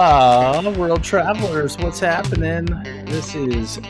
Hola, 0.00 0.70
world 0.78 1.02
travelers. 1.02 1.76
What's 1.78 1.98
happening? 1.98 2.66
This 3.06 3.34
is 3.34 3.80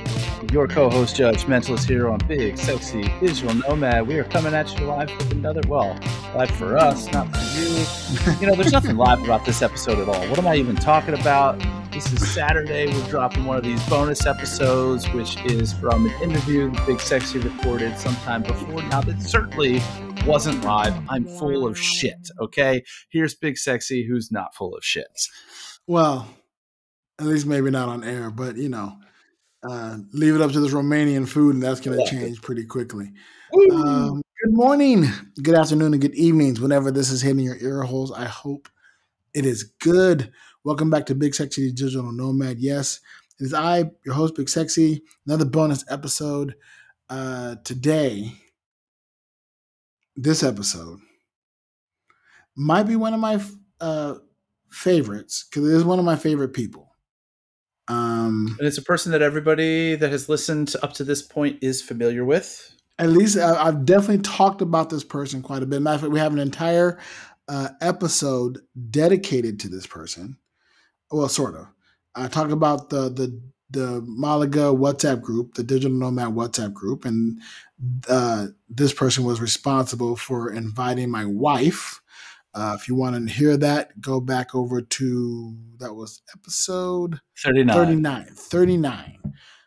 your 0.51 0.67
co-host 0.67 1.15
Judge 1.15 1.45
Mentalist 1.45 1.87
here 1.87 2.09
on 2.09 2.19
Big 2.27 2.57
Sexy 2.57 3.03
Digital 3.21 3.53
Nomad. 3.57 4.07
We 4.07 4.19
are 4.19 4.25
coming 4.25 4.55
at 4.55 4.75
you 4.81 4.87
live 4.87 5.11
with 5.11 5.33
another 5.33 5.61
well, 5.69 5.99
live 6.35 6.51
for 6.53 6.79
us, 6.79 7.13
not 7.13 7.29
for 7.37 7.43
you. 7.61 8.37
You 8.41 8.47
know, 8.47 8.55
there's 8.55 8.73
nothing 8.73 8.97
live 8.97 9.23
about 9.23 9.45
this 9.45 9.61
episode 9.61 9.99
at 9.99 10.09
all. 10.09 10.27
What 10.31 10.39
am 10.39 10.47
I 10.47 10.57
even 10.57 10.77
talking 10.77 11.13
about? 11.13 11.63
This 11.93 12.11
is 12.11 12.27
Saturday. 12.33 12.87
We're 12.87 13.11
dropping 13.11 13.45
one 13.45 13.59
of 13.59 13.63
these 13.65 13.87
bonus 13.87 14.25
episodes, 14.25 15.07
which 15.13 15.37
is 15.45 15.75
from 15.75 16.07
an 16.07 16.23
interview 16.23 16.73
Big 16.87 17.01
Sexy 17.01 17.39
recorded 17.39 17.99
sometime 17.99 18.43
before. 18.45 18.83
Now, 18.85 19.03
that 19.03 19.21
certainly 19.21 19.83
wasn't 20.27 20.65
live. 20.65 20.95
I'm 21.11 21.27
full 21.27 21.67
of 21.67 21.79
shit. 21.79 22.31
Okay, 22.41 22.83
here's 23.11 23.35
Big 23.35 23.59
Sexy, 23.59 24.07
who's 24.07 24.33
not 24.33 24.55
full 24.55 24.75
of 24.75 24.83
shits. 24.83 25.29
Well, 25.89 26.29
at 27.19 27.25
least 27.25 27.47
maybe 27.47 27.71
not 27.71 27.89
on 27.89 28.05
air, 28.05 28.31
but 28.31 28.59
you 28.59 28.69
know, 28.69 28.99
uh, 29.67 29.97
leave 30.13 30.35
it 30.35 30.43
up 30.43 30.53
to 30.53 30.61
this 30.61 30.75
Romanian 30.75 31.27
food, 31.27 31.55
and 31.55 31.63
that's 31.63 31.81
going 31.81 31.99
to 31.99 32.11
change 32.11 32.43
pretty 32.43 32.67
quickly. 32.67 33.11
Um, 33.73 34.21
good 34.45 34.53
morning, 34.53 35.07
good 35.43 35.55
afternoon, 35.55 35.95
and 35.95 36.03
good 36.03 36.15
evenings. 36.15 36.61
Whenever 36.61 36.91
this 36.91 37.11
is 37.11 37.23
hitting 37.23 37.43
your 37.43 37.57
ear 37.57 37.85
holes, 37.85 38.13
I 38.13 38.27
hope 38.27 38.69
it 39.33 39.47
is 39.47 39.63
good. 39.81 40.31
Welcome 40.63 40.91
back 40.91 41.07
to 41.07 41.15
Big 41.15 41.35
Sexy 41.35 41.73
Digital 41.73 42.13
Nomad. 42.13 42.59
Yes, 42.59 43.01
it 43.41 43.45
is 43.45 43.55
I, 43.55 43.91
your 44.05 44.15
host, 44.15 44.35
Big 44.35 44.51
Sexy. 44.51 45.03
Another 45.27 45.47
bonus 45.47 45.87
episode 45.89 46.55
uh, 47.09 47.57
today. 47.65 48.35
This 50.17 50.43
episode 50.43 50.99
might 52.55 52.83
be 52.83 52.97
one 52.97 53.15
of 53.15 53.21
my 53.21 53.41
uh, 53.81 54.17
favorites 54.71 55.45
because 55.49 55.69
it 55.71 55.75
is 55.75 55.85
one 55.85 55.99
of 55.99 56.05
my 56.05 56.17
favorite 56.17 56.53
people. 56.53 56.95
Um, 57.89 58.57
And 58.59 58.67
it's 58.69 58.79
a 58.79 58.83
person 58.83 59.13
that 59.13 59.23
everybody 59.23 59.95
that 59.97 60.11
has 60.11 60.29
listened 60.29 60.75
up 60.83 60.93
to 60.95 61.05
this 61.05 61.23
point 61.23 61.59
is 61.63 61.81
familiar 61.81 62.25
with. 62.25 62.75
at 62.99 63.09
least 63.11 63.39
I, 63.39 63.55
I've 63.67 63.85
definitely 63.85 64.23
talked 64.23 64.61
about 64.61 64.91
this 64.91 65.05
person 65.05 65.41
quite 65.43 65.63
a 65.63 65.67
bit. 65.67 65.81
Matter 65.81 65.95
of 65.95 66.01
fact, 66.03 66.13
we 66.13 66.19
have 66.19 66.33
an 66.33 66.39
entire 66.39 66.99
uh, 67.49 67.69
episode 67.81 68.61
dedicated 68.91 69.61
to 69.61 69.69
this 69.69 69.87
person. 69.87 70.37
Well, 71.11 71.29
sort 71.29 71.55
of. 71.55 71.67
I 72.15 72.29
talk 72.29 72.51
about 72.51 72.91
the 72.91 73.09
the 73.09 73.41
the 73.71 74.03
Malaga 74.07 74.73
WhatsApp 74.73 75.21
group, 75.23 75.55
the 75.55 75.63
Digital 75.63 75.97
Nomad 75.97 76.35
WhatsApp 76.35 76.73
group, 76.73 77.05
and 77.05 77.41
uh, 78.09 78.49
this 78.69 78.93
person 78.93 79.25
was 79.25 79.41
responsible 79.41 80.17
for 80.17 80.53
inviting 80.53 81.11
my 81.11 81.25
wife. 81.25 82.01
Uh, 82.59 82.75
if 82.75 82.89
you 82.89 82.97
want 82.97 83.15
to 83.15 83.33
hear 83.33 83.57
that, 83.57 84.01
go 84.01 84.21
back 84.21 84.53
over 84.53 84.81
to 84.81 85.57
that 85.79 85.95
was 85.95 86.23
episode 86.37 87.21
39. 87.41 87.77
39. 87.77 88.27
39. 88.35 89.19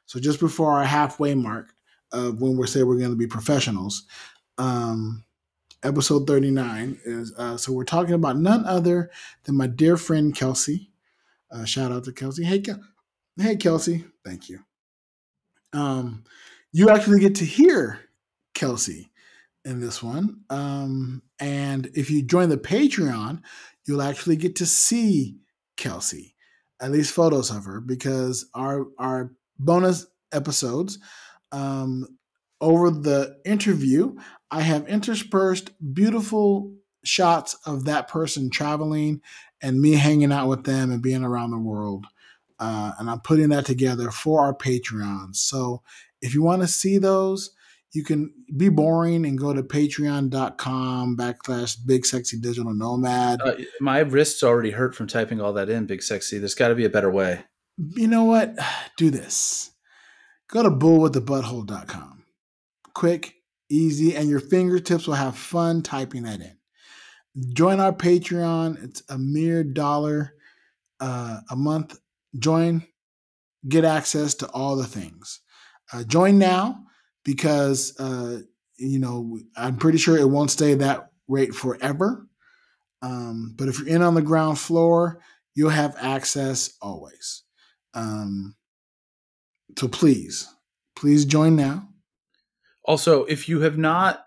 So 0.08 0.20
just 0.20 0.42
before 0.42 0.74
our 0.74 0.84
halfway 0.84 1.34
mark 1.34 1.72
of 2.12 2.42
when 2.42 2.58
we 2.58 2.68
say 2.68 2.84
we're 2.84 2.98
going 2.98 3.12
to 3.12 3.16
be 3.16 3.28
professionals, 3.28 4.04
um, 4.58 5.24
episode 5.84 6.28
39 6.28 7.00
is 7.06 7.34
uh, 7.38 7.56
so 7.56 7.72
we're 7.72 7.86
talking 7.86 8.14
about 8.14 8.38
none 8.38 8.66
other 8.66 9.10
than 9.46 9.56
my 9.56 9.68
dear 9.68 9.96
friend 9.96 10.36
Kelsey. 10.36 10.92
Uh, 11.50 11.64
shout 11.64 11.94
out 11.94 12.04
to 12.04 12.12
Kelsey. 12.12 12.44
Hey, 12.44 12.60
Kel- 12.60 12.84
hey, 13.38 13.56
Kelsey. 13.56 14.04
Thank 14.26 14.50
you. 14.50 14.60
Um, 15.72 16.26
you 16.74 16.90
actually 16.90 17.22
get 17.22 17.36
to 17.36 17.46
hear 17.46 18.02
Kelsey 18.54 19.11
in 19.66 19.80
this 19.80 20.02
one. 20.02 20.42
Um, 20.50 21.22
and 21.40 21.90
if 21.94 22.10
you 22.10 22.24
join 22.24 22.50
the 22.50 22.58
Patreon, 22.58 23.42
you'll 23.88 24.02
actually 24.02 24.36
get 24.36 24.56
to 24.58 24.66
see 24.66 25.38
Kelsey, 25.78 26.36
at 26.82 26.92
least 26.92 27.14
photos 27.14 27.52
of 27.52 27.66
her, 27.66 27.82
because 27.82 28.50
our 28.54 28.88
our 28.98 29.32
bonus 29.60 30.08
episodes 30.32 30.98
um, 31.52 32.08
over 32.60 32.90
the 32.92 33.38
interview, 33.46 34.16
I 34.50 34.62
have 34.62 34.88
interspersed 34.88 35.72
beautiful 35.94 36.74
shots 37.04 37.56
of 37.66 37.86
that 37.86 38.08
person 38.08 38.50
traveling 38.50 39.22
and 39.62 39.82
me 39.82 39.94
hanging 39.94 40.32
out 40.32 40.48
with 40.48 40.64
them 40.64 40.92
and 40.92 41.02
being 41.02 41.24
around 41.24 41.52
the 41.52 41.58
world. 41.58 42.06
Uh, 42.60 42.92
and 43.00 43.10
I'm 43.10 43.22
putting 43.22 43.50
that 43.50 43.66
together 43.66 44.12
for 44.12 44.42
our 44.42 44.54
Patreon. 44.54 45.36
So 45.36 45.82
if 46.22 46.36
you 46.36 46.44
want 46.44 46.62
to 46.62 46.68
see 46.68 47.00
those, 47.00 47.52
you 47.94 48.04
can 48.04 48.34
be 48.56 48.70
boring 48.70 49.26
and 49.26 49.38
go 49.38 49.54
to 49.54 49.64
patreon.com 49.64 51.18
backslash 51.18 51.78
big 51.86 52.06
sexy 52.06 52.40
digital 52.40 52.74
nomad. 52.74 53.42
Uh, 53.42 53.56
my 53.82 54.00
wrists 54.00 54.44
already 54.44 54.72
hurt 54.72 54.96
from 54.96 55.08
typing 55.08 55.42
all 55.42 55.54
that 55.54 55.70
in, 55.70 55.86
Big 55.86 56.02
Sexy. 56.02 56.38
There's 56.38 56.56
got 56.56 56.70
to 56.70 56.76
be 56.76 56.86
a 56.86 56.90
better 56.90 57.12
way. 57.12 57.44
you 57.78 58.08
know 58.08 58.24
what? 58.24 58.58
Do 58.98 59.10
this. 59.10 59.72
Go 60.48 60.64
to 60.64 60.70
bullwiththebutthole.com. 60.70 62.24
Quick, 62.94 63.36
easy, 63.70 64.16
and 64.16 64.30
your 64.30 64.40
fingertips 64.40 65.08
will 65.08 65.16
have 65.16 65.38
fun 65.38 65.82
typing 65.82 66.24
that 66.24 66.42
in. 66.42 66.58
Join 67.54 67.80
our 67.80 67.94
Patreon. 67.94 68.84
It's 68.84 69.04
a 69.10 69.18
mere 69.18 69.64
dollar 69.64 70.34
uh, 71.00 71.40
a 71.50 71.56
month. 71.56 71.98
Join, 72.38 72.86
get 73.68 73.86
access 73.86 74.36
to 74.36 74.48
all 74.50 74.76
the 74.76 74.86
things. 74.86 75.40
Uh, 75.94 76.04
join 76.04 76.38
now 76.38 76.86
because, 77.24 77.98
uh, 78.00 78.40
you 78.78 79.00
know, 79.00 79.40
I'm 79.56 79.78
pretty 79.78 79.98
sure 79.98 80.18
it 80.18 80.30
won't 80.30 80.52
stay 80.52 80.74
that 80.76 81.12
rate 81.28 81.54
forever. 81.54 82.28
Um, 83.02 83.54
but 83.58 83.68
if 83.68 83.80
you're 83.80 83.88
in 83.88 84.02
on 84.02 84.16
the 84.16 84.22
ground 84.22 84.60
floor, 84.60 85.22
you'll 85.56 85.70
have 85.70 85.96
access 86.00 86.78
always. 86.82 87.44
Um, 87.94 88.56
so 89.78 89.88
please, 89.88 90.48
please 90.96 91.26
join 91.26 91.56
now. 91.56 91.88
Also, 92.86 93.26
if 93.26 93.48
you 93.48 93.62
have 93.62 93.78
not, 93.78 94.26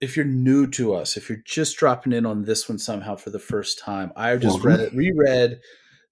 if 0.00 0.16
you're 0.16 0.26
new 0.26 0.66
to 0.68 0.94
us, 0.94 1.16
if 1.16 1.28
you're 1.28 1.42
just 1.46 1.76
dropping 1.78 2.12
in 2.12 2.26
on 2.26 2.44
this 2.44 2.68
one 2.68 2.78
somehow 2.78 3.16
for 3.16 3.30
the 3.30 3.38
first 3.38 3.78
time, 3.78 4.12
I 4.16 4.36
just 4.36 4.62
Welcome. 4.62 4.70
read 4.70 4.80
it, 4.80 4.94
reread 4.94 5.60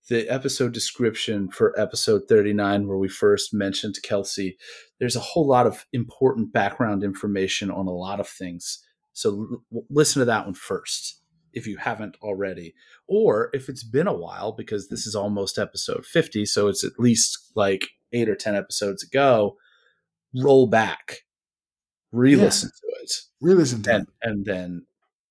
the 0.08 0.28
episode 0.28 0.72
description 0.72 1.48
for 1.50 1.78
episode 1.80 2.22
39 2.28 2.86
where 2.86 2.98
we 2.98 3.08
first 3.08 3.54
mentioned 3.54 3.96
Kelsey. 4.02 4.56
There's 5.00 5.16
a 5.16 5.20
whole 5.20 5.46
lot 5.46 5.66
of 5.66 5.86
important 5.92 6.52
background 6.52 7.02
information 7.02 7.70
on 7.70 7.86
a 7.86 7.92
lot 7.94 8.20
of 8.20 8.28
things. 8.28 8.84
So 9.12 9.60
l- 9.72 9.84
listen 9.90 10.20
to 10.20 10.26
that 10.26 10.44
one 10.44 10.54
first 10.54 11.20
if 11.52 11.66
you 11.66 11.76
haven't 11.78 12.16
already. 12.20 12.74
Or 13.08 13.50
if 13.52 13.68
it's 13.68 13.84
been 13.84 14.06
a 14.06 14.12
while, 14.16 14.52
because 14.52 14.88
this 14.88 15.06
is 15.06 15.14
almost 15.14 15.58
episode 15.58 16.04
50, 16.04 16.46
so 16.46 16.68
it's 16.68 16.84
at 16.84 16.98
least 16.98 17.52
like 17.54 17.88
eight 18.12 18.28
or 18.28 18.34
10 18.34 18.54
episodes 18.56 19.02
ago, 19.02 19.56
roll 20.34 20.66
back, 20.66 21.20
re 22.12 22.36
listen 22.36 22.70
to 22.70 23.02
it 23.02 23.12
Re-listen 23.40 23.82
to 23.82 23.94
and 23.94 24.02
it. 24.02 24.08
and 24.22 24.44
then 24.46 24.86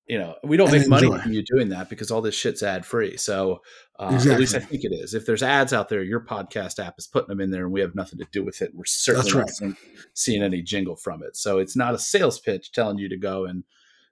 you 0.06 0.18
know 0.18 0.34
we 0.44 0.56
don't 0.56 0.68
And 0.68 0.80
make 0.80 0.88
money 0.88 1.20
from 1.22 1.32
you 1.32 1.42
doing 1.42 1.70
that 1.70 1.88
because 1.88 2.10
all 2.10 2.20
this 2.20 2.34
shit's 2.34 2.62
ad 2.62 2.84
free. 2.84 3.16
So 3.16 3.62
uh, 3.98 4.20
at 4.28 4.38
least 4.38 4.54
I 4.54 4.58
think 4.58 4.84
it 4.84 4.92
is. 4.92 5.14
If 5.14 5.24
there's 5.24 5.42
ads 5.42 5.72
out 5.72 5.88
there, 5.88 6.02
your 6.02 6.20
podcast 6.20 6.84
app 6.84 6.94
is 6.98 7.06
putting 7.06 7.28
them 7.28 7.40
in 7.40 7.50
there, 7.50 7.64
and 7.64 7.72
we 7.72 7.80
have 7.80 7.94
nothing 7.94 8.18
to 8.18 8.26
do 8.32 8.44
with 8.44 8.60
it. 8.60 8.72
We're 8.74 8.84
certainly 8.84 9.30
not 9.30 9.38
right. 9.38 9.50
seeing, 9.50 9.76
seeing 10.14 10.42
any 10.42 10.62
jingle 10.62 10.96
from 10.96 11.22
it. 11.22 11.36
So 11.36 11.58
it's 11.58 11.76
not 11.76 11.94
a 11.94 11.98
sales 11.98 12.38
pitch 12.38 12.72
telling 12.72 12.98
you 12.98 13.08
to 13.08 13.16
go 13.16 13.46
and 13.46 13.64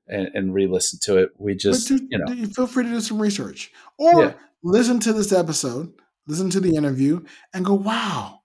and, 0.08 0.28
and 0.34 0.54
re-listen 0.54 0.98
to 1.04 1.18
it. 1.18 1.30
We 1.38 1.54
just 1.54 1.88
do, 1.88 1.98
you 2.10 2.18
know 2.18 2.46
feel 2.46 2.66
free 2.66 2.84
to 2.84 2.90
do 2.90 3.00
some 3.00 3.20
research 3.20 3.70
or 3.98 4.22
Yeah. 4.22 4.32
listen 4.62 4.98
to 5.00 5.12
this 5.12 5.32
episode, 5.32 5.92
listen 6.26 6.50
to 6.50 6.60
the 6.60 6.74
interview, 6.74 7.24
and 7.52 7.64
go, 7.64 7.74
"Wow, 7.74 8.40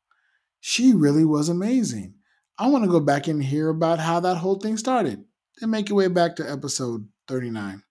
she 0.60 0.94
really 0.94 1.26
was 1.26 1.50
amazing." 1.50 2.16
I 2.60 2.68
want 2.68 2.84
to 2.84 2.90
go 2.90 3.00
back 3.00 3.28
and 3.28 3.44
hear 3.44 3.70
about 3.70 4.00
how 4.00 4.20
that 4.22 4.38
whole 4.38 4.60
thing 4.60 4.78
started. 4.78 5.24
Then 5.60 5.70
make 5.70 5.90
your 5.90 5.98
way 5.98 6.08
back 6.08 6.36
to 6.38 6.52
episode 6.52 7.08
thirty-nine, 7.28 7.84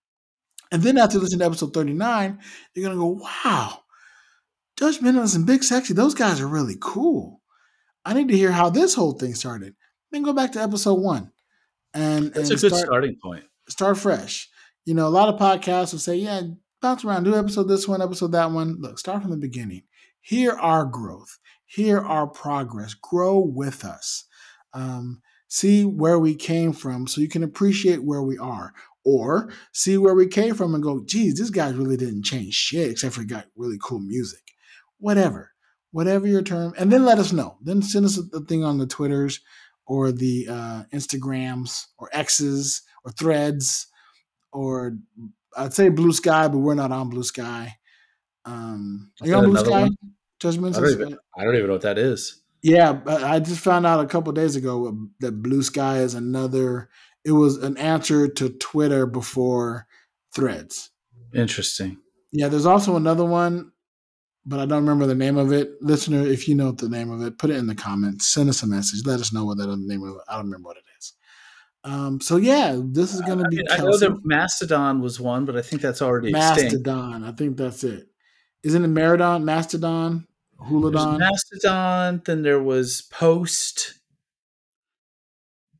and 0.72 0.82
then 0.82 0.98
after 0.98 1.18
listening 1.18 1.40
to 1.40 1.46
episode 1.46 1.74
thirty-nine, 1.74 2.38
you're 2.74 2.88
gonna 2.88 2.98
go, 3.00 3.20
"Wow, 3.44 3.80
Judge 4.78 5.00
Mendez 5.00 5.34
and 5.34 5.46
Big 5.46 5.62
Sexy, 5.64 5.94
those 5.94 6.14
guys 6.14 6.40
are 6.40 6.48
really 6.48 6.76
cool." 6.80 7.42
I 8.04 8.14
need 8.14 8.28
to 8.28 8.36
hear 8.36 8.52
how 8.52 8.70
this 8.70 8.94
whole 8.94 9.12
thing 9.12 9.34
started. 9.34 9.74
Then 10.12 10.22
go 10.22 10.32
back 10.32 10.52
to 10.52 10.60
episode 10.62 11.00
one, 11.00 11.32
and 11.92 12.26
and 12.36 12.46
a 12.46 12.48
good 12.56 12.58
start- 12.58 12.84
starting 12.84 13.16
point. 13.22 13.44
start 13.68 13.98
fresh. 13.98 14.48
You 14.84 14.94
know, 14.94 15.08
a 15.08 15.10
lot 15.10 15.28
of 15.28 15.40
podcasts 15.40 15.90
will 15.92 15.98
say, 15.98 16.14
yeah, 16.14 16.42
bounce 16.80 17.04
around, 17.04 17.24
do 17.24 17.34
episode 17.34 17.64
this 17.64 17.88
one, 17.88 18.00
episode 18.00 18.30
that 18.32 18.52
one. 18.52 18.76
Look, 18.80 19.00
start 19.00 19.22
from 19.22 19.32
the 19.32 19.36
beginning. 19.36 19.82
Hear 20.20 20.52
our 20.52 20.84
growth, 20.84 21.38
hear 21.64 21.98
our 21.98 22.28
progress, 22.28 22.94
grow 22.94 23.40
with 23.40 23.84
us. 23.84 24.24
Um, 24.72 25.22
see 25.48 25.84
where 25.84 26.18
we 26.20 26.36
came 26.36 26.72
from 26.72 27.08
so 27.08 27.20
you 27.20 27.28
can 27.28 27.42
appreciate 27.42 28.04
where 28.04 28.22
we 28.22 28.38
are. 28.38 28.72
Or 29.08 29.52
see 29.72 29.96
where 29.96 30.14
we 30.14 30.26
came 30.26 30.56
from 30.56 30.74
and 30.74 30.82
go, 30.82 31.04
geez, 31.04 31.38
this 31.38 31.50
guy 31.50 31.70
really 31.70 31.96
didn't 31.96 32.24
change 32.24 32.54
shit 32.54 32.90
except 32.90 33.14
for 33.14 33.20
he 33.20 33.26
got 33.26 33.46
really 33.54 33.78
cool 33.80 34.00
music. 34.00 34.42
Whatever, 34.98 35.52
whatever 35.92 36.26
your 36.26 36.42
term. 36.42 36.74
And 36.76 36.90
then 36.90 37.04
let 37.04 37.20
us 37.20 37.32
know. 37.32 37.56
Then 37.62 37.82
send 37.82 38.04
us 38.04 38.18
a 38.34 38.40
thing 38.40 38.64
on 38.64 38.78
the 38.78 38.86
Twitters 38.86 39.40
or 39.86 40.10
the 40.10 40.48
uh, 40.50 40.82
Instagrams 40.92 41.84
or 41.98 42.10
X's 42.12 42.82
or 43.04 43.12
threads 43.12 43.86
or 44.52 44.96
I'd 45.56 45.72
say 45.72 45.88
blue 45.88 46.12
sky, 46.12 46.48
but 46.48 46.58
we're 46.58 46.74
not 46.74 46.90
on 46.90 47.08
blue 47.08 47.22
sky. 47.22 47.76
Um, 48.46 49.10
are 49.20 49.26
you 49.26 49.34
on 49.34 49.44
Blue 49.44 49.58
Sky? 49.58 49.82
one? 49.82 49.96
Judgment. 50.40 50.76
I 50.76 50.80
don't 50.80 50.90
even. 50.90 51.18
I 51.36 51.44
don't 51.44 51.54
even 51.54 51.66
know 51.66 51.72
what 51.72 51.82
that 51.82 51.98
is. 51.98 52.42
Yeah, 52.62 52.92
but 52.92 53.22
I 53.22 53.40
just 53.40 53.60
found 53.60 53.86
out 53.86 54.04
a 54.04 54.08
couple 54.08 54.32
days 54.32 54.56
ago 54.56 55.08
that 55.20 55.42
Blue 55.42 55.62
Sky 55.62 55.98
is 55.98 56.14
another. 56.14 56.88
It 57.26 57.32
was 57.32 57.56
an 57.56 57.76
answer 57.76 58.28
to 58.28 58.50
Twitter 58.50 59.04
before 59.04 59.88
Threads. 60.32 60.90
Interesting. 61.34 61.98
Yeah, 62.30 62.46
there's 62.46 62.66
also 62.66 62.94
another 62.94 63.24
one, 63.24 63.72
but 64.44 64.60
I 64.60 64.66
don't 64.66 64.82
remember 64.82 65.06
the 65.06 65.14
name 65.16 65.36
of 65.36 65.52
it. 65.52 65.70
Listener, 65.82 66.24
if 66.24 66.46
you 66.46 66.54
know 66.54 66.70
the 66.70 66.88
name 66.88 67.10
of 67.10 67.22
it, 67.22 67.36
put 67.36 67.50
it 67.50 67.56
in 67.56 67.66
the 67.66 67.74
comments. 67.74 68.28
Send 68.28 68.48
us 68.48 68.62
a 68.62 68.66
message. 68.68 69.04
Let 69.04 69.18
us 69.18 69.32
know 69.32 69.44
what 69.44 69.58
that 69.58 69.66
name 69.76 70.04
of 70.04 70.14
it. 70.14 70.22
I 70.28 70.36
don't 70.36 70.44
remember 70.44 70.68
what 70.68 70.76
it 70.76 70.84
is. 70.98 71.14
Um, 71.82 72.20
so 72.20 72.36
yeah, 72.36 72.80
this 72.80 73.12
is 73.12 73.22
going 73.22 73.38
to 73.38 73.44
I, 73.44 73.48
be 73.48 73.56
mean, 73.56 73.66
I 73.70 73.78
know 73.78 73.96
that 73.96 74.24
Mastodon 74.24 75.00
was 75.00 75.18
one, 75.18 75.44
but 75.46 75.56
I 75.56 75.62
think 75.62 75.82
that's 75.82 76.02
already 76.02 76.30
extinct. 76.30 76.62
Mastodon. 76.62 77.24
I 77.24 77.32
think 77.32 77.56
that's 77.56 77.82
it. 77.82 78.06
Isn't 78.62 78.84
it 78.84 78.90
Meridon, 78.90 79.44
Mastodon, 79.44 80.26
Hulodon? 80.60 81.18
Mastodon. 81.18 82.22
Then 82.24 82.42
there 82.42 82.62
was 82.62 83.02
Post. 83.02 83.94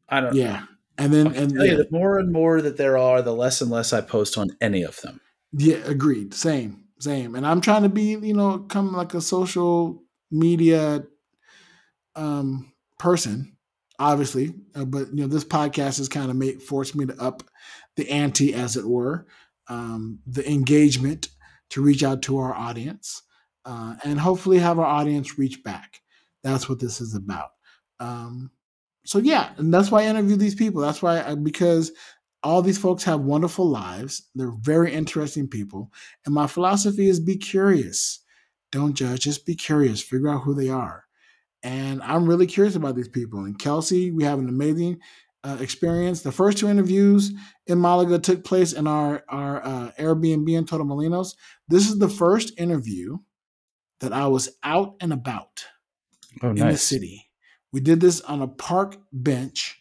I 0.09 0.21
don't. 0.21 0.35
yeah, 0.35 0.63
and 0.99 1.13
then 1.13 1.27
and 1.35 1.55
tell 1.55 1.65
you, 1.65 1.73
yeah, 1.73 1.79
the 1.79 1.89
more 1.91 2.19
and 2.19 2.33
more 2.33 2.61
that 2.63 2.77
there 2.77 2.97
are, 2.99 3.23
the 3.23 3.35
less 3.35 3.61
and 3.61 3.71
less 3.71 3.93
I 3.93 4.01
post 4.01 4.39
on 4.39 4.51
any 4.61 4.83
of 4.83 5.01
them. 5.03 5.21
yeah, 5.53 5.77
agreed. 5.85 6.35
Same, 6.35 6.85
same. 7.01 7.35
And 7.35 7.47
I'm 7.47 7.61
trying 7.61 7.83
to 7.83 7.89
be, 7.89 8.17
you 8.17 8.35
know, 8.35 8.59
come 8.61 8.93
like 8.93 9.15
a 9.15 9.21
social 9.21 10.03
media 10.31 11.05
um 12.15 12.73
person, 12.99 13.57
obviously. 13.99 14.55
Uh, 14.75 14.85
but 14.85 15.09
you 15.11 15.23
know, 15.23 15.27
this 15.27 15.45
podcast 15.45 15.99
has 15.99 16.09
kind 16.09 16.31
of 16.31 16.37
made 16.37 16.63
forced 16.63 16.95
me 16.95 17.07
to 17.07 17.21
up 17.21 17.43
the 17.97 18.11
ante, 18.11 18.55
as 18.55 18.77
it 18.77 18.87
were, 18.87 19.27
um, 19.69 20.21
the 20.27 20.49
engagement 20.51 21.29
to 21.71 21.83
reach 21.83 22.03
out 22.03 22.23
to 22.23 22.39
our 22.39 22.55
audience, 22.55 23.23
uh, 23.65 23.97
and 24.05 24.21
hopefully 24.21 24.59
have 24.59 24.79
our 24.79 24.87
audience 24.87 25.39
reach 25.39 25.63
back. 25.65 26.01
That's 26.43 26.69
what 26.69 26.79
this 26.79 27.01
is 27.01 27.15
about. 27.15 27.51
Um, 27.99 28.51
so 29.07 29.19
yeah, 29.19 29.53
and 29.57 29.73
that's 29.73 29.91
why 29.91 30.03
I 30.03 30.07
interview 30.07 30.37
these 30.37 30.55
people. 30.55 30.83
That's 30.83 31.03
why 31.03 31.23
I, 31.23 31.35
because 31.35 31.93
all 32.43 32.63
these 32.63 32.79
folks 32.79 33.05
have 33.05 33.21
wonderful 33.21 33.69
lives. 33.69 34.29
They're 34.35 34.53
very 34.61 34.93
interesting 34.93 35.49
people, 35.49 35.93
and 36.25 36.35
my 36.35 36.47
philosophy 36.47 37.09
is 37.09 37.21
be 37.21 37.37
curious. 37.37 38.21
Don't 38.73 38.95
judge. 38.95 39.21
Just 39.21 39.47
be 39.47 39.55
curious. 39.55 40.03
Figure 40.03 40.29
out 40.29 40.43
who 40.43 40.55
they 40.55 40.69
are. 40.69 41.05
And 41.63 42.03
I'm 42.03 42.27
really 42.27 42.47
curious 42.47 42.77
about 42.77 42.97
these 42.97 43.09
people. 43.09 43.41
And 43.45 43.59
Kelsey, 43.59 44.11
we 44.11 44.25
have 44.25 44.39
an 44.39 44.49
amazing 44.49 44.99
uh, 45.45 45.57
experience. 45.61 46.23
The 46.23 46.33
first 46.33 46.59
two 46.59 46.69
interviews 46.69 47.33
in 47.67 47.81
Malaga 47.81 48.19
took 48.19 48.45
place 48.45 48.73
in 48.73 48.87
our 48.87 49.25
our 49.29 49.65
uh, 49.65 49.91
Airbnb 49.99 50.51
in 50.51 50.65
Torremolinos. 50.65 51.37
This 51.69 51.89
is 51.89 51.99
the 51.99 52.09
first 52.09 52.59
interview 52.59 53.19
that 54.01 54.13
I 54.13 54.27
was 54.27 54.51
out 54.63 54.97
and 55.01 55.13
about 55.13 55.65
Oh, 56.43 56.51
in 56.51 56.57
the 56.57 56.77
city. 56.77 57.26
We 57.73 57.81
did 57.81 58.01
this 58.01 58.21
on 58.23 58.43
a 58.43 58.49
park 58.49 58.97
bench 59.13 59.81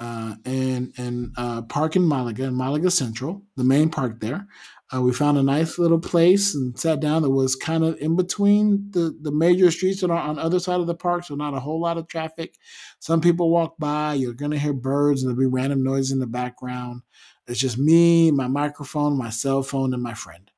uh, 0.00 0.34
in 0.46 0.92
in 0.96 1.32
uh, 1.36 1.62
park 1.62 1.94
in 1.94 2.08
Malaga, 2.08 2.44
in 2.44 2.56
Malaga 2.56 2.90
Central, 2.90 3.42
the 3.56 3.64
main 3.64 3.90
park 3.90 4.20
there. 4.20 4.46
Uh, 4.92 5.00
we 5.02 5.12
found 5.12 5.38
a 5.38 5.42
nice 5.42 5.78
little 5.78 6.00
place 6.00 6.54
and 6.54 6.76
sat 6.76 7.00
down. 7.00 7.22
That 7.22 7.30
was 7.30 7.54
kind 7.54 7.84
of 7.84 7.96
in 7.98 8.16
between 8.16 8.90
the 8.90 9.16
the 9.20 9.30
major 9.30 9.70
streets 9.70 10.00
that 10.00 10.10
are 10.10 10.18
on 10.18 10.36
the 10.36 10.42
other 10.42 10.58
side 10.58 10.80
of 10.80 10.86
the 10.86 10.94
park, 10.94 11.24
so 11.24 11.34
not 11.34 11.54
a 11.54 11.60
whole 11.60 11.80
lot 11.80 11.98
of 11.98 12.08
traffic. 12.08 12.56
Some 12.98 13.20
people 13.20 13.50
walk 13.50 13.76
by. 13.78 14.14
You're 14.14 14.32
gonna 14.32 14.58
hear 14.58 14.72
birds, 14.72 15.22
and 15.22 15.28
there'll 15.28 15.38
be 15.38 15.54
random 15.54 15.82
noise 15.84 16.10
in 16.12 16.18
the 16.18 16.26
background. 16.26 17.02
It's 17.46 17.60
just 17.60 17.78
me, 17.78 18.30
my 18.30 18.46
microphone, 18.46 19.18
my 19.18 19.30
cell 19.30 19.62
phone, 19.62 19.92
and 19.92 20.02
my 20.02 20.14
friend, 20.14 20.50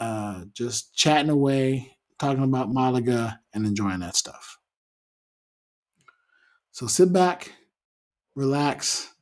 uh, 0.00 0.44
just 0.52 0.94
chatting 0.94 1.30
away, 1.30 1.96
talking 2.18 2.42
about 2.42 2.72
Malaga, 2.72 3.40
and 3.52 3.66
enjoying 3.66 4.00
that 4.00 4.16
stuff. 4.16 4.58
So 6.74 6.88
sit 6.88 7.12
back, 7.12 7.52
relax, 8.34 9.14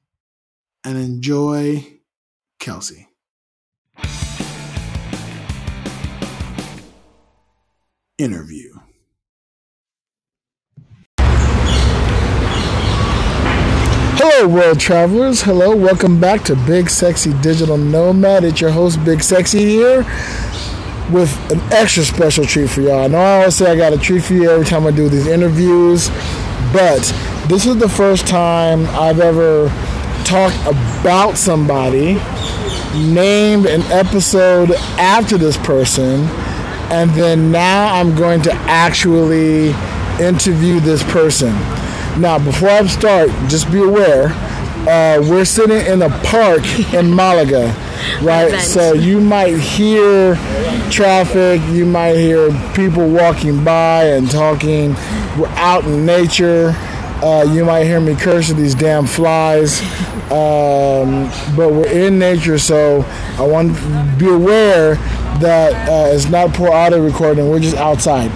and 0.84 0.96
enjoy 0.96 1.98
Kelsey. 2.58 3.10
Interview. 8.16 8.72
Hello, 14.16 14.48
world 14.48 14.80
travelers. 14.80 15.42
Hello, 15.42 15.76
welcome 15.76 16.18
back 16.18 16.44
to 16.44 16.56
Big 16.64 16.88
Sexy 16.88 17.34
Digital 17.42 17.76
Nomad. 17.76 18.44
It's 18.44 18.62
your 18.62 18.70
host, 18.70 19.04
Big 19.04 19.22
Sexy, 19.22 19.58
here 19.58 20.06
with 21.12 21.30
an 21.52 21.60
extra 21.70 22.02
special 22.02 22.46
treat 22.46 22.70
for 22.70 22.80
y'all. 22.80 23.04
I 23.04 23.08
know 23.08 23.18
I 23.18 23.40
always 23.40 23.56
say 23.56 23.70
I 23.70 23.76
got 23.76 23.92
a 23.92 23.98
treat 23.98 24.24
for 24.24 24.32
you 24.32 24.50
every 24.50 24.64
time 24.64 24.86
I 24.86 24.90
do 24.90 25.10
these 25.10 25.26
interviews, 25.26 26.08
but 26.72 27.02
this 27.48 27.66
is 27.66 27.76
the 27.76 27.88
first 27.88 28.26
time 28.26 28.86
I've 28.88 29.20
ever 29.20 29.68
talked 30.24 30.56
about 30.66 31.36
somebody, 31.36 32.14
named 32.94 33.66
an 33.66 33.82
episode 33.92 34.72
after 34.98 35.38
this 35.38 35.56
person, 35.58 36.26
and 36.90 37.10
then 37.12 37.50
now 37.50 37.94
I'm 37.94 38.14
going 38.14 38.42
to 38.42 38.52
actually 38.52 39.70
interview 40.20 40.80
this 40.80 41.02
person. 41.04 41.52
Now, 42.20 42.38
before 42.38 42.68
I 42.68 42.86
start, 42.86 43.30
just 43.48 43.70
be 43.72 43.82
aware, 43.82 44.28
uh, 44.88 45.20
we're 45.22 45.44
sitting 45.44 45.86
in 45.86 46.02
a 46.02 46.10
park 46.24 46.64
in 46.92 47.14
Malaga, 47.14 47.74
right? 48.22 48.48
Event. 48.48 48.62
So 48.62 48.92
you 48.94 49.20
might 49.20 49.58
hear 49.58 50.34
traffic, 50.90 51.60
you 51.70 51.86
might 51.86 52.16
hear 52.16 52.50
people 52.74 53.08
walking 53.08 53.64
by 53.64 54.04
and 54.04 54.30
talking. 54.30 54.94
We're 55.38 55.48
out 55.56 55.84
in 55.84 56.04
nature. 56.04 56.74
Uh, 57.22 57.44
you 57.48 57.64
might 57.64 57.84
hear 57.84 58.00
me 58.00 58.16
curse 58.16 58.50
at 58.50 58.56
these 58.56 58.74
damn 58.74 59.06
flies. 59.06 59.80
Um, 60.32 61.30
but 61.54 61.72
we're 61.74 61.88
in 61.88 62.18
nature, 62.18 62.56
so 62.56 63.02
I 63.36 63.42
want 63.42 63.76
to 63.76 64.14
be 64.18 64.30
aware 64.30 64.94
that 65.40 65.74
uh, 65.86 66.14
it's 66.14 66.24
not 66.30 66.54
poor 66.54 66.70
audio 66.70 67.04
recording. 67.04 67.50
We're 67.50 67.60
just 67.60 67.76
outside. 67.76 68.30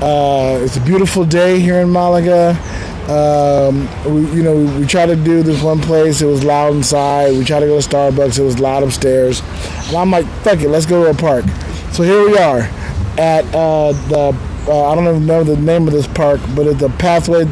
Uh, 0.00 0.60
it's 0.62 0.76
a 0.76 0.80
beautiful 0.80 1.24
day 1.24 1.58
here 1.58 1.80
in 1.80 1.90
Malaga. 1.90 2.56
Um, 3.10 3.88
we, 4.14 4.36
you 4.36 4.42
know, 4.42 4.54
we, 4.54 4.80
we 4.80 4.86
tried 4.86 5.06
to 5.06 5.16
do 5.16 5.42
this 5.42 5.62
one 5.62 5.80
place. 5.80 6.22
It 6.22 6.26
was 6.26 6.44
loud 6.44 6.74
inside. 6.74 7.32
We 7.36 7.44
tried 7.44 7.60
to 7.60 7.66
go 7.66 7.80
to 7.80 7.88
Starbucks. 7.88 8.38
It 8.38 8.42
was 8.42 8.60
loud 8.60 8.84
upstairs. 8.84 9.40
And 9.88 9.96
I'm 9.96 10.10
like, 10.10 10.26
fuck 10.44 10.60
it, 10.60 10.68
let's 10.68 10.86
go 10.86 11.04
to 11.04 11.10
a 11.10 11.14
park. 11.14 11.44
So 11.92 12.04
here 12.04 12.24
we 12.24 12.38
are 12.38 12.60
at 13.18 13.44
uh, 13.54 13.92
the. 14.08 14.50
Uh, 14.68 14.90
I 14.90 14.94
don't 14.94 15.08
even 15.08 15.26
know 15.26 15.42
the 15.42 15.56
name 15.56 15.88
of 15.88 15.92
this 15.92 16.06
park, 16.06 16.40
but 16.54 16.66
it's 16.66 16.78
the 16.80 16.90
Pathway 16.90 17.46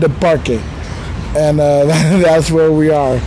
de 0.00 0.08
Parque, 0.08 0.60
and 1.36 1.60
uh, 1.60 1.84
that's 2.22 2.50
where 2.50 2.72
we 2.72 2.90
are. 2.90 3.20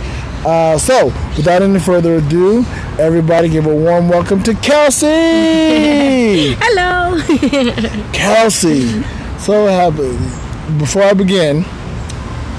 Uh, 0.44 0.78
so, 0.78 1.06
without 1.36 1.62
any 1.62 1.78
further 1.78 2.16
ado, 2.16 2.64
everybody 2.98 3.48
give 3.48 3.66
a 3.66 3.74
warm 3.74 4.08
welcome 4.08 4.42
to 4.42 4.54
Kelsey. 4.54 5.06
Hello. 6.58 7.20
Kelsey. 8.12 9.02
So 9.38 9.66
happy. 9.66 10.47
Before 10.76 11.02
I 11.02 11.14
begin, 11.14 11.64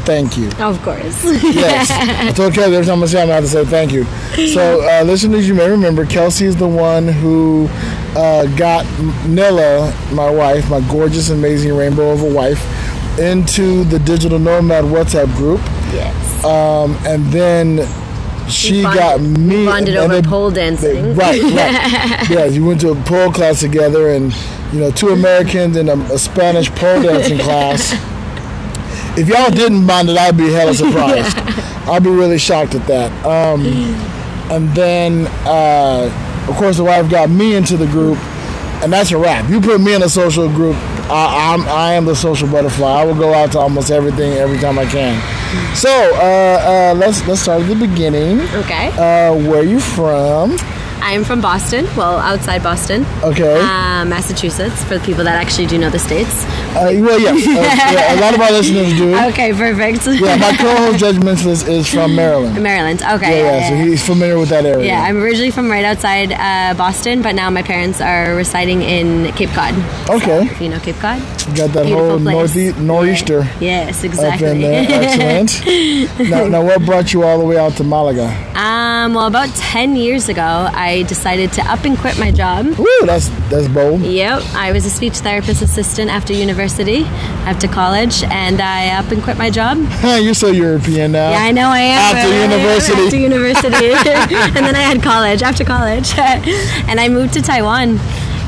thank 0.06 0.38
you. 0.38 0.50
of 0.60 0.82
course. 0.82 1.24
Yes. 1.44 1.92
I 1.92 2.32
told 2.32 2.54
Kelsey 2.54 2.74
every 2.76 2.86
time 2.88 3.04
I 3.04 3.06
see 3.06 3.18
him, 3.18 3.30
I 3.30 3.34
have 3.36 3.44
to 3.44 3.50
say 3.50 3.66
thank 3.66 3.92
you. 3.92 4.06
So, 4.54 4.82
uh, 4.88 5.04
listeners, 5.04 5.48
you 5.48 5.54
may 5.54 5.70
remember 5.70 6.06
Kelsey 6.06 6.46
is 6.46 6.56
the 6.56 6.68
one 6.68 7.08
who 7.08 7.68
uh, 8.16 8.46
got 8.58 8.86
Nilla, 9.26 9.92
my 10.14 10.30
wife, 10.30 10.70
my 10.70 10.82
gorgeous, 10.90 11.30
amazing 11.30 11.76
rainbow 11.76 12.10
of 12.12 12.22
a 12.24 12.34
wife, 12.34 12.60
into 13.20 13.84
the 13.84 14.00
Digital 14.00 14.40
Nomad 14.40 14.86
WhatsApp 14.86 15.28
group. 15.36 15.60
yes. 15.94 16.44
Um, 16.46 16.98
and 17.06 17.26
then 17.28 17.86
she 18.50 18.82
bonded- 18.82 19.00
got 19.00 19.22
me. 19.22 19.66
bonded 19.66 19.96
and 19.96 20.04
over 20.06 20.22
then- 20.22 20.30
pole 20.30 20.50
dancing. 20.52 21.14
Right, 21.16 21.42
right. 21.42 22.30
yeah, 22.30 22.46
you 22.46 22.66
went 22.66 22.82
to 22.82 22.92
a 22.92 22.96
pole 22.96 23.32
class 23.32 23.60
together, 23.60 24.10
and 24.10 24.34
you 24.72 24.80
know, 24.80 24.92
two 24.92 25.10
Americans 25.10 25.76
in 25.78 25.90
a, 25.90 25.96
a 26.14 26.20
Spanish 26.20 26.70
pole 26.72 27.02
dancing 27.02 27.40
class. 27.40 27.94
If 29.18 29.28
y'all 29.28 29.50
didn't 29.50 29.86
mind 29.86 30.10
it, 30.10 30.18
I'd 30.18 30.38
be 30.38 30.52
hella 30.52 30.74
surprised. 30.76 31.38
I'd 31.88 32.04
be 32.04 32.10
really 32.10 32.38
shocked 32.38 32.76
at 32.76 32.86
that. 32.88 33.12
Um, 33.26 33.66
and 34.52 34.70
then, 34.76 35.28
uh, 35.46 36.46
of 36.48 36.56
course, 36.56 36.78
the 36.78 36.84
wife 36.84 37.10
got 37.10 37.30
me 37.30 37.56
into 37.56 37.78
the 37.78 37.88
group, 37.88 38.18
and 38.84 38.94
that's 38.94 39.12
a 39.12 39.18
wrap. 39.18 39.50
You 39.50 39.60
put 39.60 39.82
me 39.82 39.94
in 39.94 40.04
a 40.04 40.10
social 40.10 40.48
group, 40.48 40.76
I, 41.10 41.54
I'm 41.54 41.68
I 41.68 41.94
am 41.94 42.06
the 42.06 42.16
social 42.16 42.48
butterfly. 42.48 43.02
I 43.02 43.04
will 43.04 43.16
go 43.16 43.34
out 43.34 43.52
to 43.54 43.60
almost 43.60 43.90
everything 43.90 44.34
every 44.34 44.60
time 44.60 44.78
I 44.78 44.86
can. 44.86 45.20
So 45.76 45.90
uh, 45.90 46.92
uh, 46.92 46.96
let's 46.96 47.26
let's 47.28 47.42
start 47.42 47.64
at 47.64 47.68
the 47.68 47.76
beginning. 47.76 48.42
Okay. 48.42 48.90
Uh, 48.90 49.34
where 49.50 49.64
you 49.64 49.80
from? 49.80 50.58
I'm 51.02 51.24
from 51.24 51.42
Boston. 51.42 51.86
Well, 51.96 52.18
outside 52.20 52.62
Boston, 52.64 53.06
Okay. 53.24 53.60
uh, 53.60 54.06
Massachusetts. 54.06 54.84
For 54.84 54.98
the 54.98 55.06
people 55.06 55.24
that 55.24 55.36
actually 55.36 55.68
do 55.68 55.78
know 55.78 55.90
the 55.90 56.00
states. 56.00 56.46
Uh, 56.70 56.92
well, 57.02 57.20
yeah, 57.20 57.30
uh, 57.32 57.36
yeah. 57.92 58.16
A 58.16 58.22
lot 58.22 58.34
of 58.34 58.40
our 58.42 58.52
listeners 58.52 58.94
do. 58.98 59.16
Okay, 59.30 59.52
perfect. 59.54 60.06
Yeah, 60.08 60.36
my 60.38 60.56
co-host 60.56 61.00
Judge 61.00 61.16
Mentalist 61.18 61.68
is 61.68 61.88
from 61.88 62.16
Maryland. 62.16 62.62
Maryland. 62.62 63.02
Okay. 63.02 63.40
Yeah, 63.44 63.58
yeah, 63.60 63.70
so 63.70 63.76
he's 63.76 64.06
familiar 64.06 64.38
with 64.38 64.50
that 64.50 64.66
area. 64.66 64.86
Yeah, 64.86 65.02
I'm 65.04 65.18
originally 65.18 65.52
from 65.52 65.70
right 65.70 65.84
outside 65.86 66.32
uh, 66.32 66.76
Boston, 66.78 67.22
but 67.22 67.34
now 67.36 67.50
my 67.50 67.64
parents 67.64 68.00
are 68.02 68.36
residing 68.36 68.82
in 68.84 69.32
Cape 69.34 69.50
Cod. 69.50 69.74
Okay. 70.10 70.44
If 70.44 70.62
you 70.62 70.70
know 70.70 70.80
Cape 70.80 70.98
Cod. 70.98 71.20
Got 71.56 71.74
that 71.74 71.88
whole 71.88 72.20
northeast, 72.20 72.78
nor'easter 72.78 73.48
Yes, 73.60 74.00
up 74.00 74.06
exactly. 74.06 74.52
in 74.52 74.62
there. 74.62 74.86
Excellent. 74.90 76.30
now, 76.30 76.48
now, 76.48 76.64
what 76.64 76.86
brought 76.86 77.12
you 77.14 77.24
all 77.24 77.40
the 77.40 77.46
way 77.46 77.58
out 77.58 77.74
to 77.78 77.84
Malaga? 77.84 78.28
um, 78.56 79.14
well, 79.16 79.26
about 79.26 79.50
10 79.56 79.96
years 79.96 80.30
ago, 80.30 80.70
I 80.72 81.04
decided 81.08 81.52
to 81.54 81.62
up 81.72 81.84
and 81.86 81.98
quit 81.98 82.20
my 82.20 82.30
job. 82.32 82.68
Woo, 82.78 82.86
that's 83.06 83.30
that's 83.50 83.68
bold. 83.70 84.02
Yep, 84.02 84.44
I 84.54 84.72
was 84.72 84.86
a 84.86 84.90
speech 84.92 85.18
therapist 85.18 85.62
assistant 85.64 86.12
after 86.12 86.34
university, 86.34 86.59
after 86.64 87.68
college, 87.68 88.24
and 88.24 88.62
I 88.62 88.90
up 88.98 89.12
and 89.12 89.24
quit 89.24 89.38
my 89.38 89.50
job. 89.50 89.78
You're 90.04 90.34
so 90.34 90.48
European 90.50 91.12
now. 91.14 91.32
Yeah, 91.32 91.40
I 91.44 91.52
know 91.52 91.68
I 91.70 91.80
am. 91.80 92.16
After 92.16 92.30
right? 92.30 92.42
university. 92.52 93.02
After 93.04 93.18
university. 93.18 93.92
and 94.58 94.66
then 94.66 94.76
I 94.76 94.82
had 94.82 95.02
college, 95.02 95.42
after 95.42 95.64
college. 95.64 96.12
and 96.18 97.00
I 97.00 97.08
moved 97.10 97.34
to 97.34 97.42
Taiwan. 97.42 98.00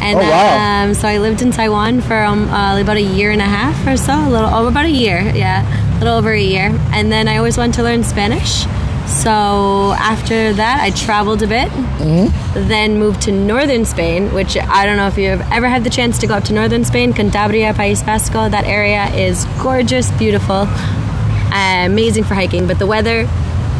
And 0.03 0.18
Oh, 0.18 0.22
wow. 0.22 0.84
um, 0.88 0.94
so 0.96 1.08
I 1.08 1.20
lived 1.20 1.41
in 1.44 1.51
Taiwan 1.51 2.01
for 2.01 2.18
um, 2.24 2.50
uh, 2.50 2.80
about 2.82 2.98
a 2.98 3.01
year 3.01 3.30
and 3.30 3.39
a 3.41 3.46
half 3.46 3.86
or 3.88 3.96
so, 3.98 4.13
a 4.13 4.30
little, 4.30 4.50
oh, 4.51 4.68
about 4.68 4.86
a 4.86 4.89
year, 4.89 5.22
yeah, 5.36 5.62
a 5.96 6.00
little 6.00 6.18
over 6.18 6.32
a 6.32 6.41
year. 6.41 6.75
And 6.91 7.12
then 7.12 7.27
I 7.27 7.38
always 7.38 7.56
wanted 7.58 7.75
to 7.75 7.84
learn 7.84 8.03
Spanish. 8.03 8.65
So 9.12 9.94
after 10.00 10.53
that, 10.53 10.80
I 10.82 10.89
traveled 10.91 11.44
a 11.44 11.48
bit, 11.48 11.70
Mm-hmm. 12.01 12.68
then 12.68 12.98
moved 12.98 13.22
to 13.24 13.32
northern 13.32 13.86
Spain, 13.86 14.34
which 14.34 14.58
I 14.58 14.86
don't 14.88 14.98
know 14.98 15.08
if 15.08 15.18
you've 15.18 15.41
ever 15.51 15.68
had 15.68 15.84
the 15.84 15.89
chance 15.91 16.18
to 16.20 16.27
go 16.27 16.34
up 16.36 16.44
to 16.46 16.53
northern 16.53 16.84
Spain, 16.84 17.13
Cantabria, 17.13 17.74
País 17.74 18.03
Vasco. 18.03 18.50
That 18.50 18.63
area 18.65 19.06
is 19.13 19.46
gorgeous, 19.62 20.10
beautiful, 20.13 20.65
uh, 20.65 21.84
amazing 21.86 22.24
for 22.24 22.34
hiking, 22.34 22.65
but 22.65 22.80
the 22.80 22.88
weather, 22.88 23.27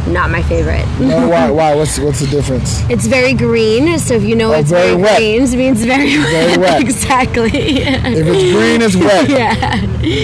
not 0.08 0.30
my 0.32 0.42
favorite. 0.44 0.86
Why? 1.00 1.50
Why? 1.52 1.76
What's 1.82 2.00
what's 2.00 2.20
the 2.20 2.28
difference? 2.28 2.82
It's 2.90 3.06
very 3.08 3.34
green, 3.34 3.98
so 4.00 4.16
if 4.16 4.24
you 4.24 4.36
know 4.36 4.54
Oh, 4.54 4.60
it's 4.60 4.70
very 4.70 4.90
very, 4.92 5.02
wet. 5.02 5.18
green, 5.18 5.42
it 5.44 5.56
means 5.58 5.84
very, 5.84 6.18
Very 6.18 6.58
wet. 6.58 6.82
exactly. 6.88 7.50
If 7.54 8.28
it's 8.28 8.52
green, 8.56 8.82
it's 8.82 8.96
wet. 8.96 9.30
yeah. 9.40 9.56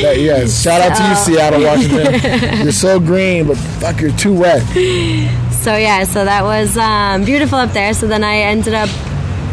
That- 0.04 0.20
yes. 0.20 0.62
Shout 0.62 0.82
out 0.82 0.96
to 0.98 1.04
you, 1.08 1.16
Seattle, 1.38 1.64
Washington. 1.64 2.64
You're 2.64 2.72
so 2.72 3.00
green, 3.00 3.48
but 3.48 3.58
fuck, 3.58 4.02
you're 4.02 4.12
too 4.18 4.34
wet. 4.34 4.62
So 5.52 5.76
yeah, 5.76 6.04
so 6.06 6.26
that 6.26 6.44
was 6.44 6.78
um, 6.78 7.24
beautiful 7.26 7.58
up 7.58 7.72
there. 7.74 7.94
So 7.94 8.08
then 8.08 8.24
I 8.24 8.38
ended 8.38 8.74
up 8.74 8.90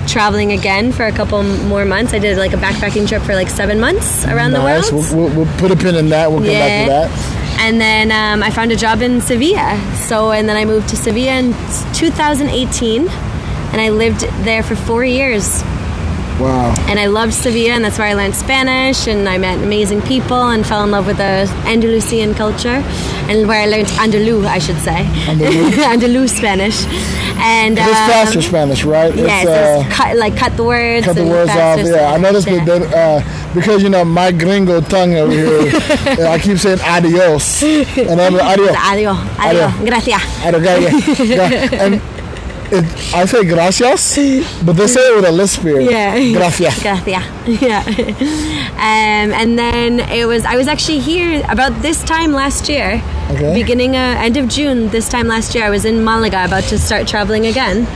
traveling 0.07 0.53
again 0.53 0.93
for 0.93 1.07
a 1.07 1.13
couple 1.13 1.43
more 1.43 1.85
months. 1.85 2.13
I 2.13 2.19
did 2.19 2.37
like 2.39 2.53
a 2.53 2.57
backpacking 2.57 3.09
trip 3.09 3.23
for 3.23 3.35
like 3.35 3.49
seven 3.49 3.81
months 3.81 4.25
around 4.27 4.53
nice. 4.53 4.89
the 4.91 4.97
world. 4.97 5.07
We'll, 5.13 5.29
we'll, 5.29 5.45
we'll 5.45 5.59
put 5.59 5.71
a 5.71 5.77
pin 5.77 5.95
in 5.97 6.09
that. 6.11 6.31
We'll 6.31 6.41
come 6.41 6.49
back 6.49 6.85
to 6.85 6.91
that. 6.91 7.44
And 7.59 7.81
then 7.81 8.11
um, 8.11 8.43
I 8.43 8.51
found 8.51 8.73
a 8.73 8.77
job 8.77 9.03
in 9.03 9.21
Sevilla. 9.21 9.81
So, 9.97 10.33
and 10.33 10.49
then 10.49 10.57
I 10.57 10.65
moved 10.65 10.89
to 10.91 10.97
Sevilla 10.97 11.39
in 11.39 11.53
2018. 11.95 13.09
And 13.09 13.81
I 13.81 13.89
lived 13.91 14.21
there 14.45 14.63
for 14.63 14.77
four 14.77 15.05
years. 15.05 15.63
Wow. 16.41 16.75
And 16.89 16.99
I 16.99 17.07
loved 17.07 17.33
Sevilla, 17.33 17.75
and 17.75 17.85
that's 17.85 17.99
where 17.99 18.09
I 18.09 18.15
learned 18.15 18.35
Spanish. 18.35 19.07
And 19.07 19.29
I 19.29 19.39
met 19.39 19.63
amazing 19.63 20.03
people 20.03 20.43
and 20.51 20.67
fell 20.67 20.83
in 20.85 20.91
love 20.91 21.07
with 21.07 21.19
the 21.19 21.49
Andalusian 21.67 22.35
culture. 22.35 22.83
And 23.29 23.47
where 23.49 23.61
I 23.63 23.67
learned 23.67 23.89
Andaluz, 23.89 24.45
I 24.47 24.59
should 24.59 24.79
say. 24.79 25.05
Andaluz? 25.27 25.71
Andaluz 25.93 26.31
Spanish. 26.31 26.85
And 27.39 27.79
It's 27.79 27.87
um, 27.87 27.95
faster 27.95 28.43
Spanish, 28.43 28.85
right? 28.85 29.15
Yeah, 29.15 29.25
uh, 29.25 29.81
it's 29.87 29.95
cut, 29.95 30.17
like 30.17 30.37
cut 30.37 30.57
the 30.57 30.65
words. 30.65 31.07
cut 31.07 31.17
the 31.17 31.25
words 31.25 31.51
off. 31.51 31.79
Yeah, 31.79 32.13
I 32.13 32.19
noticed 32.19 32.49
yeah. 32.49 32.65
that, 32.65 32.95
uh, 32.95 33.55
because 33.55 33.83
you 33.83 33.89
know 33.91 34.05
my 34.05 34.33
gringo 34.33 34.81
tongue 34.81 35.15
over 35.15 35.33
here, 35.33 35.71
uh, 36.27 36.31
I 36.31 36.39
keep 36.39 36.59
saying 36.59 36.81
adios, 36.81 37.63
and 37.63 38.21
I'm 38.21 38.35
like, 38.35 38.59
adios, 38.59 38.77
Adiós, 38.77 39.17
Adiós. 39.37 39.71
adiós, 39.71 39.87
gracias. 39.87 40.23
adios, 40.45 41.73
and 41.73 42.01
it, 42.75 43.15
I 43.15 43.25
say 43.27 43.45
gracias, 43.45 44.17
but 44.65 44.75
they 44.77 44.87
say 44.87 45.01
it 45.01 45.17
with 45.17 45.25
a 45.25 45.33
lisp 45.33 45.63
here. 45.63 45.81
Yeah. 45.81 46.15
gracias. 46.33 46.83
Gracias. 46.83 47.25
Yeah. 47.63 47.83
Um, 48.75 49.33
and 49.33 49.59
then 49.59 50.01
it 50.01 50.27
was, 50.27 50.45
I 50.45 50.57
was 50.57 50.67
actually 50.69 51.01
here 51.01 51.43
about 51.49 51.83
this 51.83 52.03
time 52.05 52.33
last 52.33 52.69
year, 52.69 53.03
Okay. 53.31 53.55
beginning, 53.55 53.97
uh, 53.97 54.17
end 54.19 54.37
of 54.37 54.49
June 54.49 54.89
this 54.89 55.09
time 55.09 55.27
last 55.29 55.55
year. 55.55 55.65
I 55.65 55.71
was 55.71 55.85
in 55.85 56.05
Malaga 56.05 56.45
about 56.45 56.65
to 56.65 56.79
start 56.79 57.07
traveling 57.07 57.47
again. 57.47 57.87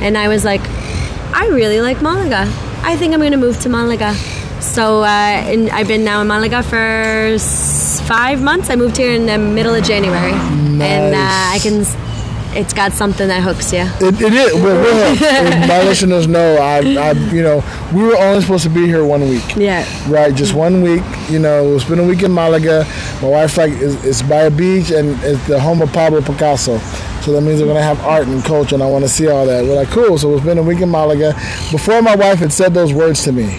And 0.00 0.16
I 0.18 0.28
was 0.28 0.44
like, 0.44 0.60
I 1.34 1.48
really 1.52 1.80
like 1.80 2.00
Malaga. 2.02 2.46
I 2.82 2.96
think 2.96 3.14
I'm 3.14 3.20
going 3.20 3.32
to 3.32 3.38
move 3.38 3.58
to 3.60 3.68
Malaga. 3.68 4.14
So 4.60 5.02
uh, 5.02 5.06
and 5.06 5.70
I've 5.70 5.88
been 5.88 6.04
now 6.04 6.20
in 6.22 6.26
Malaga 6.28 6.62
for 6.62 6.76
s- 7.34 8.00
five 8.06 8.40
months. 8.42 8.70
I 8.70 8.76
moved 8.76 8.96
here 8.96 9.12
in 9.12 9.26
the 9.26 9.38
middle 9.38 9.74
of 9.74 9.84
January. 9.84 10.32
And 10.32 11.14
uh, 11.14 11.18
I 11.18 11.58
can, 11.62 11.84
it's 12.56 12.72
got 12.72 12.92
something 12.92 13.28
that 13.28 13.42
hooks 13.42 13.72
you. 13.72 13.80
It, 14.06 14.20
it 14.20 14.32
is. 14.32 14.54
Well, 14.54 15.14
if 15.14 15.68
my 15.68 15.82
listeners 15.82 16.26
know, 16.26 16.56
I, 16.56 16.78
I, 16.96 17.12
you 17.32 17.42
know, 17.42 17.62
we 17.92 18.02
were 18.02 18.16
only 18.16 18.40
supposed 18.40 18.64
to 18.64 18.70
be 18.70 18.86
here 18.86 19.04
one 19.04 19.22
week. 19.28 19.56
Yeah. 19.56 19.84
Right, 20.10 20.34
just 20.34 20.54
one 20.54 20.82
week. 20.82 21.02
You 21.28 21.38
know, 21.38 21.64
we'll 21.64 21.80
spend 21.80 22.00
a 22.00 22.04
week 22.04 22.22
in 22.22 22.32
Malaga. 22.32 22.84
My 23.22 23.28
wife 23.28 23.56
like 23.56 23.72
is, 23.72 24.02
is 24.04 24.22
by 24.22 24.42
a 24.42 24.50
beach 24.50 24.90
and 24.90 25.20
it's 25.22 25.46
the 25.46 25.60
home 25.60 25.82
of 25.82 25.92
Pablo 25.92 26.20
Picasso. 26.20 26.78
So 27.22 27.32
that 27.32 27.40
means 27.40 27.60
we're 27.60 27.68
gonna 27.68 27.82
have 27.82 28.00
art 28.00 28.26
and 28.26 28.44
culture, 28.44 28.74
and 28.74 28.82
I 28.82 28.86
want 28.90 29.04
to 29.04 29.08
see 29.08 29.28
all 29.28 29.46
that. 29.46 29.64
We're 29.64 29.76
like, 29.76 29.88
cool. 29.88 30.18
So 30.18 30.28
we'll 30.28 30.40
spend 30.40 30.58
a 30.58 30.62
week 30.62 30.80
in 30.80 30.90
Malaga. 30.90 31.32
Before 31.70 32.02
my 32.02 32.14
wife 32.14 32.38
had 32.38 32.52
said 32.52 32.74
those 32.74 32.92
words 32.92 33.24
to 33.24 33.32
me, 33.32 33.58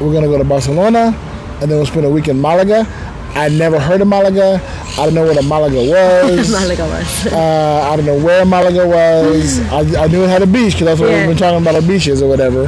we're 0.00 0.12
gonna 0.12 0.28
go 0.28 0.38
to 0.38 0.44
Barcelona, 0.44 1.12
and 1.60 1.62
then 1.62 1.70
we'll 1.70 1.86
spend 1.86 2.06
a 2.06 2.10
week 2.10 2.28
in 2.28 2.40
Malaga. 2.40 2.86
I 3.36 3.48
never 3.50 3.78
heard 3.78 4.00
of 4.00 4.08
Malaga. 4.08 4.60
I 4.98 5.04
don't 5.04 5.14
know 5.14 5.24
what 5.26 5.36
a 5.36 5.42
Malaga 5.42 5.76
was. 5.76 6.50
Malaga 6.60 6.84
was. 6.84 7.26
Uh, 7.32 7.88
I 7.92 7.96
don't 7.96 8.06
know 8.06 8.16
where 8.24 8.44
Malaga 8.46 8.86
was. 8.86 9.60
I, 9.70 10.04
I 10.04 10.06
knew 10.08 10.24
it 10.24 10.28
had 10.28 10.42
a 10.42 10.46
beach 10.46 10.72
because 10.72 10.86
that's 10.86 11.00
what 11.00 11.10
Yeah. 11.10 11.18
we've 11.26 11.28
been 11.28 11.36
talking 11.38 11.60
about, 11.60 11.74
our 11.74 11.82
beaches 11.82 12.22
or 12.22 12.28
whatever. 12.28 12.66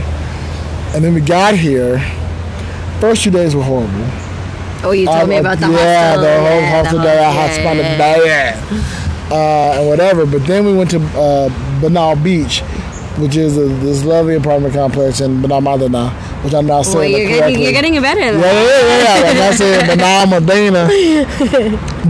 And 0.94 1.02
then 1.04 1.14
we 1.14 1.20
got 1.20 1.54
here. 1.54 1.98
First 3.00 3.22
two 3.24 3.30
days 3.30 3.54
were 3.56 3.62
horrible. 3.62 4.06
Oh, 4.84 4.92
you 4.92 5.06
told 5.06 5.28
me 5.28 5.36
Uh, 5.36 5.40
about 5.40 5.58
the 5.58 5.68
yeah, 5.70 6.14
hostel. 6.14 6.22
the 6.22 6.36
whole 6.40 6.60
yeah, 6.60 6.70
hostel 6.82 6.98
the 6.98 7.04
day. 7.04 7.24
I 7.24 7.50
spun 7.52 7.76
yeah, 7.78 7.98
bad. 7.98 9.32
Uh, 9.32 9.78
and 9.80 9.88
whatever. 9.88 10.26
But 10.26 10.46
then 10.46 10.64
we 10.66 10.74
went 10.74 10.90
to 10.90 10.98
uh, 10.98 11.48
Benal 11.80 12.22
Beach, 12.22 12.60
which 13.18 13.36
is 13.36 13.56
a, 13.56 13.64
this 13.84 14.04
lovely 14.04 14.34
apartment 14.36 14.74
complex 14.74 15.20
in 15.20 15.40
Banal 15.42 15.60
Madina, 15.60 16.12
which 16.42 16.54
I'm 16.54 16.66
not 16.66 16.86
Well, 16.86 17.04
you're 17.04 17.26
getting, 17.28 17.58
you're 17.60 17.72
getting 17.72 17.94
it 17.94 18.02
better. 18.02 18.20
Yeah, 18.20 18.32
yeah, 18.32 18.62
yeah, 18.62 19.20
yeah. 19.22 19.30
I'm 19.30 19.36
not 19.38 19.54
saying 19.54 20.30
Medina, 20.30 20.82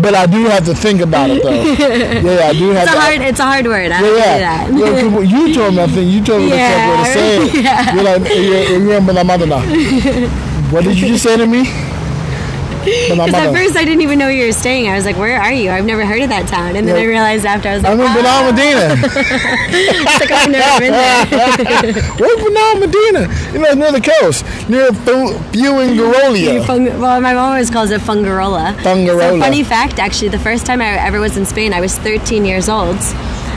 but 0.03 0.15
I 0.15 0.27
do 0.27 0.45
have 0.47 0.65
to 0.67 0.75
think 0.75 1.01
about 1.01 1.31
it 1.31 1.43
though. 1.43 1.53
Yeah, 2.29 2.49
I 2.49 2.53
do 2.53 2.71
have 2.71 2.83
It's 2.85 2.93
a 2.93 2.95
to. 2.95 3.01
hard, 3.01 3.21
it's 3.23 3.41
a 3.41 3.45
hard 3.45 3.67
word. 3.67 3.91
I 3.93 4.01
Yeah, 4.01 4.17
yeah. 4.17 4.69
that. 4.71 5.27
You 5.29 5.55
told 5.55 5.75
me, 5.75 5.83
I 5.83 5.87
think 5.87 6.13
you 6.13 6.23
told 6.25 6.43
me 6.43 6.49
Yeah, 6.51 6.69
the 6.69 7.15
correct 7.15 7.17
way 7.17 7.47
to 7.47 7.51
say 7.53 7.59
it. 7.59 7.65
yeah. 7.65 7.95
You're 7.95 8.05
like, 8.05 8.23
you're, 8.35 8.91
you're 8.91 9.01
Banamada. 9.01 10.29
What 10.73 10.85
did 10.85 10.99
you 11.01 11.09
just 11.09 11.25
say 11.25 11.37
to 11.37 11.47
me? 11.47 11.65
Because 12.85 13.35
at 13.35 13.53
first 13.53 13.77
I 13.77 13.85
didn't 13.85 14.03
even 14.03 14.19
know 14.19 14.27
where 14.27 14.35
you 14.35 14.47
were 14.47 14.53
staying. 14.53 14.89
I 14.89 14.95
was 14.95 15.05
like, 15.05 15.17
"Where 15.17 15.41
are 15.41 15.53
you? 15.53 15.71
I've 15.71 15.85
never 15.85 16.05
heard 16.07 16.23
of 16.23 16.29
that 16.31 16.47
town." 16.49 16.77
And 16.77 16.87
then 16.87 16.97
Yeah. 16.97 17.03
I 17.03 17.05
realized 17.07 17.45
after 17.47 17.69
I 17.69 17.75
was 17.75 17.83
like, 17.83 17.93
I'm 17.93 18.01
in 18.01 18.07
"Ah, 18.07 18.15
Banal 18.15 18.53
Medina. 18.53 18.87
it's 19.71 20.21
like 20.21 20.31
I've 20.31 20.51
never 20.51 20.81
been 20.81 20.93
there." 20.93 22.03
Where's 22.21 22.41
Banal 22.43 22.75
Medina? 22.81 23.23
You 23.53 23.59
know, 23.61 23.73
near 23.75 23.93
the 23.93 24.01
coast, 24.01 24.45
near 24.69 24.93
Fu- 24.93 25.35
Fuengirola. 25.53 26.67
Fung- 26.67 27.01
well, 27.01 27.21
my 27.21 27.35
mom 27.35 27.51
always 27.53 27.71
calls 27.71 27.91
it 27.91 28.01
Fungarola. 28.01 28.75
Fungarola. 28.79 29.31
So 29.35 29.41
funny 29.41 29.65
fact, 29.65 29.99
actually, 29.99 30.29
the 30.29 30.39
first 30.39 30.67
time 30.67 30.81
I 30.81 30.91
ever 30.99 31.21
was 31.21 31.37
in 31.37 31.45
Spain, 31.47 31.73
I 31.73 31.81
was 31.81 31.97
13 31.99 32.45
years 32.45 32.69
old. 32.69 32.97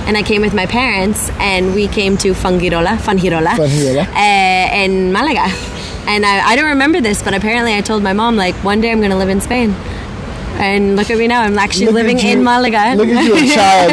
And 0.07 0.17
I 0.17 0.23
came 0.23 0.41
with 0.41 0.53
my 0.55 0.65
parents, 0.65 1.29
and 1.39 1.75
we 1.75 1.87
came 1.87 2.17
to 2.17 2.33
Fungirola, 2.33 2.97
Fungirola, 2.97 3.49
Fungirola. 3.49 4.07
Uh, 4.09 4.75
in 4.83 5.11
Malaga. 5.13 5.45
And 6.11 6.25
I, 6.25 6.45
I 6.51 6.55
don't 6.57 6.69
remember 6.69 6.99
this, 6.99 7.21
but 7.23 7.33
apparently 7.33 7.73
I 7.73 7.81
told 7.81 8.03
my 8.03 8.11
mom, 8.13 8.35
like, 8.35 8.55
one 8.65 8.81
day 8.81 8.91
I'm 8.91 8.99
going 8.99 9.11
to 9.11 9.17
live 9.17 9.29
in 9.29 9.39
Spain. 9.39 9.71
And 10.59 10.95
look 10.97 11.09
at 11.09 11.17
me 11.17 11.27
now, 11.27 11.41
I'm 11.41 11.57
actually 11.57 11.85
Look 11.87 11.95
living 11.95 12.19
you- 12.19 12.31
in 12.33 12.43
Malaga. 12.43 12.93
Look 12.95 13.07
at 13.07 13.23
you, 13.23 13.35
a 13.35 13.47
child, 13.55 13.91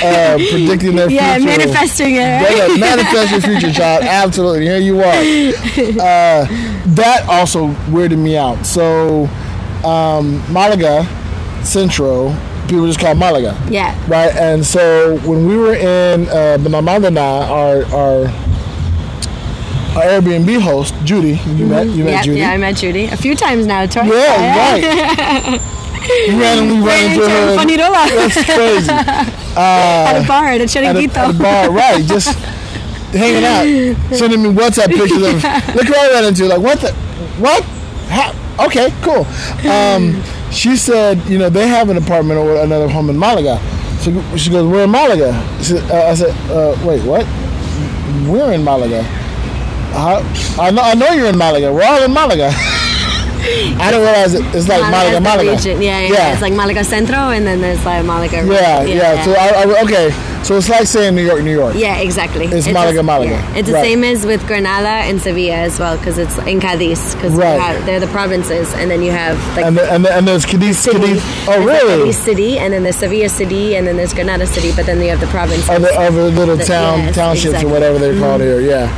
uh, 0.00 0.36
predicting 0.50 0.94
their 0.94 1.10
yeah, 1.10 1.34
future. 1.36 1.50
Yeah, 1.50 1.56
manifesting 1.58 2.14
it. 2.14 2.18
Yeah, 2.18 2.44
Right? 2.44 2.70
yeah, 2.70 2.76
manifest 2.76 3.30
your 3.32 3.40
future, 3.40 3.72
child. 3.72 4.04
Absolutely. 4.24 4.64
Here 4.66 4.78
you 4.78 5.00
are. 5.00 5.04
Uh, 6.00 6.46
that 6.94 7.26
also 7.28 7.68
weirded 7.90 8.18
me 8.18 8.36
out. 8.36 8.64
So, 8.64 9.26
um, 9.84 10.40
Malaga 10.52 11.04
Centro, 11.64 12.30
people 12.68 12.86
just 12.86 13.00
call 13.00 13.14
Malaga. 13.16 13.60
Yeah. 13.68 13.92
Right, 14.08 14.34
and 14.36 14.64
so 14.64 15.18
when 15.26 15.46
we 15.46 15.56
were 15.56 15.74
in 15.74 16.28
uh, 16.28 16.56
Benamandana, 16.60 17.48
our 17.50 17.84
our 17.92 18.47
our 19.96 20.02
Airbnb 20.04 20.60
host 20.60 20.94
Judy, 21.04 21.40
you 21.56 21.66
met 21.66 21.86
you 21.88 22.04
met 22.04 22.12
Yeah, 22.12 22.22
Judy. 22.22 22.38
yeah, 22.40 22.50
I 22.50 22.56
met 22.56 22.76
Judy 22.76 23.06
a 23.06 23.16
few 23.16 23.34
times 23.34 23.66
now. 23.66 23.86
Twice. 23.86 24.08
Yeah, 24.08 24.80
right. 25.58 25.60
You 26.28 26.40
randomly 26.40 26.86
ran 26.86 27.12
into 27.12 27.28
her. 27.28 27.56
That's 28.16 28.44
crazy. 28.44 28.90
at 29.56 30.22
a 30.24 30.26
bar 30.26 30.46
at 30.46 30.60
a 30.60 30.64
At 30.64 30.96
a, 30.96 31.04
at 31.04 31.30
a 31.34 31.38
bar, 31.38 31.70
right? 31.70 32.04
Just 32.04 32.36
hanging 33.12 33.44
out, 33.44 33.64
sending 34.16 34.42
me 34.42 34.50
WhatsApp 34.50 34.88
pictures 34.88 35.22
of 35.22 35.42
look 35.74 35.86
who 35.86 35.94
I 35.94 36.10
ran 36.12 36.24
into. 36.24 36.44
Like 36.46 36.60
what 36.60 36.80
the 36.80 36.92
what? 37.40 37.62
How? 38.08 38.32
Okay, 38.66 38.90
cool. 39.02 39.26
Um, 39.70 40.22
she 40.50 40.76
said, 40.76 41.18
you 41.26 41.38
know, 41.38 41.48
they 41.50 41.68
have 41.68 41.90
an 41.90 41.96
apartment 41.96 42.38
or 42.40 42.56
another 42.56 42.88
home 42.88 43.10
in 43.10 43.18
Malaga. 43.18 43.60
So 44.00 44.10
she 44.36 44.50
goes, 44.50 44.66
we're 44.66 44.84
in 44.84 44.90
Malaga. 44.90 45.32
She, 45.62 45.76
uh, 45.76 46.10
I 46.10 46.14
said, 46.14 46.30
uh, 46.50 46.74
wait, 46.86 47.02
what? 47.04 47.24
We're 48.28 48.52
in 48.52 48.64
Malaga. 48.64 49.04
How, 49.92 50.18
I 50.60 50.70
know, 50.70 50.82
I 50.82 50.94
know 50.94 51.10
you're 51.12 51.28
in 51.28 51.38
Malaga. 51.38 51.72
We're 51.72 51.84
all 51.84 52.02
in 52.02 52.12
Malaga. 52.12 52.50
I 53.80 53.88
don't 53.90 54.02
realize 54.02 54.34
it, 54.34 54.42
it's 54.54 54.68
like 54.68 54.82
Malaga, 54.82 54.90
Malaga's 54.90 55.14
the 55.14 55.20
Malaga. 55.20 55.50
region. 55.56 55.82
Yeah, 55.82 56.00
yeah, 56.00 56.32
It's 56.32 56.42
like 56.42 56.52
Malaga 56.52 56.84
Centro, 56.84 57.30
and 57.30 57.46
then 57.46 57.60
there's 57.60 57.84
like 57.84 58.04
Malaga. 58.04 58.44
yeah, 58.46 58.82
yeah. 58.82 59.22
So 59.24 59.32
I, 59.32 59.62
I, 59.64 59.82
okay, 59.84 60.10
so 60.42 60.56
it's 60.56 60.68
like 60.68 60.86
saying 60.86 61.14
New 61.14 61.24
York, 61.24 61.42
New 61.42 61.52
York. 61.52 61.74
yeah, 61.76 61.98
exactly. 61.98 62.46
It's 62.46 62.66
the- 62.66 62.72
Malaga, 62.72 63.02
Malaga. 63.02 63.30
yeah. 63.32 63.56
It's 63.56 63.68
the 63.68 63.74
Right. 63.74 63.84
same 63.84 64.04
as 64.04 64.24
with 64.24 64.46
Granada 64.46 64.88
and 65.08 65.20
Sevilla 65.20 65.54
as 65.56 65.78
well, 65.78 65.96
because 65.98 66.16
it's 66.18 66.36
in 66.38 66.60
Cadiz, 66.60 67.14
because 67.14 67.32
Right. 67.32 67.84
they're 67.86 68.00
the 68.00 68.06
provinces, 68.08 68.72
and 68.74 68.90
then 68.90 69.02
you 69.02 69.10
have 69.12 69.36
like 69.56 69.66
And 69.66 69.76
the, 69.76 69.92
and, 69.92 70.04
the, 70.04 70.16
and 70.16 70.26
there's 70.26 70.44
Cadiz, 70.46 70.78
city. 70.78 70.98
Cadiz. 70.98 71.22
Oh, 71.48 71.62
really? 71.64 71.98
Cadiz 72.00 72.18
City, 72.18 72.58
and 72.58 72.72
then 72.72 72.82
there's 72.84 72.96
Sevilla 72.96 73.28
City, 73.28 73.76
and 73.76 73.86
then 73.86 73.96
there's 73.96 74.14
Granada 74.14 74.46
City, 74.46 74.72
but 74.74 74.86
then 74.86 75.00
you 75.02 75.08
have 75.10 75.20
the 75.20 75.26
provinces. 75.28 75.68
other 75.68 75.90
other 75.96 76.24
little 76.30 76.56
The- 76.56 76.64
town 76.64 77.00
yes, 77.00 77.14
townships 77.14 77.44
exactly. 77.46 77.70
Mm-hmm. 77.70 77.70
or 77.70 77.80
whatever 77.80 77.98
they're 77.98 78.18
called 78.20 78.40
here. 78.40 78.60
Yeah, 78.60 78.88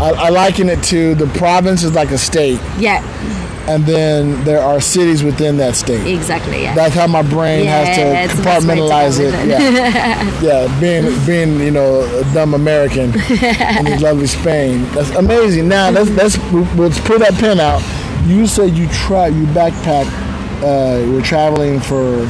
I, 0.00 0.10
I 0.10 0.28
liken 0.30 0.68
it 0.68 0.82
to 0.84 1.14
the 1.14 1.26
province 1.26 1.82
is 1.82 1.92
like 1.94 2.10
a 2.10 2.18
state, 2.18 2.58
yeah, 2.78 3.02
and 3.68 3.86
then 3.86 4.42
there 4.44 4.60
are 4.60 4.80
cities 4.80 5.22
within 5.22 5.56
that 5.58 5.76
state. 5.76 6.04
exactly. 6.06 6.62
Yeah. 6.62 6.74
That's 6.74 6.94
how 6.94 7.06
my 7.06 7.22
brain 7.22 7.64
Yeah, 7.64 7.84
has 7.84 8.30
to 8.30 8.36
compartmentalize 8.36 9.20
it. 9.20 9.32
it. 9.34 9.48
Yeah, 9.48 10.40
yeah. 10.42 10.80
Being 10.82 11.26
being 11.26 11.60
you 11.60 11.70
know 11.70 12.00
a 12.18 12.24
dumb 12.34 12.54
American 12.54 13.14
in 13.14 13.84
this 13.84 14.02
lovely 14.02 14.26
Spain. 14.26 14.82
That's 14.94 15.10
amazing. 15.10 15.68
Now 15.68 15.90
let's 15.90 16.10
let's 16.10 16.36
let's 16.74 16.98
pull 16.98 17.20
that 17.20 17.34
pen 17.34 17.60
out. 17.60 17.80
You 18.26 18.48
said 18.48 18.76
you 18.76 18.88
try 18.88 19.28
you 19.28 19.44
backpack. 19.46 20.06
Uh, 20.60 21.08
we're 21.08 21.22
traveling 21.22 21.78
for 21.78 22.26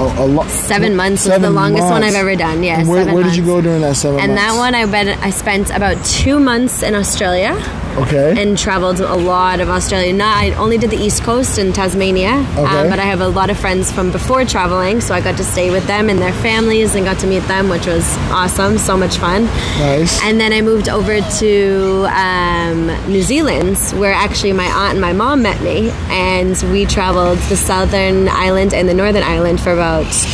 a, 0.00 0.22
a 0.24 0.26
lo- 0.26 0.46
Seven 0.48 0.96
months 0.96 1.24
was 1.24 1.24
the 1.24 1.30
seven 1.40 1.54
longest 1.54 1.84
one. 1.88 2.02
I've 2.02 2.14
ever 2.14 2.34
done. 2.36 2.62
Yeah, 2.62 2.80
And 2.80 2.88
where, 2.88 3.00
seven 3.00 3.14
where 3.14 3.24
did 3.24 3.36
you 3.36 3.44
go 3.44 3.60
during 3.60 3.82
that 3.82 3.96
seven 3.96 4.20
And 4.20 4.34
months? 4.34 4.42
that 4.52 4.58
one, 4.58 4.74
I 4.74 4.86
bet 4.86 5.18
I 5.22 5.30
spent 5.30 5.70
about 5.70 6.04
two 6.04 6.38
months 6.40 6.82
in 6.82 6.94
Australia 6.94 7.54
Okay. 7.96 8.34
and 8.42 8.58
traveled 8.58 8.98
a 9.00 9.14
lot 9.14 9.60
of 9.60 9.68
Australia. 9.68 10.12
Not, 10.12 10.36
I 10.36 10.50
only 10.54 10.78
did 10.78 10.90
the 10.90 10.96
East 10.96 11.22
Coast 11.22 11.58
and 11.58 11.72
Tasmania, 11.72 12.32
Okay. 12.58 12.60
um, 12.80 12.90
but 12.90 12.98
I 12.98 13.04
have 13.04 13.20
a 13.20 13.28
lot 13.28 13.50
of 13.50 13.58
friends 13.58 13.92
from 13.92 14.10
before 14.10 14.44
traveling, 14.44 15.00
so 15.00 15.14
I 15.14 15.20
got 15.20 15.36
to 15.36 15.44
stay 15.44 15.70
with 15.70 15.86
them 15.86 16.08
and 16.10 16.18
their 16.18 16.32
families 16.32 16.96
and 16.96 17.04
got 17.04 17.18
to 17.20 17.28
meet 17.28 17.44
them, 17.46 17.68
which 17.68 17.86
was 17.86 18.04
awesome, 18.32 18.78
so 18.78 18.96
much 18.96 19.18
fun. 19.18 19.44
nice. 19.78 20.20
And 20.24 20.40
then 20.40 20.52
I 20.52 20.60
moved 20.60 20.88
over 20.88 21.20
to 21.20 22.06
um, 22.10 22.86
New 23.08 23.22
Zealand, 23.22 23.76
where 24.00 24.12
actually 24.12 24.52
my 24.54 24.66
aunt 24.66 24.92
and 24.92 25.00
my 25.00 25.12
mom 25.12 25.42
met 25.42 25.60
me, 25.62 25.90
and 26.10 26.60
we 26.72 26.86
traveled 26.86 27.38
the 27.48 27.56
southern 27.56 28.28
island 28.28 28.74
and 28.74 28.88
the 28.88 28.94
northern 28.94 29.22
island 29.22 29.60
for 29.60 29.70
about. 29.72 29.83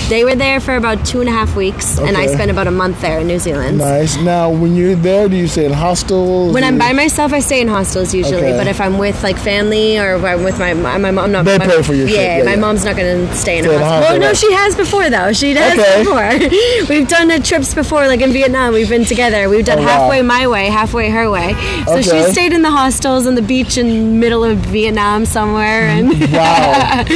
They 0.08 0.24
were 0.24 0.34
there 0.34 0.60
for 0.60 0.76
about 0.76 1.04
two 1.06 1.20
and 1.20 1.28
a 1.28 1.32
half 1.32 1.54
weeks, 1.56 1.98
and 1.98 2.16
I 2.16 2.26
spent 2.26 2.50
about 2.50 2.66
a 2.66 2.70
month 2.70 3.00
there 3.00 3.18
in 3.20 3.26
New 3.26 3.38
Zealand. 3.38 3.78
Nice. 3.78 4.16
Now, 4.18 4.50
when 4.50 4.74
you're 4.76 4.94
there, 4.96 5.28
do 5.28 5.36
you 5.36 5.48
stay 5.48 5.64
in 5.66 5.72
hostels? 5.72 6.52
When 6.54 6.64
I'm 6.64 6.78
by 6.78 6.92
myself, 6.92 7.32
I 7.32 7.40
stay 7.40 7.60
in 7.60 7.68
hostels 7.68 8.14
usually. 8.14 8.36
Okay. 8.48 8.56
But 8.56 8.66
if 8.66 8.80
I'm 8.80 8.98
with 8.98 9.22
like 9.22 9.36
family 9.38 9.98
or 9.98 10.16
if 10.16 10.24
I'm 10.24 10.42
with 10.44 10.58
my 10.58 10.74
my, 10.74 10.98
my 10.98 11.10
mom, 11.10 11.32
not 11.32 11.44
They 11.44 11.58
my, 11.58 11.66
pay 11.66 11.82
for 11.82 11.94
your 11.94 12.08
yeah, 12.08 12.38
yeah, 12.38 12.44
my 12.44 12.54
yeah. 12.54 12.60
mom's 12.60 12.84
not 12.84 12.96
going 12.96 13.26
to 13.28 13.34
stay 13.34 13.58
in 13.58 13.64
Stay 13.64 13.72
a 13.74 13.76
in 13.76 13.80
hostel. 13.82 14.00
hostel, 14.08 14.16
Oh 14.16 14.18
no, 14.18 14.34
she 14.34 14.52
has 14.52 14.74
before 14.76 15.10
though. 15.10 15.32
She 15.32 15.54
has 15.54 15.78
Okay. 15.78 15.98
before. 16.02 16.88
We've 16.90 17.08
done 17.08 17.28
the 17.28 17.40
trips 17.40 17.74
before, 17.74 18.06
like 18.06 18.20
in 18.20 18.32
Vietnam. 18.32 18.72
We've 18.74 18.88
been 18.88 19.04
together. 19.04 19.48
We've 19.48 19.64
done 19.64 19.78
Oh, 19.78 19.82
wow. 19.82 19.88
halfway 19.88 20.22
my 20.22 20.46
way, 20.46 20.66
halfway 20.66 21.08
her 21.10 21.30
way. 21.30 21.54
So 21.86 21.98
Okay. 21.98 22.02
she 22.26 22.32
stayed 22.32 22.52
in 22.52 22.62
the 22.62 22.70
hostels 22.70 23.26
on 23.26 23.34
the 23.34 23.42
beach 23.42 23.78
in 23.78 24.18
middle 24.20 24.44
of 24.44 24.58
Vietnam 24.58 25.24
somewhere, 25.24 25.82
and 25.88 26.10
Wow. 26.32 27.04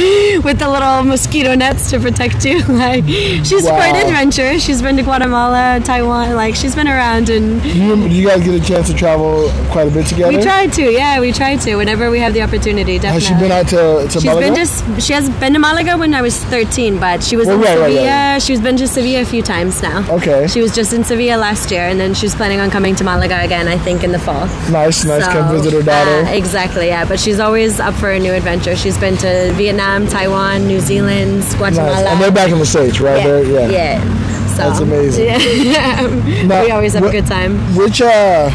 with 0.47 0.59
the 0.59 0.69
little 0.69 1.03
mosquito 1.03 1.53
nets 1.55 1.89
to 1.91 1.99
protect 1.99 2.24
you. 2.45 2.61
Like 2.75 3.05
she's 3.45 3.63
Wow. 3.63 3.75
quite 3.77 3.95
adventurous. 4.03 4.63
She's 4.63 4.81
been 4.81 4.97
to 4.97 5.03
Guatemala, 5.03 5.79
Taiwan. 5.83 6.35
Like 6.35 6.55
she's 6.55 6.75
been 6.75 6.87
around 6.87 7.29
and. 7.29 7.63
you, 7.63 7.95
you 8.07 8.27
guys 8.27 8.43
get 8.43 8.61
a 8.61 8.63
chance 8.65 8.87
to 8.87 8.93
travel 8.93 9.49
quite 9.69 9.87
a 9.87 9.91
bit 9.91 10.05
together? 10.07 10.35
We 10.37 10.43
try 10.43 10.67
to, 10.67 10.83
yeah, 10.91 11.19
we 11.19 11.31
try 11.31 11.55
to. 11.57 11.75
Whenever 11.77 12.09
we 12.11 12.19
have 12.19 12.33
the 12.33 12.41
opportunity, 12.41 12.99
definitely. 12.99 13.21
Has 13.21 13.23
she 13.27 13.33
been 13.43 13.51
out 13.51 13.67
to, 13.69 14.07
to 14.07 14.19
She's 14.19 14.25
Malaga? 14.25 14.47
been 14.47 14.55
just 14.55 15.01
she 15.05 15.13
has 15.13 15.29
been 15.39 15.53
to 15.53 15.59
Malaga 15.59 15.97
when 15.97 16.13
I 16.13 16.21
was 16.21 16.37
13, 16.45 16.99
but 16.99 17.23
she 17.23 17.35
was 17.37 17.47
Well, 17.47 17.57
in 17.57 17.61
right, 17.61 17.77
right, 17.77 17.91
Sevilla. 17.93 18.07
right. 18.33 18.41
She's 18.41 18.61
been 18.61 18.77
to 18.77 18.87
Sevilla 18.87 19.21
a 19.21 19.25
few 19.25 19.41
times 19.41 19.81
now. 19.81 20.05
Okay. 20.11 20.47
She 20.47 20.61
was 20.61 20.73
just 20.75 20.91
in 20.93 21.03
Sevilla 21.03 21.37
last 21.37 21.71
year, 21.71 21.83
and 21.87 21.99
then 21.99 22.13
she's 22.13 22.35
planning 22.35 22.59
on 22.59 22.69
coming 22.71 22.95
to 22.95 23.03
Malaga 23.03 23.41
again. 23.43 23.67
I 23.67 23.77
think 23.77 24.03
in 24.03 24.11
the 24.11 24.19
fall. 24.19 24.45
nice, 24.71 25.05
nice. 25.05 25.25
Come 25.27 25.51
visit 25.55 25.73
her 25.73 25.81
daughter. 25.83 26.27
uh, 26.27 26.31
exactly, 26.31 26.87
yeah. 26.87 27.05
But 27.05 27.19
she's 27.19 27.39
always 27.39 27.79
up 27.79 27.93
for 27.95 28.11
a 28.11 28.19
new 28.19 28.33
adventure. 28.33 28.75
She's 28.75 28.97
been 28.97 29.17
to 29.17 29.51
Vietnam, 29.53 30.07
Taiwan, 30.07 30.67
New 30.67 30.79
Zealand, 30.79 31.43
Guatemala. 31.57 32.03
nice. 32.03 32.14
And 32.15 32.23
they're 32.23 32.31
back 32.31 32.51
in 32.51 32.59
the 32.59 32.65
States, 32.65 32.99
right? 32.99 33.17
yeah, 33.17 33.27
They're- 33.27 33.45
yeah. 33.45 33.69
yeah. 33.69 34.47
So, 34.55 34.61
That's 34.63 34.79
amazing. 34.79 35.25
Yeah. 35.71 36.45
Now, 36.45 36.63
we 36.63 36.71
always 36.71 36.93
have 36.93 37.03
wh- 37.03 37.09
a 37.09 37.11
good 37.11 37.27
time. 37.27 37.57
Which, 37.75 38.01
uh, 38.01 38.49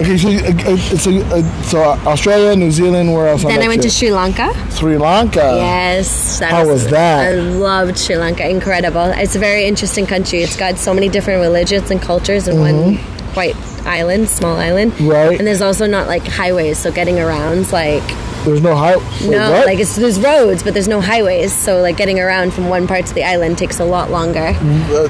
okay, 0.00 0.16
so, 0.18 0.28
uh, 0.28 0.72
uh, 0.72 0.76
so, 0.76 1.10
uh, 1.20 1.62
so 1.62 1.78
Australia, 2.06 2.54
New 2.56 2.70
Zealand, 2.70 3.12
where 3.14 3.28
else? 3.28 3.42
Then 3.42 3.62
I 3.62 3.68
went 3.68 3.82
to? 3.82 3.90
Sri 3.90 4.10
Lanka. 4.12 4.52
Sri 4.70 4.98
Lanka. 4.98 5.54
Yes. 5.56 6.38
That 6.40 6.50
How 6.50 6.66
was 6.66 6.88
that? 6.90 7.28
I 7.28 7.38
loved 7.38 7.98
Sri 7.98 8.16
Lanka. 8.16 8.46
Incredible. 8.48 9.04
It's 9.16 9.34
a 9.34 9.38
very 9.38 9.64
interesting 9.64 10.06
country. 10.06 10.42
It's 10.42 10.56
got 10.56 10.76
so 10.76 10.92
many 10.92 11.08
different 11.08 11.40
religions 11.40 11.90
and 11.90 12.00
cultures 12.02 12.46
in 12.48 12.60
one 12.60 12.98
quite 13.32 13.56
island, 13.86 14.28
small 14.28 14.56
island. 14.56 14.92
Mm-hmm. 14.92 15.08
Right. 15.08 15.38
And 15.38 15.46
there's 15.46 15.62
also 15.62 15.86
not 15.86 16.06
like 16.08 16.26
highways, 16.26 16.78
so 16.78 16.92
getting 16.92 17.18
around's 17.18 17.72
like 17.72 18.02
There's 18.46 18.62
no 18.62 18.74
high. 18.76 18.96
wait, 18.96 19.30
no, 19.30 19.50
what? 19.50 19.66
like 19.66 19.78
it's 19.80 19.96
there's 19.96 20.18
roads, 20.20 20.62
but 20.62 20.72
there's 20.72 20.88
no 20.88 21.00
highways. 21.00 21.52
So 21.52 21.82
like 21.82 21.96
getting 21.96 22.20
around 22.20 22.54
from 22.54 22.68
one 22.68 22.86
part 22.86 23.04
to 23.06 23.12
the 23.14 23.24
island 23.24 23.58
takes 23.58 23.80
a 23.80 23.84
lot 23.84 24.10
longer. 24.10 24.52
Uh, 24.56 25.08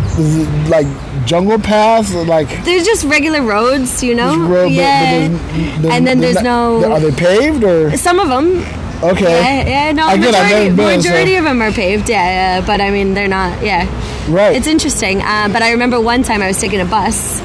like 0.68 0.86
jungle 1.26 1.58
paths, 1.58 2.14
like. 2.14 2.48
There's 2.64 2.84
just 2.84 3.04
regular 3.04 3.42
roads, 3.42 4.02
you 4.02 4.14
know. 4.14 4.38
road, 4.40 4.48
but- 4.48 4.62
but 4.64 4.72
yeah. 4.72 5.28
there's- 5.28 5.40
there's- 5.82 5.94
and 5.96 6.06
then 6.06 6.20
there's, 6.20 6.36
not- 6.36 6.44
no. 6.44 6.92
Are 6.92 6.98
they 7.00 7.12
paved 7.12 7.62
or? 7.62 7.96
some 7.96 8.18
of 8.18 8.28
them, 8.28 8.64
Okay. 9.02 9.24
yeah, 9.24 9.68
yeah, 9.86 9.92
no, 9.92 10.06
I've 10.06 10.18
majority, 10.20 10.66
been, 10.74 10.76
majority 10.76 11.32
so- 11.34 11.38
of 11.40 11.44
them 11.44 11.60
are 11.60 11.72
paved, 11.72 12.08
yeah, 12.08 12.56
yeah, 12.60 12.66
but 12.66 12.80
I 12.80 12.90
mean 12.90 13.12
they're 13.14 13.28
not, 13.28 13.62
yeah. 13.62 13.86
Right. 14.30 14.56
It's 14.56 14.66
interesting, 14.66 15.20
uh, 15.20 15.48
but 15.52 15.60
I 15.62 15.72
remember 15.72 16.00
one 16.00 16.22
time 16.22 16.40
I 16.40 16.46
was 16.48 16.58
taking 16.58 16.80
a 16.80 16.86
bus, 16.86 17.40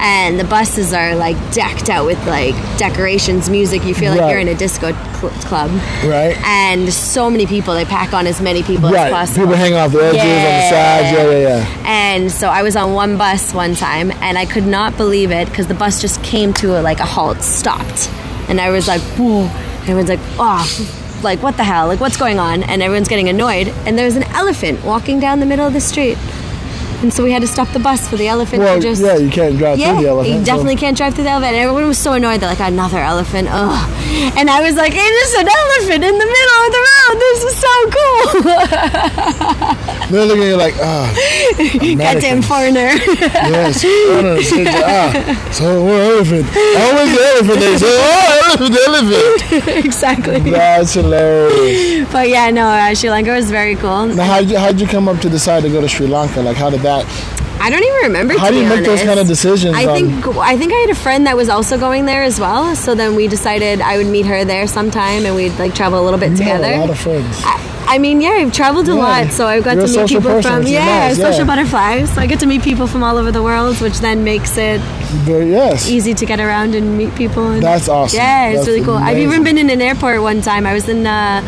and 0.00 0.38
the 0.38 0.44
buses 0.44 0.92
are 0.92 1.14
like 1.16 1.36
decked 1.52 1.88
out 1.90 2.04
with 2.06 2.18
like 2.26 2.54
decorations, 2.78 3.48
music. 3.50 3.84
You 3.84 3.94
feel 3.94 4.10
like 4.12 4.20
Right. 4.20 4.30
you're 4.30 4.40
in 4.40 4.48
a 4.48 4.54
disco 4.54 4.92
cl- 5.20 5.30
club, 5.42 5.70
right. 6.04 6.36
and 6.44 6.92
so 6.92 7.28
many 7.30 7.46
people. 7.46 7.74
They 7.74 7.84
pack 7.84 8.12
on 8.12 8.26
as 8.26 8.40
many 8.40 8.62
people 8.62 8.86
as 8.88 8.94
Right. 8.94 9.12
possible. 9.12 9.42
People 9.46 9.56
hanging 9.56 9.78
off 9.78 9.92
the 9.92 10.04
edges 10.04 10.20
on 10.20 10.26
the 10.26 10.70
sides. 10.70 11.12
Yeah, 11.12 11.30
yeah, 11.30 11.56
yeah. 11.58 11.88
And 11.88 12.30
so 12.32 12.48
I 12.48 12.62
was 12.62 12.76
on 12.76 12.92
one 12.92 13.16
bus 13.16 13.52
one 13.54 13.74
time, 13.74 14.12
and 14.20 14.36
I 14.38 14.46
could 14.46 14.66
not 14.66 14.96
believe 14.96 15.30
it 15.30 15.48
because 15.48 15.66
the 15.66 15.74
bus 15.74 16.00
just 16.00 16.22
came 16.22 16.52
to 16.54 16.78
a, 16.78 16.82
like 16.82 17.00
a 17.00 17.04
halt, 17.06 17.42
stopped, 17.42 18.10
and 18.48 18.60
I 18.60 18.70
was 18.70 18.86
like, 18.88 19.00
"Whoa!" 19.18 19.50
Everyone's 19.82 20.08
like, 20.08 20.20
"Oh." 20.38 20.92
Like 21.22 21.42
what 21.42 21.56
the 21.56 21.64
hell? 21.64 21.86
Like 21.88 21.98
what's 21.98 22.18
going 22.18 22.38
on? 22.38 22.62
And 22.62 22.82
everyone's 22.82 23.08
getting 23.08 23.30
annoyed. 23.30 23.68
And 23.86 23.98
there's 23.98 24.16
an 24.16 24.22
elephant 24.34 24.84
walking 24.84 25.18
down 25.18 25.40
the 25.40 25.46
middle 25.46 25.66
of 25.66 25.72
the 25.72 25.80
street, 25.80 26.18
and 27.02 27.12
so 27.12 27.22
we 27.22 27.32
had 27.32 27.42
to 27.42 27.48
stop 27.48 27.68
the 27.72 27.78
bus 27.78 28.08
for 28.08 28.16
the 28.16 28.28
elephant 28.28 28.62
Well, 28.62 28.80
just 28.80 29.02
yeah, 29.02 29.16
you 29.16 29.30
can't 29.30 29.56
drive 29.58 29.78
yeah, 29.78 29.94
through 29.94 30.02
the 30.02 30.08
elephant. 30.08 30.34
you 30.34 30.40
so- 30.40 30.46
definitely 30.46 30.76
can't 30.76 30.96
drive 30.96 31.14
through 31.14 31.24
the 31.24 31.30
elephant. 31.30 31.54
And 31.54 31.62
everyone 31.62 31.86
was 31.86 31.98
so 31.98 32.12
annoyed. 32.14 32.40
They're 32.40 32.48
like, 32.48 32.60
another 32.60 32.98
elephant. 32.98 33.48
Ugh. 33.50 33.92
And 34.36 34.48
I 34.50 34.60
was 34.60 34.76
like, 34.76 34.92
it 34.94 34.98
is 34.98 35.34
an 35.34 35.48
elephant 35.48 36.04
in 36.04 36.14
the 36.18 36.26
middle 36.36 36.60
of 36.66 36.70
the 36.76 36.82
road. 36.88 37.16
This 37.26 37.44
is 37.44 37.56
so 37.66 37.74
cool. 37.96 38.24
They're 40.10 40.24
looking 40.24 40.44
at 40.44 40.48
you 40.48 40.56
like, 40.56 40.74
ah, 40.80 41.12
Goddamn 41.98 42.42
foreigner. 42.42 42.90
yes. 43.04 43.84
I 43.84 44.68
ah, 44.84 45.50
so 45.52 45.82
what 45.84 46.00
elephant? 46.00 46.46
Always 46.54 47.10
the 47.16 47.22
elephant. 47.34 47.58
They 47.60 47.76
say, 47.78 47.86
oh, 47.90 48.54
elephant, 48.58 48.76
elephant. 48.86 49.84
exactly. 49.84 50.38
That's 50.50 50.94
hilarious. 50.94 52.12
But 52.12 52.28
yeah, 52.28 52.50
no, 52.50 52.68
uh, 52.68 52.94
Sri 52.94 53.10
Lanka 53.10 53.32
was 53.32 53.50
very 53.50 53.74
cool. 53.74 54.06
Now, 54.06 54.24
how'd 54.24 54.46
you, 54.48 54.58
how'd 54.58 54.80
you 54.80 54.86
come 54.86 55.08
up 55.08 55.20
to 55.20 55.28
decide 55.28 55.62
to 55.64 55.70
go 55.70 55.80
to 55.80 55.88
Sri 55.88 56.06
Lanka? 56.06 56.40
Like, 56.40 56.56
how 56.56 56.70
did 56.70 56.82
that? 56.86 57.04
I 57.58 57.70
don't 57.70 57.82
even 57.82 58.00
remember. 58.02 58.38
How 58.38 58.50
do 58.50 58.58
you 58.58 58.68
make 58.68 58.84
those 58.84 59.02
kind 59.02 59.18
of 59.18 59.26
decisions? 59.26 59.74
I 59.74 59.86
think 59.94 60.26
I 60.36 60.56
think 60.58 60.72
I 60.72 60.76
had 60.76 60.90
a 60.90 60.94
friend 60.94 61.26
that 61.26 61.36
was 61.36 61.48
also 61.48 61.78
going 61.78 62.04
there 62.04 62.22
as 62.22 62.38
well. 62.38 62.76
So 62.76 62.94
then 62.94 63.16
we 63.16 63.28
decided 63.28 63.80
I 63.80 63.96
would 63.96 64.06
meet 64.06 64.26
her 64.26 64.44
there 64.44 64.66
sometime, 64.66 65.24
and 65.24 65.34
we'd 65.34 65.56
like 65.58 65.74
travel 65.74 65.98
a 66.00 66.04
little 66.04 66.20
bit 66.20 66.36
together. 66.36 66.70
a 66.72 66.78
lot 66.80 66.90
of 66.90 66.98
friends. 66.98 67.40
I, 67.44 67.56
I 67.88 67.98
mean, 67.98 68.20
yeah, 68.20 68.30
I've 68.42 68.52
traveled 68.52 68.88
a 68.88 68.92
Yeah. 68.94 68.98
lot, 69.08 69.32
so 69.32 69.46
I've 69.46 69.64
got 69.64 69.76
You're 69.76 69.86
to 69.86 69.96
meet 70.00 70.08
people 70.08 70.30
person, 70.30 70.52
from 70.64 70.66
yeah, 70.66 71.08
nice, 71.08 71.18
yeah. 71.18 71.30
social 71.30 71.46
butterflies. 71.46 72.12
So 72.14 72.20
I 72.20 72.26
get 72.26 72.40
to 72.40 72.46
meet 72.46 72.62
people 72.62 72.86
from 72.86 73.02
all 73.02 73.16
over 73.16 73.32
the 73.32 73.42
world, 73.42 73.80
which 73.80 73.98
then 74.00 74.22
makes 74.22 74.58
it 74.58 74.80
But 75.24 75.46
yes, 75.46 75.88
easy 75.88 76.12
to 76.12 76.26
get 76.26 76.40
around 76.40 76.74
and 76.74 76.98
meet 76.98 77.14
people. 77.14 77.48
And, 77.52 77.62
That's 77.62 77.88
awesome. 77.88 78.18
Yeah, 78.18 78.50
it's 78.50 78.66
really 78.66 78.82
cool. 78.84 78.96
I've 78.98 79.18
even 79.18 79.42
been 79.44 79.56
in 79.56 79.70
an 79.70 79.80
airport 79.80 80.20
one 80.20 80.42
time. 80.42 80.66
I 80.66 80.74
was 80.74 80.88
in, 80.88 81.06
uh, 81.06 81.40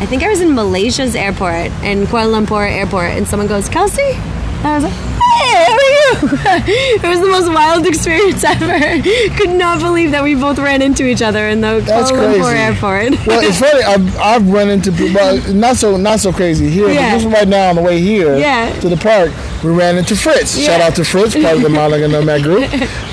I 0.00 0.06
think 0.06 0.24
I 0.24 0.28
was 0.28 0.40
in 0.40 0.54
Malaysia's 0.54 1.14
airport, 1.14 1.70
in 1.84 2.06
Kuala 2.10 2.44
Lumpur 2.44 2.68
airport, 2.68 3.10
and 3.12 3.28
someone 3.28 3.46
goes, 3.46 3.68
Kelsey? 3.68 4.18
And 4.64 4.72
I 4.72 4.76
was 4.76 4.84
like, 4.84 5.33
Hey, 5.34 5.64
how 5.64 5.74
are 5.74 5.82
you? 5.82 6.04
it 7.02 7.08
was 7.08 7.20
the 7.20 7.26
most 7.28 7.48
wild 7.52 7.86
experience 7.86 8.44
ever. 8.54 9.02
Could 9.36 9.50
not 9.50 9.80
believe 9.80 10.10
that 10.12 10.22
we 10.22 10.34
both 10.34 10.58
ran 10.58 10.82
into 10.82 11.04
each 11.06 11.22
other 11.22 11.48
in 11.48 11.60
the 11.60 11.82
That's 11.84 12.10
Kuala 12.10 12.34
Lumpur 12.34 12.42
crazy. 12.44 12.58
airport. 12.58 13.26
Well, 13.26 13.40
it's 13.42 13.58
funny. 13.64 13.82
I've, 13.82 14.16
I've 14.18 14.48
run 14.50 14.70
into 14.70 14.92
people, 14.92 15.14
well, 15.14 15.54
not 15.54 15.76
so 15.76 15.96
not 15.96 16.20
so 16.20 16.32
crazy 16.32 16.68
here. 16.70 16.88
Yeah. 16.90 17.18
Just 17.18 17.26
right 17.34 17.48
now 17.48 17.70
on 17.70 17.76
the 17.76 17.82
way 17.82 18.00
here 18.00 18.36
Yeah. 18.36 18.72
to 18.80 18.88
the 18.88 18.96
park, 18.96 19.32
we 19.62 19.70
ran 19.70 19.96
into 19.98 20.16
Fritz. 20.16 20.58
Shout 20.58 20.80
out 20.80 20.94
to 20.96 21.04
Fritz, 21.04 21.34
part 21.34 21.56
of 21.56 21.62
the 21.62 21.68
Malaga 21.68 22.08
Nomad 22.08 22.42
group. 22.42 22.70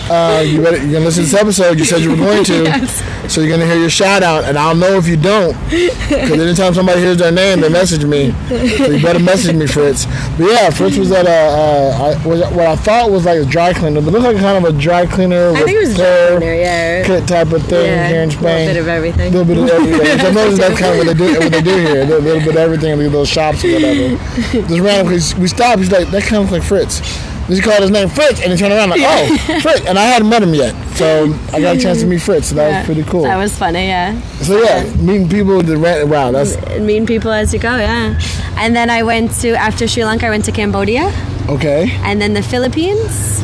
Uh, 0.09 0.43
you 0.45 0.61
better, 0.61 0.77
you're 0.77 0.91
gonna 0.93 1.05
listen 1.05 1.23
to 1.23 1.29
this 1.31 1.33
episode. 1.39 1.79
You 1.79 1.85
said 1.85 2.01
you 2.01 2.09
were 2.11 2.17
going 2.17 2.43
to, 2.45 2.63
Yes. 2.63 3.33
so 3.33 3.39
you're 3.41 3.49
gonna 3.49 3.65
hear 3.69 3.79
your 3.79 3.89
shout 3.89 4.23
out, 4.23 4.43
and 4.43 4.57
I'll 4.57 4.75
know 4.75 4.97
if 4.97 5.07
you 5.07 5.15
don't, 5.15 5.53
because 5.69 6.31
anytime 6.31 6.73
somebody 6.73 6.99
hears 6.99 7.17
their 7.17 7.31
name, 7.31 7.61
they 7.61 7.69
message 7.69 8.03
me. 8.03 8.31
So 8.49 8.55
you 8.87 9.01
better 9.01 9.19
message 9.19 9.55
me, 9.55 9.67
Fritz. 9.67 10.05
But 10.37 10.47
yeah, 10.51 10.69
Fritz 10.69 10.97
was 10.97 11.11
at 11.13 11.25
a 11.25 11.29
uh, 11.31 12.10
I, 12.11 12.27
was 12.27 12.41
what 12.41 12.67
I 12.67 12.75
thought 12.75 13.11
was 13.11 13.25
like 13.25 13.39
a 13.39 13.45
dry 13.45 13.73
cleaner, 13.73 14.01
but 14.01 14.07
it 14.07 14.19
looked 14.19 14.25
like 14.25 14.37
kind 14.37 14.65
of 14.65 14.75
a 14.75 14.77
dry 14.77 15.05
cleaner. 15.05 15.51
I 15.51 15.63
think 15.63 15.77
it 15.77 15.79
was 15.79 15.95
dry 15.95 16.27
cleaner, 16.29 16.53
yeah. 16.53 17.05
kit 17.05 17.27
type 17.27 17.51
of 17.51 17.63
thing 17.63 17.85
yeah, 17.85 18.07
here 18.07 18.23
in 18.23 18.29
a 18.29 18.31
Spain. 18.31 18.43
little 18.43 18.73
bit 18.73 18.77
of 18.77 18.87
everything. 18.87 19.33
A 19.33 19.37
little 19.37 19.55
bit 19.55 19.57
of 19.57 19.69
everything. 19.69 20.19
I 20.19 20.31
noticed 20.31 20.61
that's 20.61 20.79
kind 20.79 20.91
of 20.91 21.05
what 21.05 21.17
they 21.17 21.25
do. 21.25 21.39
What 21.39 21.51
they 21.51 21.61
do 21.61 21.77
here. 21.77 22.01
A 22.01 22.05
little, 22.05 22.19
little 22.19 22.39
bit 22.39 22.49
of 22.49 22.57
everything 22.57 22.91
in 22.91 22.99
these 22.99 23.09
little 23.09 23.25
shops 23.25 23.63
or 23.63 23.73
whatever. 23.73 24.17
Just 24.51 24.81
randomly, 24.81 25.41
we 25.41 25.47
stopped. 25.47 25.79
He's 25.79 25.91
like, 25.91 26.09
that 26.09 26.23
kind 26.23 26.43
of 26.43 26.51
looks 26.51 26.61
like 26.61 26.63
Fritz. 26.63 27.01
He 27.51 27.61
called 27.61 27.81
his 27.81 27.91
name 27.91 28.09
Fritz, 28.09 28.41
and 28.41 28.51
he 28.51 28.57
turned 28.57 28.73
around 28.73 28.89
like, 28.89 29.01
oh, 29.03 29.37
Fritz. 29.61 29.85
And 29.85 29.97
I 29.99 30.03
hadn't 30.05 30.29
met 30.29 30.41
him 30.43 30.53
yet, 30.53 30.73
so 30.95 31.33
I 31.53 31.59
got 31.61 31.75
a 31.75 31.79
chance 31.79 31.99
to 32.01 32.07
meet 32.07 32.21
Fritz. 32.21 32.51
and 32.51 32.59
that 32.59 32.69
Yeah, 32.69 32.77
was 32.79 32.85
pretty 32.85 33.03
cool. 33.03 33.23
That 33.23 33.37
was 33.37 33.57
funny, 33.57 33.87
yeah. 33.87 34.19
so 34.41 34.61
yeah, 34.61 34.83
meeting 34.95 35.27
people 35.29 35.61
that 35.61 35.77
ran. 35.77 36.09
Wow, 36.09 36.31
that's 36.31 36.55
Meeting 36.79 37.05
people 37.05 37.31
as 37.31 37.53
you 37.53 37.59
go, 37.59 37.75
yeah. 37.77 38.19
And 38.57 38.75
then 38.75 38.89
I 38.89 39.03
went 39.03 39.31
to 39.41 39.49
after 39.55 39.87
Sri 39.87 40.03
Lanka, 40.05 40.27
I 40.27 40.29
went 40.29 40.45
to 40.45 40.51
Cambodia, 40.51 41.11
okay. 41.49 41.89
and 42.03 42.21
then 42.21 42.33
the 42.33 42.43
Philippines. 42.43 43.41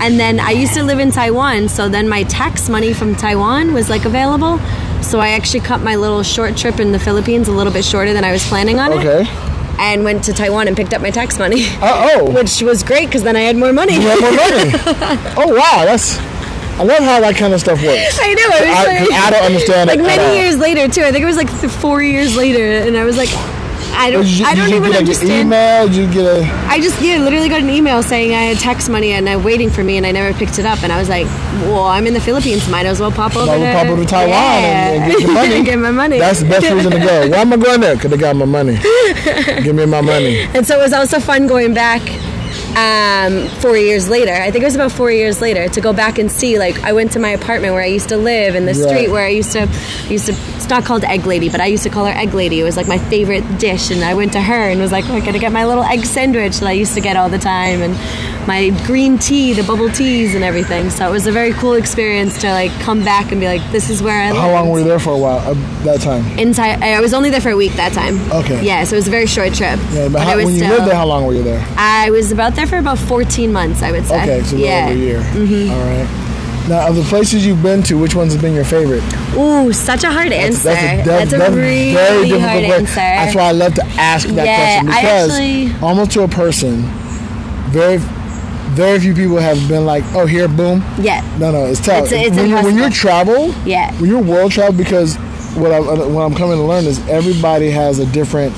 And 0.00 0.18
then 0.20 0.38
I 0.38 0.50
used 0.50 0.74
to 0.74 0.82
live 0.82 0.98
in 0.98 1.10
Taiwan, 1.10 1.68
so 1.68 1.88
then 1.88 2.08
my 2.08 2.24
tax 2.24 2.68
money 2.68 2.92
from 2.92 3.14
Taiwan 3.14 3.72
was 3.72 3.88
like 3.88 4.04
available. 4.04 4.58
So 5.02 5.18
I 5.20 5.30
actually 5.30 5.60
cut 5.60 5.82
my 5.82 5.96
little 5.96 6.22
short 6.22 6.56
trip 6.56 6.80
in 6.80 6.92
the 6.92 6.98
Philippines 6.98 7.48
a 7.48 7.52
little 7.52 7.72
bit 7.72 7.84
shorter 7.84 8.12
than 8.12 8.24
I 8.24 8.32
was 8.32 8.44
planning 8.46 8.78
on 8.78 8.92
it. 8.92 8.98
Okay. 9.04 9.24
And 9.78 10.04
went 10.04 10.24
to 10.24 10.32
Taiwan 10.32 10.68
and 10.68 10.76
picked 10.76 10.94
up 10.94 11.02
my 11.02 11.10
tax 11.10 11.38
money, 11.38 11.66
Uh, 11.80 12.10
oh, 12.14 12.30
which 12.34 12.62
was 12.62 12.82
great 12.82 13.06
because 13.06 13.22
then 13.24 13.36
I 13.36 13.40
had 13.40 13.56
more 13.56 13.72
money. 13.72 13.94
you 13.94 14.00
have 14.02 14.20
more 14.20 14.30
money. 14.30 14.70
oh 15.36 15.54
wow, 15.54 15.84
that's. 15.84 16.18
I 16.76 16.82
love 16.82 16.98
how 17.04 17.20
that 17.20 17.36
kind 17.36 17.54
of 17.54 17.60
stuff 17.60 17.80
works. 17.82 18.18
I 18.20 18.34
know. 18.34 18.48
I 18.50 18.60
was 18.60 18.68
I, 18.78 18.98
like, 18.98 19.12
I 19.12 19.30
don't 19.30 19.44
understand 19.44 19.88
like 19.90 19.98
it 19.98 20.02
all. 20.02 20.06
many 20.08 20.38
years 20.40 20.58
later 20.58 20.88
too. 20.88 21.02
I 21.02 21.12
think 21.12 21.22
it 21.22 21.26
was 21.26 21.36
like 21.36 21.48
four 21.50 22.02
years 22.02 22.36
later, 22.36 22.64
and 22.86 22.96
I 22.96 23.04
was 23.04 23.16
like, 23.16 23.28
I 23.96 24.10
don't, 24.10 24.26
you, 24.26 24.44
I 24.44 24.54
don't 24.54 24.68
you 24.68 24.76
even 24.76 24.90
get 24.90 24.90
like 24.90 24.98
understand. 25.00 25.30
an 25.32 25.46
email? 25.46 25.86
Did 25.88 25.96
you 25.96 26.12
get 26.12 26.24
a? 26.26 26.68
I 26.68 26.80
just 26.80 27.00
yeah, 27.02 27.18
literally 27.18 27.48
got 27.48 27.60
an 27.62 27.70
email 27.70 28.02
saying 28.02 28.34
I 28.34 28.42
had 28.42 28.58
tax 28.58 28.88
money 28.88 29.12
and 29.12 29.28
I 29.28 29.36
waiting 29.36 29.70
for 29.70 29.82
me, 29.84 29.96
and 29.96 30.06
I 30.06 30.12
never 30.12 30.36
picked 30.38 30.58
it 30.58 30.66
up. 30.66 30.82
And 30.82 30.92
I 30.92 30.98
was 30.98 31.08
like, 31.08 31.26
well, 31.68 31.84
I'm 31.84 32.06
in 32.06 32.14
the 32.14 32.20
Philippines, 32.20 32.68
might 32.68 32.86
as 32.86 33.00
well 33.00 33.10
pop 33.12 33.36
over 33.36 33.46
Might 33.46 33.54
as 33.54 33.60
well 33.60 33.72
to 33.72 33.78
pop 33.78 33.92
over 33.92 34.02
to 34.04 34.08
Taiwan 34.08 34.32
and- 34.34 35.02
and 35.04 35.12
get 35.12 35.20
your 35.22 35.32
money. 35.34 35.64
get 35.70 35.78
my 35.78 35.90
money. 35.90 36.18
That's 36.18 36.40
the 36.40 36.48
best 36.48 36.70
reason 36.70 36.90
to 36.92 36.98
go. 36.98 37.28
Why 37.30 37.38
am 37.38 37.52
I 37.52 37.56
going 37.56 37.80
there? 37.80 37.94
Because 37.94 38.10
they 38.10 38.16
got 38.16 38.36
my 38.36 38.44
money. 38.44 38.76
Give 39.62 39.74
me 39.74 39.86
my 39.86 40.00
money. 40.00 40.40
And 40.54 40.66
so 40.66 40.78
it 40.78 40.82
was 40.82 40.92
also 40.92 41.20
fun 41.20 41.46
going 41.46 41.74
back 41.74 42.02
um, 42.76 43.48
four 43.60 43.76
years 43.76 44.08
later. 44.08 44.32
I 44.32 44.50
think 44.50 44.62
it 44.62 44.66
was 44.66 44.74
about 44.74 44.92
four 44.92 45.10
years 45.10 45.40
later 45.40 45.68
to 45.68 45.80
go 45.80 45.92
back 45.92 46.18
and 46.18 46.30
see. 46.30 46.58
Like 46.58 46.82
I 46.82 46.92
went 46.92 47.12
to 47.12 47.18
my 47.18 47.30
apartment 47.30 47.72
where 47.74 47.82
I 47.82 47.86
used 47.86 48.08
to 48.10 48.16
live 48.16 48.54
in 48.54 48.66
the 48.66 48.74
Right. 48.74 48.88
street 48.88 49.08
where 49.10 49.24
I 49.24 49.28
used 49.30 49.52
to 49.52 49.62
I 49.62 50.08
used 50.08 50.26
to. 50.26 50.32
It's 50.56 50.68
not 50.70 50.84
called 50.84 51.04
Egg 51.04 51.26
Lady, 51.26 51.48
but 51.50 51.60
I 51.60 51.66
used 51.66 51.82
to 51.84 51.90
call 51.90 52.06
her 52.06 52.12
Egg 52.12 52.32
Lady. 52.34 52.58
It 52.60 52.64
was 52.64 52.76
like 52.76 52.88
my 52.88 52.98
favorite 52.98 53.44
dish, 53.58 53.90
and 53.90 54.02
I 54.02 54.14
went 54.14 54.32
to 54.32 54.40
her 54.40 54.68
and 54.70 54.80
was 54.80 54.92
like, 54.92 55.04
oh, 55.08 55.14
I 55.14 55.20
gotta 55.20 55.38
get 55.38 55.52
my 55.52 55.66
little 55.66 55.84
egg 55.84 56.04
sandwich 56.06 56.58
that 56.60 56.66
I 56.66 56.72
used 56.72 56.94
to 56.94 57.00
get 57.02 57.16
all 57.16 57.28
the 57.28 57.38
time, 57.38 57.82
and 57.82 57.94
my 58.48 58.70
green 58.86 59.18
tea, 59.18 59.52
the 59.52 59.62
bubble 59.62 59.90
teas, 59.90 60.34
and 60.34 60.42
everything. 60.42 60.88
So 60.90 61.06
it 61.08 61.12
was 61.12 61.26
a 61.26 61.32
very 61.32 61.52
cool 61.52 61.74
experience 61.74 62.40
to 62.40 62.50
like 62.50 62.70
come 62.80 63.04
back 63.04 63.30
and 63.30 63.40
be 63.40 63.46
like, 63.46 63.62
this 63.72 63.90
is 63.90 64.02
where 64.02 64.20
I 64.22 64.32
live. 64.32 64.40
How 64.40 64.52
long 64.52 64.70
were 64.70 64.78
you 64.80 64.84
there 64.86 64.98
for 64.98 65.10
a 65.12 65.18
while? 65.18 65.38
Uh, 65.38 65.54
that 65.84 66.00
time? 66.00 66.24
Inside, 66.38 66.82
I 66.82 67.00
was 67.00 67.12
only 67.14 67.28
there 67.30 67.40
for 67.42 67.50
a 67.50 67.56
week 67.56 67.72
that 67.74 67.92
time. 67.92 68.18
Okay. 68.32 68.64
Yeah, 68.64 68.84
so 68.84 68.94
it 68.96 68.98
was 69.00 69.08
a 69.08 69.10
very 69.10 69.26
short 69.26 69.52
trip. 69.54 69.78
Yeah, 69.92 70.08
but 70.08 70.22
it 70.22 70.24
how, 70.24 70.36
when 70.36 70.48
you 70.48 70.56
still- 70.56 70.70
lived 70.70 70.86
there, 70.86 70.94
how 70.96 71.06
long 71.06 71.26
were 71.26 71.34
you 71.34 71.42
there? 71.42 71.62
I 71.76 72.10
was 72.10 72.32
about 72.32 72.54
there 72.54 72.63
for 72.66 72.78
about 72.78 72.98
14 72.98 73.52
months, 73.52 73.82
I 73.82 73.92
would 73.92 74.04
say. 74.06 74.22
Okay, 74.22 74.42
so 74.42 74.56
a 74.56 74.60
yeah. 74.60 74.84
over 74.86 74.94
a 74.94 74.96
year. 74.96 75.20
Mm-hmm. 75.20 75.70
right. 75.70 76.68
Now, 76.68 76.88
of 76.88 76.96
the 76.96 77.02
places 77.02 77.44
you've 77.46 77.62
been 77.62 77.82
to, 77.84 77.98
which 77.98 78.14
ones 78.14 78.32
have 78.32 78.40
been 78.40 78.54
your 78.54 78.64
favorite? 78.64 79.02
Ooh, 79.36 79.70
such 79.72 80.02
a 80.02 80.10
hard 80.10 80.32
answer. 80.32 80.70
that- 80.70 81.04
That's, 81.04 81.32
a 81.34 81.36
that's 81.36 81.54
really 81.54 81.92
very 81.92 82.22
difficult 82.28 82.40
hard 82.50 82.64
answer. 82.64 82.94
That's 82.94 83.34
why 83.34 83.42
I 83.42 83.52
love 83.52 83.74
to 83.74 83.84
ask 83.98 84.26
that 84.28 84.46
Yeah, 84.46 84.80
question 84.80 84.86
because 84.86 85.30
actually- 85.38 85.86
almost 85.86 86.10
to 86.12 86.22
a 86.22 86.28
person, 86.28 86.82
very, 87.68 87.98
very 88.72 88.98
few 88.98 89.14
people 89.14 89.36
have 89.36 89.68
been 89.68 89.84
like, 89.84 90.04
"Oh, 90.14 90.24
here, 90.24 90.48
boom." 90.48 90.82
Yeah. 90.98 91.22
No, 91.38 91.52
no, 91.52 91.66
it's 91.66 91.80
tough. 91.80 92.06
It's- 92.06 92.28
it's 92.28 92.36
when, 92.36 92.48
you, 92.48 92.56
when 92.56 92.76
you're 92.78 92.88
travel, 92.90 93.54
Yeah. 93.66 93.92
when 94.00 94.08
you're 94.08 94.22
world 94.22 94.52
travel, 94.52 94.72
because 94.72 95.16
what 95.56 95.70
I 95.70 95.80
what 95.80 96.22
I'm 96.22 96.34
coming 96.34 96.56
to 96.56 96.62
learn 96.64 96.84
is 96.86 96.98
everybody 97.08 97.70
has 97.70 97.98
a 97.98 98.06
different. 98.06 98.54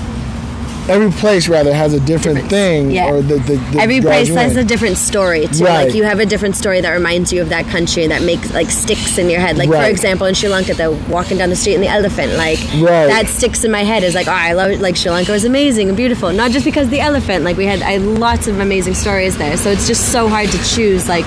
Every 0.88 1.10
place 1.10 1.48
rather 1.48 1.74
has 1.74 1.92
a 1.94 2.00
different, 2.00 2.48
thing, 2.48 2.90
yeah. 2.90 3.10
or 3.10 3.20
the, 3.22 3.36
the, 3.38 3.56
the 3.72 3.78
Every 3.80 4.00
place 4.00 4.28
has 4.28 4.52
in. 4.56 4.58
a 4.58 4.64
different 4.64 4.96
story 4.96 5.46
too. 5.48 5.64
Right. 5.64 5.86
Like 5.86 5.94
you 5.94 6.04
have 6.04 6.20
a 6.20 6.26
different 6.26 6.56
story 6.56 6.80
that 6.80 6.90
reminds 6.92 7.32
you 7.32 7.42
of 7.42 7.48
that 7.48 7.66
country 7.66 8.06
that 8.06 8.22
makes 8.22 8.52
like 8.54 8.70
sticks 8.70 9.18
in 9.18 9.28
your 9.28 9.40
head. 9.40 9.56
Like 9.58 9.68
for 9.68 9.82
example, 9.84 10.26
in 10.26 10.34
Sri 10.34 10.48
Lanka, 10.48 10.74
the 10.74 10.92
walking 11.08 11.38
down 11.38 11.50
the 11.50 11.56
street 11.56 11.74
and 11.74 11.82
the 11.82 11.88
elephant, 11.88 12.34
like 12.34 12.58
Right. 12.74 13.06
that 13.08 13.26
sticks 13.26 13.64
in 13.64 13.70
my 13.70 13.82
head. 13.84 14.02
Is 14.04 14.14
like, 14.14 14.28
oh, 14.28 14.32
I 14.32 14.52
love 14.52 14.80
like 14.80 14.96
Sri 14.96 15.10
Lanka 15.10 15.32
was 15.32 15.44
amazing 15.44 15.88
and 15.88 15.96
beautiful. 15.96 16.32
Not 16.32 16.50
just 16.52 16.64
because 16.64 16.88
the 16.88 17.00
elephant. 17.00 17.44
Like 17.44 17.56
we 17.56 17.66
had 17.66 17.82
I 17.82 17.92
had 17.92 18.02
lots 18.02 18.46
of 18.46 18.60
amazing 18.60 18.94
stories 18.94 19.36
there. 19.38 19.56
So 19.56 19.70
it's 19.70 19.86
just 19.86 20.12
so 20.12 20.28
hard 20.28 20.50
to 20.50 20.58
choose 20.64 21.08
like 21.08 21.24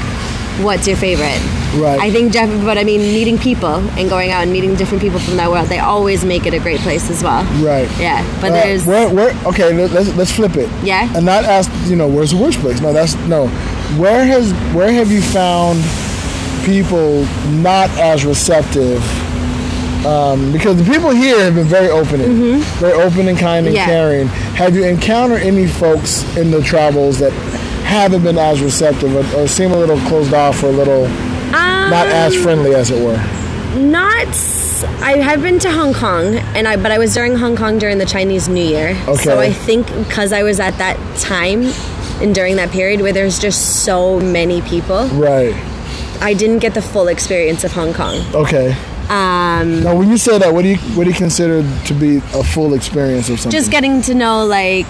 what's 0.63 0.87
your 0.87 0.97
favorite. 0.97 1.39
Right. 1.79 1.99
I 1.99 2.09
think, 2.11 2.33
Jeff, 2.33 2.49
but 2.65 2.77
I 2.79 2.83
mean, 2.83 3.01
meeting 3.01 3.37
people 3.37 3.75
and 3.97 4.09
going 4.09 4.31
out 4.31 4.41
and 4.43 4.51
meeting 4.51 4.73
different 4.75 5.01
people 5.03 5.19
from 5.19 5.37
that 5.37 5.51
world, 5.51 5.67
they 5.67 5.77
always 5.79 6.25
make 6.25 6.47
it 6.47 6.53
a 6.55 6.59
great 6.59 6.79
place 6.81 7.09
as 7.11 7.21
well. 7.23 7.43
Right. 7.63 7.87
Yeah, 7.99 8.23
but 8.41 8.51
Uh, 8.51 8.53
there's 8.55 8.85
where, 8.85 9.07
where, 9.09 9.35
okay, 9.45 9.71
let- 9.73 9.91
let's 9.91 10.09
let's 10.15 10.31
flip 10.31 10.55
it. 10.57 10.67
Yeah. 10.83 11.07
And 11.15 11.25
not 11.25 11.45
ask, 11.45 11.69
you 11.85 11.95
know, 11.95 12.07
where's 12.07 12.31
the 12.31 12.37
worst 12.37 12.59
place? 12.59 12.81
No, 12.81 12.91
that's 12.91 13.15
no. 13.27 13.47
Where 13.97 14.25
has 14.25 14.51
where 14.73 14.91
have 14.91 15.11
you 15.11 15.21
found 15.21 15.83
people 16.65 17.25
not 17.61 17.89
as 17.99 18.25
receptive? 18.25 19.01
Um, 20.05 20.51
because 20.53 20.77
the 20.77 20.89
people 20.91 21.09
here 21.11 21.37
have 21.43 21.55
been 21.55 21.67
very 21.67 21.89
open, 21.89 22.21
and 22.21 22.63
very 22.79 22.93
open 22.93 23.27
and 23.27 23.37
kind 23.37 23.67
and 23.67 23.75
Mm-hmm. 23.75 23.75
Yeah. 23.75 23.85
caring. 23.85 24.27
Have 24.55 24.73
you 24.75 24.85
encountered 24.85 25.41
any 25.41 25.67
folks 25.67 26.23
in 26.37 26.51
the 26.51 26.61
travels 26.61 27.19
that 27.19 27.33
haven't 27.89 28.23
been 28.23 28.37
as 28.37 28.61
receptive 28.61 29.13
or, 29.15 29.41
or 29.41 29.47
seem 29.47 29.71
a 29.71 29.77
little 29.77 29.97
closed 30.07 30.33
off 30.33 30.63
or 30.63 30.67
a 30.67 30.71
little 30.71 31.07
not 31.51 32.07
as 32.07 32.35
Um, 32.35 32.43
friendly 32.43 32.75
as 32.75 32.91
it 32.91 33.03
were? 33.03 33.17
Not. 33.79 34.27
I 35.01 35.17
have 35.17 35.41
been 35.41 35.59
to 35.59 35.71
Hong 35.71 35.93
Kong, 35.93 36.35
and 36.55 36.67
I 36.67 36.75
but 36.77 36.91
I 36.91 36.97
was 36.99 37.13
during 37.13 37.35
Hong 37.35 37.55
Kong 37.57 37.79
during 37.79 37.97
the 37.97 38.05
Chinese 38.05 38.47
New 38.47 38.63
Year. 38.63 38.95
Okay. 39.07 39.23
So 39.23 39.39
I 39.39 39.51
think 39.51 39.87
because 39.87 40.31
I 40.31 40.43
was 40.43 40.59
at 40.59 40.77
that 40.77 40.97
time 41.19 41.63
and 42.21 42.33
during 42.33 42.55
that 42.57 42.71
period 42.71 43.01
where 43.01 43.11
there's 43.13 43.39
just 43.39 43.83
so 43.83 44.19
many 44.19 44.61
people, 44.61 45.07
Right. 45.07 45.53
I 46.21 46.33
didn't 46.33 46.59
get 46.59 46.73
the 46.73 46.81
full 46.81 47.07
experience 47.07 47.63
of 47.63 47.71
Hong 47.73 47.93
Kong. 47.93 48.15
Okay. 48.33 48.75
Um, 49.09 49.81
Now, 49.83 49.95
when 49.95 50.09
you 50.09 50.17
say 50.17 50.37
that, 50.37 50.53
what 50.53 50.61
do 50.61 50.69
you 50.69 50.77
what 50.95 51.05
do 51.05 51.09
you 51.09 51.15
consider 51.15 51.63
to 51.85 51.93
be 51.95 52.17
a 52.17 52.43
full 52.43 52.73
experience 52.75 53.27
of 53.29 53.39
something? 53.39 53.51
just 53.59 53.71
getting 53.71 54.03
to 54.03 54.13
know 54.13 54.45
like 54.45 54.85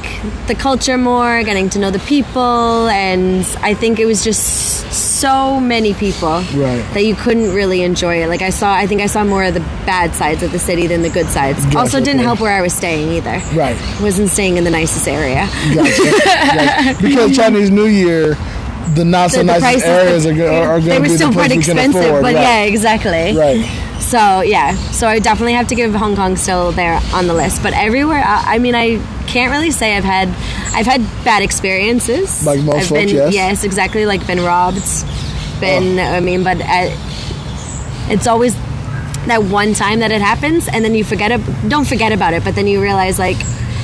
the 0.47 0.55
culture 0.55 0.97
more, 0.97 1.41
getting 1.43 1.69
to 1.69 1.79
know 1.79 1.89
the 1.89 1.99
people, 1.99 2.89
and 2.89 3.45
I 3.62 3.73
think 3.73 3.97
it 3.99 4.05
was 4.05 4.21
just 4.23 4.43
so 4.91 5.60
many 5.60 5.93
people 5.93 6.41
Right. 6.53 6.84
that 6.93 7.05
you 7.05 7.15
couldn't 7.15 7.53
really 7.53 7.82
enjoy 7.84 8.21
it. 8.23 8.27
Like 8.27 8.41
I 8.41 8.49
saw, 8.49 8.73
I 8.73 8.88
think 8.88 9.01
I 9.01 9.05
saw 9.08 9.23
more 9.23 9.45
of 9.45 9.53
the 9.53 9.62
bad 9.86 10.13
sides 10.15 10.43
of 10.43 10.51
the 10.51 10.60
city 10.60 10.86
than 10.88 11.01
the 11.01 11.10
good 11.10 11.27
sides. 11.27 11.63
Gotcha, 11.65 11.79
also, 11.79 11.99
didn't 12.01 12.21
help 12.23 12.41
where 12.41 12.51
I 12.51 12.62
was 12.62 12.73
staying 12.73 13.12
either. 13.13 13.41
Right. 13.55 13.77
Wasn't 14.01 14.29
staying 14.29 14.58
in 14.58 14.65
the 14.65 14.69
nicest 14.71 15.08
area. 15.08 15.47
Gotcha. 15.73 16.95
Because 17.01 17.36
Chinese 17.36 17.69
New 17.71 17.86
Year, 17.86 18.36
the 18.95 19.05
not 19.05 19.32
so 19.32 19.41
nice 19.43 19.82
areas 19.84 20.25
are, 20.25 20.32
are, 20.32 20.69
are 20.73 20.79
going 20.82 21.03
to 21.03 21.10
be 21.10 21.15
the 21.15 21.29
place 21.32 21.55
we 21.55 21.63
can 21.63 21.77
afford. 21.89 22.21
but 22.23 22.34
right. 22.36 22.41
yeah, 22.41 22.62
exactly. 22.63 23.36
Right. 23.36 23.63
So 23.99 24.41
yeah, 24.41 24.75
so 24.91 25.07
I 25.07 25.19
definitely 25.19 25.53
have 25.53 25.67
to 25.67 25.75
give 25.75 25.93
Hong 25.93 26.15
Kong 26.15 26.35
still 26.35 26.71
there 26.71 26.99
on 27.13 27.27
the 27.27 27.33
list. 27.33 27.62
But 27.62 27.73
everywhere, 27.73 28.23
I, 28.25 28.55
I 28.55 28.59
mean, 28.59 28.73
I 28.73 28.97
can't 29.27 29.51
really 29.51 29.71
say 29.71 29.95
I've 29.95 30.03
had, 30.03 30.29
I've 30.73 30.88
had 30.88 31.01
bad 31.23 31.43
experiences. 31.43 32.45
Like 32.45 32.62
most 32.62 32.75
I've 32.75 32.88
folks, 32.88 33.12
been, 33.12 33.31
yes. 33.31 33.63
exactly. 33.63 34.05
Like 34.05 34.25
been 34.25 34.39
robbed, 34.39 34.83
been. 35.59 35.99
Oh. 35.99 36.03
I 36.03 36.19
mean, 36.21 36.43
but 36.43 36.57
I, 36.62 36.95
it's 38.09 38.25
always 38.25 38.55
that 39.27 39.43
one 39.43 39.73
time 39.73 39.99
that 39.99 40.12
it 40.12 40.21
happens, 40.21 40.67
and 40.67 40.83
then 40.83 40.95
you 40.95 41.03
forget 41.03 41.31
it. 41.31 41.69
Don't 41.69 41.88
forget 41.88 42.12
about 42.12 42.33
it, 42.33 42.43
but 42.43 42.55
then 42.55 42.67
you 42.67 42.81
realize 42.81 43.19
like. 43.19 43.38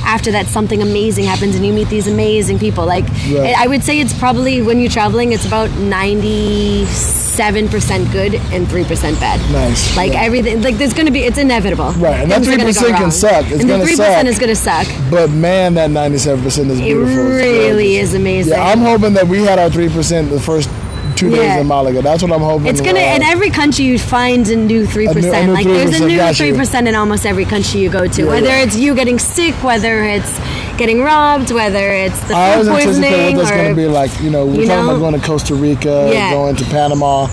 After 0.05 0.31
that 0.31 0.45
something 0.47 0.81
amazing 0.81 1.25
happens 1.25 1.55
and 1.55 1.65
you 1.65 1.73
meet 1.73 1.89
these 1.89 2.07
amazing 2.07 2.59
people. 2.59 2.85
Like 2.85 3.05
Right. 3.29 3.55
I 3.57 3.67
would 3.67 3.83
say 3.83 3.99
it's 3.99 4.17
probably 4.17 4.61
when 4.61 4.79
you're 4.79 4.89
traveling, 4.89 5.33
it's 5.33 5.45
about 5.45 5.69
ninety 5.79 6.85
seven 6.85 7.67
percent 7.67 8.09
good 8.11 8.35
and 8.53 8.67
three 8.67 8.83
percent 8.85 9.19
bad. 9.19 9.39
Nice, 9.51 9.95
Like 9.97 10.13
yeah. 10.13 10.21
everything, 10.23 10.61
like 10.61 10.77
there's 10.77 10.93
to 11.07 11.11
be, 11.11 11.23
it's 11.23 11.37
inevitable. 11.37 11.91
Right, 11.93 12.21
and 12.21 12.31
that 12.31 12.41
3% 12.41 12.57
go 12.57 12.97
can 12.97 13.11
suck. 13.11 13.45
It's 13.45 13.59
and 13.61 13.69
gonna 13.69 13.79
the 13.79 13.85
three 13.87 13.97
percent 13.97 14.27
suck. 14.27 14.31
is 14.31 14.39
to 14.55 14.55
suck. 14.55 14.87
But 15.11 15.29
man, 15.31 15.73
that 15.75 15.89
97% 15.89 16.45
is 16.45 16.57
It 16.79 16.83
beautiful. 16.83 17.07
It's 17.09 17.17
really 17.17 17.97
is 17.97 18.13
amazing. 18.13 18.53
Yeah, 18.53 18.63
I'm 18.63 18.79
hoping 18.79 19.13
that 19.13 19.27
we 19.27 19.39
had 19.39 19.59
our 19.59 19.69
3% 19.69 20.29
the 20.29 20.39
first 20.39 20.69
two 21.15 21.29
days 21.29 21.59
in 21.61 21.67
Malaga. 21.67 22.01
That's 22.01 22.21
what 22.23 22.31
I'm 22.31 22.41
hoping. 22.41 22.67
It's 22.67 22.81
gonna 22.81 22.99
in 22.99 23.23
every 23.23 23.49
country 23.49 23.85
you 23.85 23.97
find 23.99 24.47
a 24.49 24.55
new 24.55 24.85
three 24.85 25.07
percent. 25.07 25.51
Like 25.51 25.65
there's 25.65 25.99
a 25.99 26.03
3%, 26.03 26.07
new 26.07 26.33
three 26.33 26.53
percent 26.53 26.87
in 26.87 26.95
almost 26.95 27.25
every 27.25 27.45
country 27.45 27.81
you 27.81 27.89
go 27.89 28.07
to. 28.07 28.21
Yeah, 28.23 28.27
whether 28.29 28.47
yeah. 28.47 28.63
it's 28.63 28.77
you 28.77 28.95
getting 28.95 29.19
sick, 29.19 29.55
whether 29.63 30.03
it's 30.03 30.37
getting 30.77 31.01
robbed, 31.01 31.51
whether 31.51 31.89
it's 31.91 32.19
the 32.27 32.35
I 32.35 32.57
food 32.61 32.67
poisoning, 32.67 33.35
what 33.37 33.43
that's 33.45 33.51
going 33.51 33.69
to 33.69 33.75
be 33.75 33.87
like. 33.87 34.11
You 34.21 34.29
know, 34.29 34.45
we're 34.45 34.61
you 34.61 34.67
talking 34.67 34.85
know? 34.85 34.95
about 34.95 34.99
going 34.99 35.19
to 35.19 35.25
Costa 35.25 35.55
Rica, 35.55 36.09
Yeah. 36.11 36.31
going 36.33 36.55
to 36.57 36.65
Panama. 36.65 37.27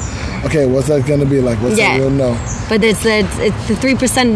Okay, 0.45 0.67
what's 0.67 0.89
that 0.89 1.07
going 1.07 1.21
to 1.21 1.27
be 1.27 1.41
like? 1.41 1.59
What's 1.63 1.77
Yeah. 1.79 1.99
that? 1.99 2.01
We'll 2.01 2.11
know. 2.11 2.35
but 2.69 2.83
it's 2.85 3.05
it's, 3.05 3.39
it's 3.39 3.69
the 3.69 3.77
three 3.77 3.95
percent 3.95 4.31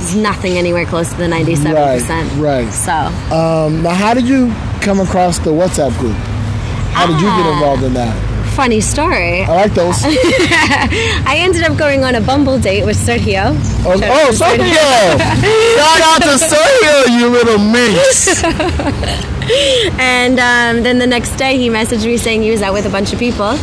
is 0.00 0.14
nothing 0.16 0.56
anywhere 0.58 0.84
close 0.86 1.10
to 1.10 1.16
the 1.16 1.28
ninety 1.28 1.54
seven 1.56 1.76
percent. 1.98 2.30
Right, 2.34 2.64
right. 2.64 2.72
So 2.72 2.92
Um, 3.34 3.82
now, 3.82 3.94
how 3.94 4.12
did 4.14 4.26
you 4.28 4.52
come 4.80 5.00
across 5.00 5.38
the 5.38 5.50
WhatsApp 5.50 5.96
group? 5.98 6.16
How 6.92 7.06
did 7.06 7.16
you 7.20 7.26
get 7.26 7.46
Ah. 7.46 7.52
involved 7.52 7.82
in 7.84 7.94
that? 7.94 8.14
Funny 8.56 8.80
story. 8.80 9.42
I 9.44 9.54
like 9.54 9.74
those. 9.74 10.02
oh, 10.02 10.08
I 11.26 11.36
ended 11.40 11.62
up 11.62 11.76
going 11.76 12.04
on 12.04 12.14
a 12.14 12.22
Bumble 12.22 12.58
date 12.58 12.86
with 12.86 12.96
Sergio. 12.96 13.52
oh 13.84 14.30
Sergio! 14.32 14.88
Shout 15.76 16.00
out 16.08 16.22
to 16.22 16.34
Sergio, 16.40 17.18
you 17.18 17.28
little 17.28 17.58
minx. 17.58 18.42
And 20.00 20.40
um, 20.40 20.82
then 20.82 20.98
the 20.98 21.06
next 21.06 21.36
day, 21.36 21.56
he 21.56 21.68
messaged 21.68 22.04
me 22.04 22.16
saying 22.16 22.42
he 22.42 22.50
was 22.50 22.62
out 22.62 22.72
with 22.72 22.84
a 22.84 22.90
bunch 22.90 23.12
of 23.12 23.20
people 23.20 23.56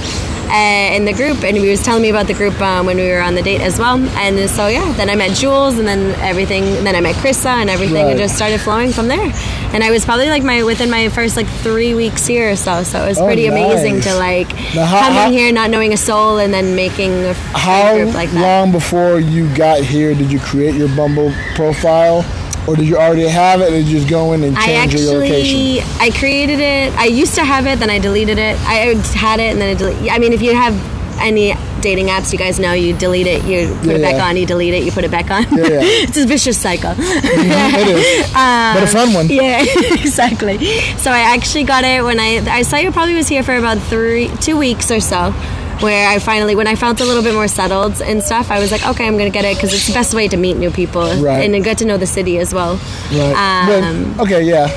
uh, 0.50 0.96
in 0.96 1.06
the 1.06 1.14
group, 1.14 1.44
and 1.44 1.56
he 1.58 1.70
was 1.70 1.82
telling 1.82 2.02
me 2.02 2.10
about 2.10 2.28
the 2.28 2.34
group 2.34 2.60
um, 2.62 2.86
when 2.86 2.98
we 2.98 3.08
were 3.10 3.22
on 3.22 3.36
the 3.36 3.42
date 3.42 3.62
as 3.62 3.80
well. 3.80 3.98
And 4.18 4.50
so 4.50 4.68
yeah, 4.68 4.92
then 4.94 5.10
I 5.10 5.16
met 5.16 5.36
Jules, 5.36 5.78
and 5.78 5.88
then 5.88 6.12
everything. 6.22 6.64
And 6.64 6.86
then 6.86 6.96
I 6.96 7.02
met 7.02 7.16
Krista, 7.16 7.48
and 7.48 7.70
everything 7.70 8.06
Right. 8.06 8.18
just 8.18 8.36
started 8.36 8.60
flowing 8.62 8.92
from 8.92 9.08
there. 9.08 9.32
And 9.74 9.84
I 9.84 9.90
was 9.92 10.06
probably 10.06 10.30
like 10.30 10.44
my 10.44 10.64
within 10.64 10.90
my 10.90 11.10
first 11.10 11.36
like 11.36 11.48
three 11.48 11.94
weeks 11.96 12.28
here 12.28 12.52
or 12.52 12.56
so. 12.56 12.84
So 12.84 13.04
it 13.04 13.08
was 13.08 13.20
Oh, 13.20 13.26
pretty 13.26 13.48
amazing 13.48 14.02
to 14.02 14.16
like 14.16 14.50
Now, 14.76 14.86
how- 14.86 15.28
in 15.28 15.34
here 15.34 15.52
not 15.52 15.70
knowing 15.70 15.94
a 15.94 15.98
soul, 15.98 16.38
and 16.38 16.54
then 16.54 16.76
making 16.76 17.12
a 17.26 17.34
How 17.34 17.96
group 17.96 18.14
like 18.14 18.32
that. 18.32 18.42
long 18.42 18.72
before 18.72 19.20
you 19.20 19.48
got 19.56 19.80
here 19.80 20.14
did 20.14 20.32
you 20.32 20.40
create 20.40 20.76
your 20.76 20.90
Bumble 20.90 21.34
profile? 21.56 22.24
Or 22.68 22.76
did 22.76 22.88
you 22.88 22.98
already 22.98 23.28
have 23.28 23.62
it 23.62 23.74
and 23.74 23.86
just 23.86 24.08
go 24.10 24.34
in 24.34 24.44
and 24.44 24.58
I 24.58 24.66
change 24.66 24.96
your 24.96 25.14
location? 25.20 25.82
actually 25.82 25.82
I 26.00 26.18
created 26.18 26.60
it. 26.60 26.94
I 26.98 27.06
used 27.06 27.36
to 27.36 27.44
have 27.44 27.68
it, 27.68 27.80
then 27.80 27.90
I 27.90 28.00
deleted 28.00 28.38
it. 28.38 28.58
I 28.62 28.96
had 29.16 29.40
it 29.40 29.52
and 29.52 29.62
then 29.62 29.76
I 29.76 29.78
deleted. 29.78 30.08
I 30.10 30.18
mean, 30.20 30.32
if 30.34 30.42
you 30.42 30.54
have 30.56 30.74
any 31.20 31.54
dating 31.82 32.08
apps, 32.08 32.32
you 32.32 32.40
guys 32.40 32.60
know 32.60 32.72
you 32.74 32.96
delete 32.98 33.28
it, 33.28 33.44
you 33.44 33.68
put 33.80 33.88
Yeah, 33.88 33.94
it 33.98 34.02
back 34.02 34.16
yeah. 34.16 34.26
on, 34.28 34.38
you 34.38 34.46
delete 34.46 34.74
it, 34.74 34.84
you 34.84 34.92
put 34.92 35.04
it 35.04 35.12
back 35.12 35.30
on. 35.30 35.44
Yeah, 35.56 35.68
yeah. 35.68 35.80
it's 35.84 36.18
a 36.18 36.26
vicious 36.26 36.58
cycle. 36.58 36.94
it 36.98 37.88
is. 37.88 38.32
but 38.34 38.84
a 38.84 38.88
fun 38.88 39.14
one. 39.14 39.26
Um, 39.26 39.32
Yeah, 39.32 39.64
exactly. 39.94 40.58
So 40.98 41.12
I 41.12 41.20
actually 41.36 41.66
got 41.66 41.84
it 41.84 42.04
when 42.04 42.20
I 42.20 42.44
I 42.50 42.62
saw 42.64 42.78
you 42.78 42.92
probably 42.92 43.16
was 43.16 43.28
here 43.28 43.44
for 43.44 43.56
about 43.56 43.78
three 43.80 44.30
two 44.42 44.58
weeks 44.58 44.90
or 44.90 45.00
so. 45.02 45.34
Where 45.82 46.08
I 46.08 46.20
finally, 46.20 46.56
when 46.56 46.68
I 46.68 46.76
felt 46.76 47.02
a 47.02 47.06
little 47.06 47.24
bit 47.24 47.34
more 47.34 47.48
settled 47.48 48.02
and 48.02 48.24
stuff, 48.24 48.52
I 48.52 48.60
was 48.60 48.72
like, 48.72 48.86
okay, 48.88 49.06
I'm 49.08 49.18
gonna 49.18 49.30
get 49.30 49.44
it 49.44 49.56
because 49.58 49.74
it's 49.74 49.88
the 49.88 49.94
best 49.94 50.14
way 50.14 50.28
to 50.30 50.38
meet 50.38 50.56
new 50.58 50.72
people 50.72 51.04
Right. 51.22 51.50
and 51.50 51.64
get 51.64 51.78
to 51.80 51.86
know 51.86 51.98
the 51.98 52.08
city 52.08 52.38
as 52.40 52.54
well. 52.54 52.80
Right. 53.12 53.34
Um, 53.68 54.14
But, 54.16 54.24
okay, 54.26 54.44
yeah. 54.44 54.68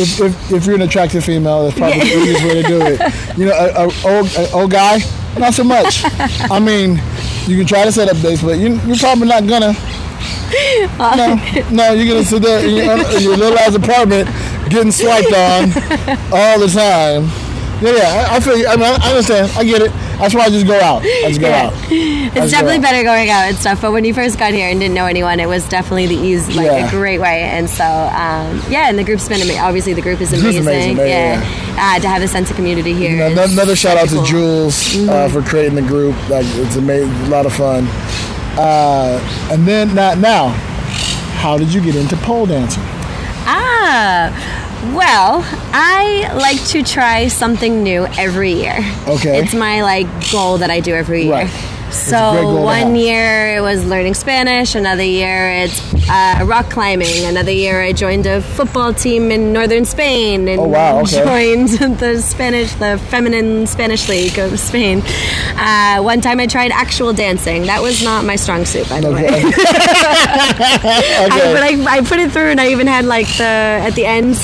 If, 0.00 0.20
if, 0.20 0.52
if 0.52 0.64
you're 0.64 0.76
an 0.76 0.82
attractive 0.82 1.24
female, 1.24 1.64
that's 1.64 1.76
probably 1.78 1.98
the 2.00 2.06
easiest 2.06 2.44
way 2.44 2.62
to 2.62 2.68
do 2.68 2.80
it. 2.82 3.36
You 3.36 3.46
know, 3.46 3.52
a, 3.52 3.86
a 3.88 4.16
old, 4.16 4.26
a 4.36 4.50
old 4.52 4.70
guy, 4.70 5.00
not 5.38 5.54
so 5.54 5.64
much. 5.64 6.02
I 6.50 6.60
mean, 6.60 7.00
you 7.46 7.56
can 7.58 7.66
try 7.66 7.84
to 7.84 7.92
set 7.92 8.08
up 8.08 8.16
dates, 8.22 8.42
but 8.42 8.58
you, 8.58 8.80
you're 8.86 8.96
probably 8.96 9.26
not 9.28 9.46
gonna. 9.46 9.74
No, 10.98 11.34
no, 11.70 11.92
you're 11.92 12.06
gonna 12.14 12.24
sit 12.24 12.42
there 12.42 12.64
in 12.66 12.74
your, 12.74 13.16
in 13.16 13.22
your 13.22 13.36
little 13.36 13.58
ass 13.58 13.74
apartment 13.74 14.28
getting 14.70 14.92
swiped 14.92 15.32
on 15.32 15.64
all 16.32 16.58
the 16.58 16.68
time. 16.72 17.24
Yeah, 17.82 17.92
yeah, 17.96 18.28
I, 18.30 18.36
I 18.36 18.40
feel 18.40 18.56
you. 18.56 18.66
I, 18.66 18.76
mean, 18.76 18.84
I 18.86 19.08
understand. 19.10 19.52
I 19.56 19.64
get 19.64 19.82
it. 19.82 19.92
That's 20.18 20.34
why 20.34 20.42
I 20.46 20.50
just 20.50 20.66
go 20.66 20.78
out. 20.80 21.02
I 21.02 21.24
just 21.28 21.40
go 21.40 21.48
Yeah. 21.48 21.66
out. 21.66 21.72
It's 21.90 22.50
definitely 22.50 22.78
well. 22.78 22.90
better 22.90 23.04
going 23.04 23.30
out 23.30 23.48
and 23.48 23.56
stuff. 23.56 23.80
But 23.80 23.92
when 23.92 24.04
you 24.04 24.12
first 24.12 24.38
got 24.38 24.52
here 24.52 24.68
and 24.68 24.80
didn't 24.80 24.94
know 24.94 25.06
anyone, 25.06 25.38
it 25.40 25.48
was 25.48 25.66
definitely 25.68 26.06
the 26.06 26.16
easy, 26.16 26.54
like 26.54 26.66
Yeah. 26.66 26.86
a 26.86 26.90
great 26.90 27.20
way. 27.20 27.42
And 27.44 27.70
so, 27.70 27.84
um, 27.84 28.60
yeah, 28.68 28.88
and 28.88 28.98
the 28.98 29.04
group's 29.04 29.28
been 29.28 29.40
amazing. 29.40 29.60
Obviously, 29.60 29.94
the 29.94 30.02
group 30.02 30.20
is 30.20 30.32
amazing. 30.32 30.62
amazing, 30.62 30.96
yeah, 30.98 31.40
Uh, 31.78 32.00
to 32.00 32.08
have 32.08 32.22
a 32.22 32.28
sense 32.28 32.50
of 32.50 32.56
community 32.56 32.92
here. 32.94 33.10
You 33.28 33.34
know, 33.34 33.44
another 33.44 33.76
shout 33.76 33.96
out 33.96 34.08
to 34.08 34.16
cool. 34.16 34.24
Jules 34.24 35.08
uh, 35.08 35.28
for 35.28 35.40
creating 35.42 35.76
the 35.76 35.82
group. 35.82 36.16
Like 36.28 36.46
it's 36.56 36.74
amazing, 36.76 37.10
a 37.26 37.28
lot 37.28 37.46
of 37.46 37.52
fun. 37.52 37.86
Uh, 38.58 39.20
and 39.52 39.66
then 39.66 39.94
now, 39.94 40.48
how 41.38 41.56
did 41.56 41.72
you 41.72 41.80
get 41.80 41.94
into 41.94 42.16
pole 42.16 42.44
dancing? 42.46 42.82
Ah, 43.46 44.30
well, 44.94 45.42
I 45.72 46.32
like 46.34 46.62
to 46.68 46.82
try 46.82 47.28
something 47.28 47.82
new 47.82 48.06
every 48.18 48.52
year. 48.52 48.78
Okay. 49.06 49.40
It's 49.40 49.54
my 49.54 49.82
like 49.82 50.06
goal 50.30 50.58
that 50.58 50.70
I 50.70 50.80
do 50.80 50.94
every 50.94 51.22
year. 51.24 51.32
Right. 51.32 51.77
So 51.90 52.62
one 52.62 52.96
year 52.96 53.56
it 53.56 53.60
was 53.60 53.84
learning 53.84 54.14
Spanish, 54.14 54.74
another 54.74 55.02
year 55.02 55.50
it's 55.50 55.80
uh, 56.08 56.42
rock 56.44 56.70
climbing, 56.70 57.24
another 57.24 57.50
year 57.50 57.82
I 57.82 57.92
joined 57.92 58.26
a 58.26 58.40
football 58.40 58.92
team 58.94 59.30
in 59.30 59.52
northern 59.52 59.84
Spain 59.84 60.48
and 60.48 60.60
Oh, 60.60 60.64
wow, 60.68 61.00
okay. 61.00 61.24
joined 61.24 61.68
the 61.98 62.20
Spanish, 62.20 62.72
the 62.74 62.98
feminine 63.08 63.66
Spanish 63.66 64.08
league 64.08 64.38
of 64.38 64.58
Spain. 64.60 65.02
Uh, 65.56 66.00
one 66.02 66.20
time 66.20 66.40
I 66.40 66.46
tried 66.46 66.70
actual 66.72 67.12
dancing. 67.12 67.62
That 67.64 67.82
was 67.82 68.02
not 68.02 68.24
my 68.24 68.36
strong 68.36 68.64
suit, 68.64 68.88
by 68.88 69.00
the 69.00 69.10
way. 69.12 69.26
Okay. 71.18 71.50
I, 71.50 71.52
but 71.52 71.62
I, 71.62 71.96
I 71.98 72.00
put 72.02 72.18
it 72.18 72.30
through, 72.32 72.50
and 72.50 72.60
I 72.60 72.68
even 72.68 72.86
had 72.86 73.04
like 73.04 73.26
the 73.36 73.42
at 73.44 73.90
the 73.94 74.04
end 74.06 74.36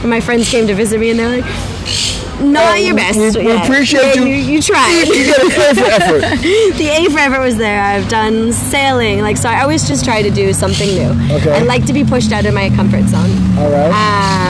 when 0.00 0.10
my 0.10 0.20
friends 0.20 0.48
came 0.50 0.66
to 0.68 0.74
visit 0.74 0.98
me, 1.00 1.10
and 1.10 1.18
they're 1.18 1.40
like, 1.40 1.44
"Not 2.40 2.72
Oh, 2.72 2.74
your 2.74 2.94
best." 2.96 3.18
we- 3.18 3.30
we 3.44 3.48
Yeah. 3.52 3.62
appreciate 3.64 4.14
Yeah, 4.16 4.22
you. 4.22 4.26
You, 4.26 4.34
you 4.54 4.62
tried. 4.62 5.04
you 5.08 5.24
to 5.34 5.50
pay 5.50 5.74
for 5.74 5.84
effort. 5.86 6.20
the 6.78 6.88
A 6.88 7.10
for 7.10 7.18
effort 7.18 7.40
was 7.40 7.56
there. 7.56 7.82
I've 7.82 8.08
done 8.08 8.52
sailing, 8.52 9.20
like 9.20 9.36
so. 9.36 9.48
I 9.48 9.62
always 9.62 9.86
just 9.86 10.04
try 10.04 10.22
to 10.22 10.30
do 10.30 10.52
something 10.52 10.88
new. 10.88 11.34
Okay. 11.36 11.52
I 11.52 11.62
like 11.62 11.84
to 11.86 11.92
be 11.92 12.04
pushed 12.04 12.32
out 12.32 12.46
of 12.46 12.54
my 12.54 12.70
comfort 12.70 13.04
zone. 13.08 13.30
All 13.58 13.70
right. 13.70 13.90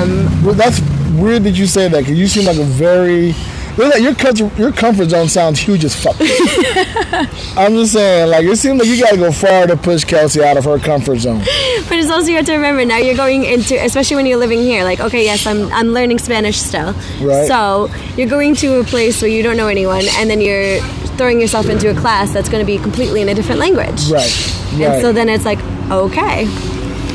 Um, 0.03 0.45
well, 0.45 0.55
that's 0.55 0.81
weird 1.15 1.45
that 1.45 1.53
you 1.57 1.67
say 1.67 1.89
that 1.89 1.99
because 2.01 2.19
you 2.19 2.29
seem 2.29 2.45
like 2.47 2.59
a 2.59 2.65
very. 2.65 3.35
like 3.77 4.01
Your 4.03 4.15
your 4.57 4.73
comfort 4.73 5.09
zone 5.11 5.29
sounds 5.29 5.59
huge 5.59 5.85
as 5.85 5.95
fuck. 5.95 6.17
I'm 7.57 7.75
just 7.75 7.93
saying, 7.93 8.31
like 8.31 8.45
it 8.45 8.57
seems 8.57 8.79
like 8.79 8.89
you 8.89 9.03
gotta 9.03 9.17
go 9.17 9.33
far 9.33 9.67
to 9.67 9.77
push 9.77 10.05
Kelsey 10.05 10.43
out 10.43 10.57
of 10.57 10.65
her 10.65 10.79
comfort 10.79 11.19
zone. 11.19 11.39
but 11.89 11.99
it's 11.99 12.11
also 12.11 12.29
you 12.29 12.37
have 12.37 12.47
to 12.47 12.55
remember 12.55 12.85
now 12.85 12.99
you're 12.99 13.17
going 13.17 13.45
into, 13.45 13.83
especially 13.83 14.17
when 14.17 14.27
you're 14.27 14.39
living 14.39 14.61
here. 14.61 14.85
Like, 14.85 15.01
okay, 15.01 15.25
yes, 15.25 15.47
I'm 15.47 15.73
I'm 15.73 15.89
learning 15.89 16.19
Spanish 16.19 16.61
still. 16.61 16.95
Right. 17.21 17.47
So 17.47 17.89
you're 18.17 18.29
going 18.29 18.55
to 18.57 18.81
a 18.81 18.85
place 18.85 19.21
where 19.23 19.31
you 19.31 19.43
don't 19.43 19.57
know 19.57 19.69
anyone, 19.69 20.05
and 20.17 20.31
then 20.31 20.41
you're 20.41 20.81
throwing 21.17 21.41
yourself 21.41 21.69
into 21.69 21.91
a 21.91 21.95
class 21.95 22.33
that's 22.33 22.49
going 22.49 22.65
to 22.65 22.67
be 22.67 22.79
completely 22.79 23.21
in 23.21 23.29
a 23.29 23.35
different 23.35 23.61
language. 23.61 24.11
Right. 24.11 24.33
And 24.73 25.03
so 25.03 25.13
then 25.13 25.29
it's 25.29 25.45
like, 25.45 25.59
okay. 25.91 26.47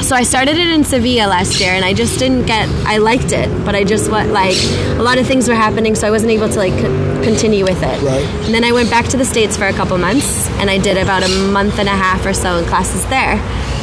So 0.03 0.15
I 0.15 0.21
started 0.23 0.58
it 0.58 0.69
in 0.69 0.84
Sevilla 0.84 1.27
last 1.27 1.60
year, 1.60 1.71
and 1.71 1.84
I 1.84 1.93
just 1.93 2.19
didn't 2.19 2.45
get. 2.45 2.69
I 2.86 2.97
liked 2.97 3.31
it, 3.31 3.49
but 3.65 3.73
I 3.73 3.84
just 3.84 4.12
what 4.12 4.27
like 4.27 4.55
a 4.99 5.01
lot 5.01 5.17
of 5.17 5.25
things 5.25 5.47
were 5.47 5.55
happening, 5.55 5.95
so 5.95 6.08
I 6.08 6.12
wasn't 6.12 6.31
able 6.31 6.47
to 6.49 6.58
like 6.60 6.73
co- 6.73 7.23
continue 7.23 7.63
with 7.63 7.81
it. 7.81 8.01
Right. 8.03 8.23
And 8.45 8.53
then 8.53 8.63
I 8.63 8.71
went 8.71 8.91
back 8.91 9.08
to 9.08 9.17
the 9.17 9.25
states 9.25 9.58
for 9.58 9.65
a 9.65 9.73
couple 9.73 9.97
months, 9.97 10.47
and 10.60 10.69
I 10.69 10.77
did 10.77 10.97
about 10.97 11.23
a 11.23 11.29
month 11.51 11.79
and 11.79 11.89
a 11.89 11.91
half 11.91 12.23
or 12.25 12.34
so 12.34 12.58
in 12.58 12.65
classes 12.65 13.03
there. 13.08 13.34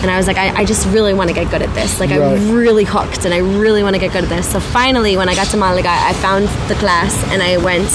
And 0.03 0.11
I 0.11 0.17
was 0.17 0.27
like, 0.29 0.37
I, 0.37 0.49
I 0.63 0.65
just 0.65 0.87
really 0.89 1.15
want 1.15 1.29
to 1.31 1.35
get 1.35 1.51
good 1.51 1.63
at 1.63 1.73
this. 1.75 1.99
Like 1.99 2.11
Right. 2.11 2.21
I'm 2.21 2.53
really 2.53 2.85
hooked, 2.85 3.25
and 3.25 3.35
I 3.35 3.39
really 3.39 3.83
want 3.83 3.95
to 3.97 4.01
get 4.01 4.13
good 4.13 4.23
at 4.25 4.31
this. 4.31 4.51
So 4.51 4.61
finally, 4.61 5.17
when 5.17 5.29
I 5.29 5.35
got 5.35 5.49
to 5.49 5.57
Malaga, 5.57 5.91
I 5.91 6.13
found 6.15 6.47
the 6.69 6.75
class, 6.77 7.15
and 7.33 7.43
I 7.43 7.57
went, 7.57 7.89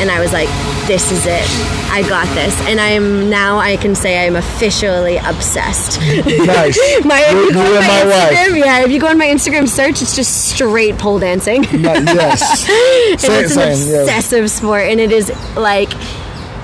and 0.00 0.10
I 0.10 0.20
was 0.20 0.32
like, 0.32 0.48
this 0.86 1.10
is 1.12 1.24
it. 1.26 1.44
I 1.90 2.02
got 2.08 2.26
this, 2.34 2.58
and 2.62 2.80
I'm 2.80 3.30
now 3.30 3.58
I 3.58 3.76
can 3.76 3.94
say 3.94 4.26
I'm 4.26 4.34
officially 4.36 5.16
obsessed. 5.18 6.00
nice. 6.00 6.76
My, 7.04 7.20
if 7.26 7.32
You- 7.32 7.40
you 7.44 7.52
go 7.54 7.62
you 7.70 7.76
on 7.76 7.82
my 7.86 8.04
my. 8.04 8.34
Instagram, 8.34 8.58
yeah, 8.58 8.80
if 8.84 8.90
you 8.90 9.00
go 9.00 9.06
on 9.08 9.18
my 9.18 9.26
Instagram 9.26 9.68
search, 9.68 10.02
it's 10.02 10.16
just 10.16 10.48
straight 10.50 10.98
pole 10.98 11.18
dancing. 11.20 11.64
Yes. 11.72 12.68
and 13.12 13.20
Same- 13.20 13.44
it's 13.44 13.56
an 13.56 13.76
same, 13.76 13.94
yeah. 13.94 14.00
obsessive 14.02 14.50
sport, 14.50 14.82
and 14.88 14.98
it 15.00 15.12
is 15.12 15.30
like 15.56 15.92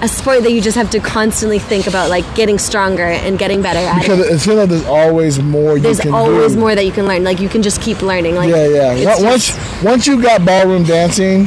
a 0.03 0.09
sport 0.09 0.43
that 0.43 0.51
you 0.53 0.61
just 0.63 0.77
have 0.79 0.91
to 0.91 0.99
constantly 0.99 1.59
think 1.59 1.87
about, 1.87 2.09
like 2.11 2.25
getting 2.35 2.59
stronger 2.59 3.05
and 3.05 3.39
getting 3.39 3.61
better 3.63 3.79
at 3.79 4.01
Because 4.01 4.19
it. 4.21 4.33
it 4.33 4.39
feels 4.41 4.57
like 4.59 4.69
there's 4.71 4.87
always 4.87 5.39
more 5.41 5.77
you 5.77 5.83
There's 5.83 6.05
always 6.07 6.57
more 6.57 6.75
that 6.75 6.87
you 6.87 6.93
can 6.93 7.07
learn. 7.07 7.23
Like 7.23 7.39
you 7.39 7.49
can 7.51 7.63
just 7.63 7.81
keep 7.83 8.01
learning. 8.03 8.35
Like 8.35 8.49
Yeah, 8.51 8.67
yeah. 8.95 9.05
Once 9.23 9.47
just- 9.47 9.59
once 9.59 9.85
once 9.85 10.07
you 10.07 10.21
got 10.23 10.45
ballroom 10.45 10.85
dancing, 10.85 11.47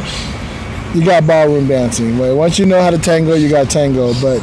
you 0.93 1.03
got 1.03 1.25
ballroom 1.25 1.67
dancing. 1.67 2.17
Wait, 2.17 2.33
Once 2.33 2.59
you 2.59 2.65
know 2.65 2.81
how 2.81 2.89
to 2.89 2.97
tango, 2.97 3.33
you 3.33 3.49
got 3.49 3.69
tango. 3.69 4.13
But 4.21 4.39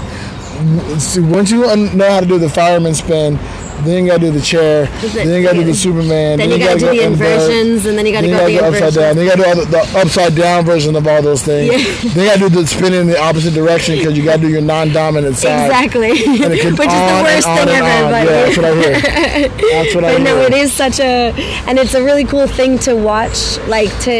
once 1.16 1.50
you 1.50 1.60
know 1.94 2.10
how 2.10 2.20
to 2.20 2.26
do 2.26 2.38
the 2.38 2.48
fireman 2.48 2.94
spin, 2.94 3.38
Then 3.84 4.04
you 4.04 4.10
gotta 4.10 4.20
do 4.26 4.30
the 4.30 4.40
chair. 4.40 4.86
Then 4.86 5.28
you 5.28 5.42
gotta 5.42 5.58
do 5.58 5.64
the 5.64 5.74
Superman. 5.74 6.38
Then 6.38 6.50
you 6.50 6.58
gotta 6.58 6.78
do 6.80 6.86
the 6.90 7.02
inversions, 7.02 7.86
and 7.86 7.96
then 7.96 8.06
you 8.06 8.12
gotta 8.12 8.26
Then 8.28 8.36
go 8.38 8.46
you 8.46 8.56
the 8.56 8.60
gotta 8.60 8.80
go 8.80 8.86
upside 8.86 9.02
down. 9.02 9.16
Then 9.16 9.24
you 9.24 9.30
gotta 9.36 9.54
do 9.54 9.64
the, 9.64 9.70
the 9.70 9.98
upside 9.98 10.34
down 10.34 10.64
version 10.64 10.96
of 10.96 11.06
all 11.06 11.22
those 11.22 11.42
things. 11.42 11.72
Yeah. 11.72 12.10
Then 12.14 12.24
you 12.24 12.30
gotta 12.30 12.40
do 12.40 12.60
the 12.62 12.66
spinning 12.66 13.00
in 13.02 13.06
the 13.06 13.20
opposite 13.20 13.54
direction 13.54 13.96
because 13.96 14.16
you 14.16 14.24
gotta 14.24 14.42
do 14.42 14.48
your 14.48 14.60
non-dominant 14.60 15.36
side. 15.36 15.66
Exactly, 15.66 16.10
which 16.10 16.20
is 16.20 16.76
the 16.76 17.20
worst 17.24 17.46
thing 17.46 17.68
ever. 17.68 18.10
But 18.10 18.24
yeah, 18.24 18.24
that's 18.24 18.56
what 18.56 18.66
I 18.66 18.74
hear. 18.74 19.00
That's 19.70 19.94
what 19.94 20.04
I 20.04 20.12
but 20.12 20.16
hear. 20.16 20.24
no, 20.24 20.40
it 20.42 20.52
is 20.52 20.72
such 20.72 21.00
a, 21.00 21.32
and 21.66 21.78
it's 21.78 21.94
a 21.94 22.02
really 22.02 22.24
cool 22.24 22.46
thing 22.46 22.78
to 22.80 22.94
watch. 22.94 23.58
Like 23.68 23.88
to, 24.00 24.10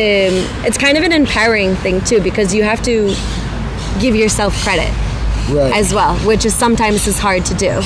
it's 0.64 0.78
kind 0.78 0.96
of 0.96 1.04
an 1.04 1.12
empowering 1.12 1.74
thing 1.76 2.00
too 2.02 2.20
because 2.20 2.54
you 2.54 2.62
have 2.62 2.82
to 2.82 3.14
give 4.00 4.14
yourself 4.16 4.54
credit 4.62 4.90
Right. 5.50 5.74
as 5.74 5.92
well, 5.92 6.16
which 6.18 6.44
is 6.44 6.54
sometimes 6.54 7.06
is 7.06 7.18
hard 7.18 7.44
to 7.46 7.54
do. 7.54 7.80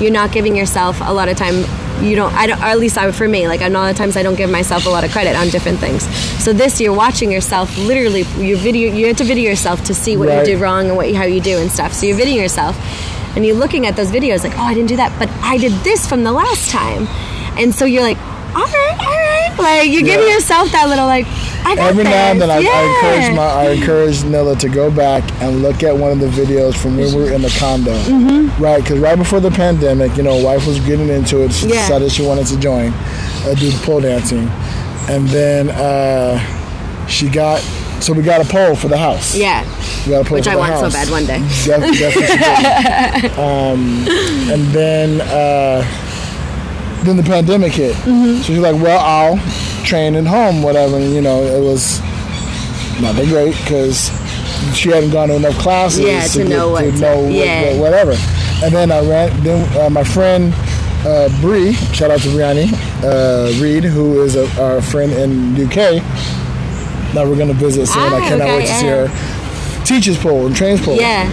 You're 0.00 0.12
not 0.12 0.32
giving 0.32 0.54
yourself 0.56 1.00
a 1.00 1.12
lot 1.12 1.28
of 1.28 1.36
time. 1.36 1.64
You 2.04 2.14
don't. 2.14 2.32
I 2.34 2.46
don't. 2.46 2.60
Or 2.60 2.66
at 2.66 2.78
least 2.78 2.96
I, 2.96 3.10
for 3.10 3.26
me, 3.26 3.48
like 3.48 3.60
a 3.60 3.68
lot 3.68 3.90
of 3.90 3.96
times 3.96 4.16
I 4.16 4.22
don't 4.22 4.36
give 4.36 4.48
myself 4.50 4.86
a 4.86 4.88
lot 4.88 5.02
of 5.04 5.10
credit 5.10 5.34
on 5.34 5.48
different 5.48 5.78
things. 5.80 6.04
So 6.44 6.52
this, 6.52 6.80
you're 6.80 6.94
watching 6.94 7.32
yourself. 7.32 7.76
Literally, 7.78 8.22
your 8.38 8.56
video. 8.58 8.92
You 8.94 9.08
have 9.08 9.16
to 9.16 9.24
video 9.24 9.50
yourself 9.50 9.82
to 9.84 9.94
see 9.94 10.16
what 10.16 10.28
Right. 10.28 10.38
you 10.46 10.54
did 10.54 10.60
wrong 10.60 10.86
and 10.86 10.96
what 10.96 11.12
how 11.14 11.24
you 11.24 11.40
do 11.40 11.58
and 11.58 11.70
stuff. 11.70 11.92
So 11.92 12.06
you're 12.06 12.16
videoing 12.16 12.36
yourself, 12.40 12.76
and 13.36 13.44
you're 13.44 13.56
looking 13.56 13.86
at 13.86 13.96
those 13.96 14.10
videos 14.12 14.44
like, 14.44 14.56
oh, 14.56 14.62
I 14.62 14.74
didn't 14.74 14.88
do 14.88 14.96
that, 14.96 15.12
but 15.18 15.28
I 15.42 15.58
did 15.58 15.72
this 15.82 16.06
from 16.06 16.22
the 16.22 16.32
last 16.32 16.70
time, 16.70 17.08
and 17.58 17.74
so 17.74 17.84
you're 17.84 18.02
like, 18.02 18.18
all 18.54 18.62
right, 18.62 18.96
all 19.00 19.06
right. 19.06 19.27
Like 19.58 19.90
you're 19.90 20.02
giving 20.02 20.26
Yeah. 20.26 20.34
yourself 20.34 20.70
that 20.72 20.88
little 20.88 21.06
like, 21.06 21.26
I 21.66 21.74
got 21.74 21.90
Every 21.90 22.04
now 22.04 22.10
and 22.30 22.40
this. 22.40 22.48
then, 22.48 22.64
I, 22.66 22.70
I 22.70 22.82
encourage 22.84 23.36
my, 23.36 23.46
I 23.46 23.70
encourage 23.70 24.16
Nilla 24.18 24.58
to 24.60 24.68
go 24.68 24.90
back 24.90 25.24
and 25.42 25.62
look 25.62 25.82
at 25.82 25.96
one 25.96 26.12
of 26.12 26.20
the 26.20 26.28
videos 26.28 26.76
from 26.76 26.96
when 26.96 27.12
we 27.14 27.22
were 27.24 27.32
in 27.32 27.42
the 27.42 27.54
condo, 27.58 27.92
mm-hmm. 27.92 28.62
right? 28.62 28.80
Because 28.82 28.98
right 29.00 29.18
before 29.18 29.40
the 29.40 29.50
pandemic, 29.50 30.16
you 30.16 30.22
know, 30.22 30.36
wife 30.36 30.66
was 30.66 30.78
getting 30.80 31.08
into 31.08 31.42
it. 31.42 31.52
She 31.52 31.66
Yeah. 31.68 31.82
decided 31.82 32.12
she 32.12 32.24
wanted 32.24 32.46
to 32.46 32.56
join, 32.58 32.92
uh, 32.92 33.54
do 33.58 33.68
the 33.70 33.78
pole 33.84 34.00
dancing, 34.00 34.48
and 35.08 35.28
then 35.28 35.70
uh, 35.70 36.38
she 37.06 37.28
got. 37.28 37.60
So 38.00 38.12
we 38.12 38.22
got 38.22 38.40
a 38.40 38.48
pole 38.48 38.76
for 38.76 38.86
the 38.86 38.96
house. 38.96 39.34
Yeah, 39.34 39.64
We 40.06 40.12
got 40.12 40.20
a 40.24 40.28
pole 40.28 40.36
which 40.36 40.44
for 40.44 40.50
I 40.50 40.54
the 40.54 40.60
want 40.60 40.78
so 40.78 40.88
bad 40.96 41.10
one 41.10 41.26
day. 41.26 41.40
Def- 41.64 41.98
definitely 41.98 43.30
um, 43.42 44.06
and 44.52 44.62
then 44.72 45.20
uh, 45.22 45.82
then 47.04 47.16
the 47.16 47.22
pandemic 47.22 47.72
hit. 47.72 47.94
Mm-hmm. 47.96 48.36
So 48.38 48.42
she's 48.42 48.58
like, 48.58 48.74
"Well, 48.82 48.98
I'll 49.00 49.38
train 49.84 50.14
at 50.14 50.26
home, 50.26 50.62
whatever." 50.62 50.96
And 50.96 51.12
you 51.14 51.20
know, 51.22 51.42
it 51.42 51.62
was 51.62 52.00
not 53.00 53.14
that 53.16 53.26
great 53.28 53.56
because 53.58 54.10
she 54.76 54.90
hadn't 54.90 55.10
gone 55.10 55.28
to 55.28 55.36
enough 55.36 55.56
classes 55.58 56.00
Yeah, 56.00 56.26
to 56.26 56.38
get- 56.38 56.48
know 56.48 56.70
what 56.70 56.82
to 56.82 56.90
to- 56.92 56.98
know 56.98 57.20
what- 57.20 57.32
yeah. 57.32 57.70
what- 57.72 57.80
whatever. 57.80 58.16
And 58.64 58.74
then 58.74 58.90
I 58.90 59.00
ran. 59.00 59.42
Then 59.42 59.78
uh, 59.80 59.88
my 59.90 60.02
friend 60.04 60.52
uh, 61.06 61.28
Bree, 61.40 61.72
shout 61.94 62.10
out 62.10 62.20
to 62.22 62.28
Brianni 62.28 62.72
uh, 63.04 63.62
Reed, 63.62 63.84
who 63.84 64.20
is 64.22 64.34
a, 64.34 64.46
our 64.60 64.82
friend 64.82 65.12
in 65.12 65.54
UK. 65.64 66.02
That 67.14 67.26
we're 67.26 67.36
gonna 67.38 67.54
visit 67.54 67.86
soon. 67.86 68.02
I 68.02 68.06
Ah, 68.18 68.28
cannot 68.28 68.48
okay, 68.48 68.56
wait 68.58 68.66
to 68.66 68.74
see 68.74 68.86
her. 68.86 69.84
Teaches 69.86 70.18
pole 70.18 70.46
and 70.46 70.54
trains 70.54 70.80
pole. 70.84 70.96
Yeah. 70.96 71.30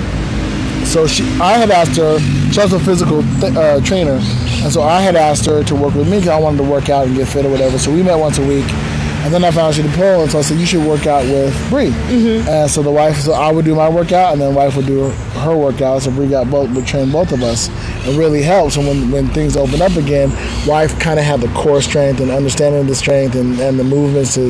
So 0.86 1.06
she, 1.08 1.24
I 1.42 1.54
had 1.58 1.72
asked 1.72 1.98
her. 1.98 2.20
She's 2.48 2.58
also 2.60 2.78
a 2.78 2.80
physical 2.80 3.24
th- 3.42 3.56
uh, 3.56 3.82
trainer, 3.82 4.20
and 4.66 4.74
so 4.74 4.82
I 4.82 5.00
had 5.00 5.16
asked 5.16 5.46
her 5.46 5.64
to 5.64 5.76
work 5.76 5.94
with 5.94 6.10
me 6.10 6.18
because 6.18 6.30
I 6.30 6.40
wanted 6.40 6.58
to 6.58 6.64
work 6.64 6.90
out 6.90 7.06
and 7.06 7.16
get 7.16 7.28
fit 7.28 7.46
or 7.46 7.50
whatever. 7.50 7.78
So 7.78 7.94
we 7.94 8.02
met 8.02 8.18
once 8.18 8.40
a 8.40 8.46
week, 8.46 8.66
and 9.26 9.34
then 9.34 9.44
I 9.44 9.52
found 9.52 9.76
she 9.76 9.84
pole, 9.90 10.24
and 10.24 10.32
so 10.32 10.40
I 10.40 10.42
said 10.42 10.60
you 10.60 10.66
should 10.66 10.86
work 10.88 11.06
out 11.06 11.24
with 11.24 11.54
Bree. 11.70 11.90
Mm-hmm. 11.90 12.50
And 12.50 12.70
so 12.70 12.82
the 12.84 12.92
wife, 12.92 13.18
so 13.18 13.34
I 13.34 13.52
would 13.52 13.64
do 13.64 13.76
my 13.76 13.88
workout, 13.88 14.34
and 14.34 14.42
then 14.42 14.52
the 14.52 14.58
wife 14.58 14.76
would 14.76 14.88
do 14.88 15.10
her 15.10 15.56
workout. 15.56 16.02
So 16.02 16.12
Bree 16.12 16.30
got 16.30 16.50
both, 16.50 16.70
would 16.72 16.88
train 16.88 17.12
both 17.12 17.32
of 17.32 17.44
us. 17.44 17.70
It 18.08 18.18
really 18.18 18.42
helps. 18.42 18.76
And 18.76 18.88
when 18.88 19.12
when 19.12 19.28
things 19.30 19.56
open 19.56 19.82
up 19.82 19.96
again, 19.96 20.30
wife 20.68 21.00
kind 21.00 21.20
of 21.20 21.26
had 21.26 21.42
the 21.42 21.48
core 21.50 21.82
strength 21.82 22.20
and 22.20 22.32
understanding 22.32 22.82
of 22.82 22.88
the 22.88 22.96
strength 22.96 23.36
and, 23.36 23.60
and 23.60 23.80
the 23.80 23.84
movements 23.84 24.34
to 24.36 24.50